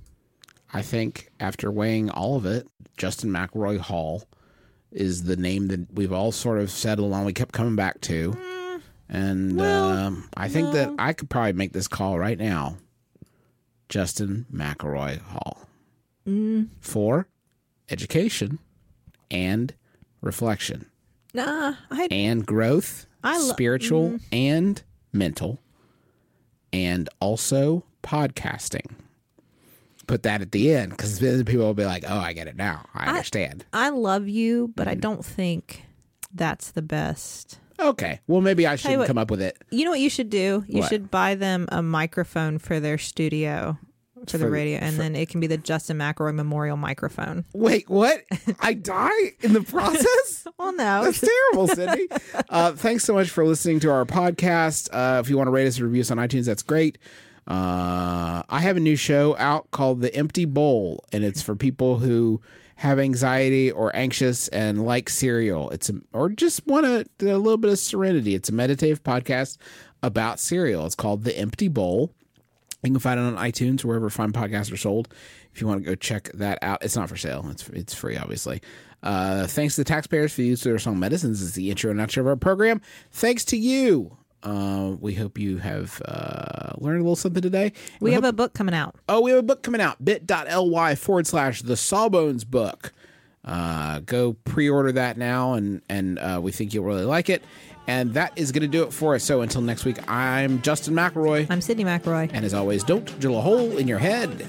I 0.73 0.83
think 0.83 1.31
after 1.41 1.71
weighing 1.71 2.11
all 2.11 2.37
of 2.37 2.47
it, 2.47 2.67
Justin 2.97 3.31
McElroy 3.31 3.79
Hall 3.79 4.25
is 4.95 5.25
the 5.25 5.37
name 5.37 5.69
that 5.69 5.93
we've 5.93 6.13
all 6.13 6.33
sort 6.33 6.59
of 6.61 6.71
settled 6.71 7.13
on. 7.13 7.25
We 7.25 7.33
kept 7.33 7.53
coming 7.53 7.77
back 7.77 8.01
to. 8.03 8.37
And 9.09 9.61
um, 9.61 10.29
I 10.37 10.49
think 10.49 10.73
that 10.73 10.95
I 10.99 11.13
could 11.13 11.29
probably 11.29 11.53
make 11.53 11.73
this 11.73 11.89
call 11.89 12.19
right 12.19 12.39
now. 12.39 12.79
Justin 13.89 14.47
McElroy 14.53 15.21
Hall. 15.21 15.69
For 16.81 17.29
education 17.91 18.59
and 19.31 19.75
reflection 20.23 20.87
Nah, 21.35 21.75
I 21.91 22.09
and 22.11 22.47
growth, 22.47 23.07
I 23.23 23.37
lo- 23.39 23.49
spiritual 23.49 24.19
and 24.33 24.81
mental, 25.13 25.59
and 26.73 27.09
also 27.21 27.85
podcasting. 28.03 28.93
Put 30.07 30.23
that 30.25 30.41
at 30.43 30.53
the 30.53 30.73
end 30.75 30.91
because 30.91 31.19
then 31.19 31.45
people 31.45 31.67
will 31.67 31.75
be 31.75 31.85
like, 31.85 32.05
"Oh, 32.07 32.19
I 32.19 32.33
get 32.33 32.47
it 32.49 32.57
now. 32.57 32.87
I 32.95 33.07
understand." 33.09 33.65
I 33.73 33.89
love 33.91 34.29
you, 34.29 34.73
but 34.77 34.89
I 34.89 34.95
don't 34.95 35.25
think 35.25 35.85
that's 36.33 36.71
the 36.73 36.83
best 36.83 37.59
Okay. 37.81 38.21
Well, 38.29 38.41
maybe 38.41 38.67
I 38.69 38.77
should 38.77 39.05
come 39.07 39.19
up 39.19 39.31
with 39.33 39.43
it. 39.43 39.57
You 39.71 39.85
know 39.85 39.91
what 39.91 39.99
you 40.01 40.09
should 40.11 40.31
do? 40.31 40.65
You 40.69 40.81
What? 40.81 40.89
should 40.89 41.11
buy 41.11 41.35
them 41.35 41.67
a 41.73 41.83
microphone 41.83 42.59
for 42.59 42.79
their 42.79 42.99
studio 42.99 43.77
for 44.29 44.39
the 44.39 44.49
radio, 44.49 44.79
and 44.79 44.95
for- 44.97 45.03
then 45.03 45.15
it 45.17 45.29
can 45.29 45.41
be 45.41 45.47
the 45.49 45.59
Justin 45.59 45.99
McElroy 45.99 46.35
Memorial 46.35 46.77
microphone. 46.79 47.45
Wait, 47.53 47.91
what? 47.91 48.23
I 48.61 48.73
die 48.75 49.33
in 49.41 49.53
the 49.53 49.63
process? 49.63 50.47
Well, 50.57 50.73
no, 50.77 51.05
That's 51.05 51.21
terrible, 51.21 51.67
Sydnee. 51.69 52.43
Uh, 52.49 52.73
thanks 52.73 53.05
so 53.05 53.13
much 53.13 53.29
for 53.29 53.45
listening 53.45 53.81
to 53.81 53.91
our 53.91 54.05
podcast. 54.05 54.89
Uh, 54.93 55.19
if 55.21 55.29
you 55.29 55.37
want 55.37 55.49
to 55.49 55.51
rate 55.51 55.67
us 55.67 55.77
and 55.77 55.85
review 55.87 56.01
us 56.03 56.11
on 56.13 56.17
iTunes, 56.19 56.47
that's 56.47 56.63
great. 56.63 56.97
Uh, 57.47 58.43
I 58.49 58.61
have 58.61 58.77
a 58.77 58.81
new 58.81 58.97
show 58.97 59.37
out 59.39 59.71
called 59.71 60.01
The 60.01 60.15
Empty 60.15 60.45
Bowl, 60.47 61.05
and 61.13 61.25
it's 61.25 61.43
for 61.43 61.55
people 61.55 61.99
who 61.99 62.41
have 62.77 62.99
anxiety 62.99 63.71
or 63.71 63.95
anxious 63.95 64.49
and 64.49 64.85
like 64.85 65.09
cereal. 65.09 65.71
It's 65.71 65.91
a, 65.91 65.95
or 66.13 66.31
just 66.31 66.67
want 66.67 66.87
a, 66.87 67.07
a 67.21 67.37
little 67.37 67.59
bit 67.59 67.71
of 67.71 67.79
serenity. 67.79 68.35
It's 68.35 68.49
a 68.49 68.53
meditative 68.53 69.03
podcast 69.03 69.59
about 70.03 70.41
cereal. 70.41 70.87
It's 70.87 70.95
called 70.95 71.25
The 71.25 71.39
Empty 71.39 71.69
Bowl. 71.69 72.11
You 72.83 72.91
can 72.91 72.99
find 72.99 73.19
it 73.19 73.23
on 73.23 73.37
iTunes, 73.37 73.85
or 73.85 73.89
wherever 73.89 74.11
fine 74.11 74.33
podcasts 74.33 74.73
are 74.73 74.77
sold. 74.77 75.13
If 75.53 75.61
you 75.61 75.67
want 75.67 75.83
to 75.83 75.87
go 75.89 75.95
check 75.95 76.31
that 76.35 76.59
out, 76.63 76.83
it's 76.83 76.97
not 76.97 77.09
for 77.09 77.17
sale. 77.17 77.47
It's 77.51 77.69
it's 77.71 77.95
free, 77.95 78.17
obviously. 78.17 78.61
Uh, 79.03 79.47
thanks 79.47 79.75
to 79.75 79.83
the 79.83 79.85
taxpayers 79.85 80.33
for 80.33 80.41
the 80.41 80.49
use 80.49 80.65
of 80.65 80.71
their 80.71 80.79
song 80.79 80.99
medicines 80.99 81.43
is 81.43 81.55
the 81.55 81.71
intro 81.71 81.91
and 81.91 82.01
outro 82.01 82.19
of 82.19 82.27
our 82.27 82.37
program. 82.37 82.81
Thanks 83.11 83.45
to 83.47 83.57
you. 83.57 84.17
Uh, 84.45 84.95
we 85.01 85.15
hope 85.15 85.39
you 85.39 85.57
have 85.57 86.01
uh, 86.05 86.73
learned 86.77 87.01
a 87.01 87.03
little 87.03 87.17
something 87.17 87.43
today. 87.43 87.73
we 88.01 88.13
have 88.13 88.25
a 88.25 88.33
book 88.33 88.53
coming 88.53 88.75
out. 88.75 88.95
Oh, 89.09 89.21
we 89.21 89.31
have 89.31 89.41
a 89.41 89.43
book 89.43 89.63
coming 89.63 89.81
out. 89.81 90.05
bit.ly 90.05 90.95
forward 90.95 91.27
slash 91.27 91.63
the 91.63 91.77
Sawbones 91.77 92.45
book. 92.45 92.93
Uh, 93.45 94.01
go 94.01 94.35
pre-order 94.45 94.93
that 94.93 95.19
now, 95.19 95.55
and 95.55 95.83
and 95.89 96.19
uh, 96.19 96.41
we 96.43 96.51
think 96.53 96.73
you'll 96.73 96.85
really 96.85 97.05
like 97.05 97.29
it. 97.29 97.43
And 97.87 98.15
that 98.15 98.33
is 98.37 98.53
going 98.53 98.63
to 98.63 98.69
do 98.69 98.83
it 98.85 98.93
for 98.93 99.15
us. 99.15 99.25
So 99.25 99.43
until 99.43 99.61
next 99.61 99.85
week, 99.85 99.99
I'm 100.09 100.63
Justin 100.63 100.95
McElroy. 100.95 101.47
I'm 101.51 101.61
Sydnee 101.61 101.85
McElroy. 101.85 102.31
And 102.33 102.45
as 102.45 102.55
always, 102.55 102.83
don't 102.83 103.05
drill 103.21 103.37
a 103.37 103.43
hole 103.43 103.77
in 103.77 103.87
your 103.87 103.99
head. 103.99 104.49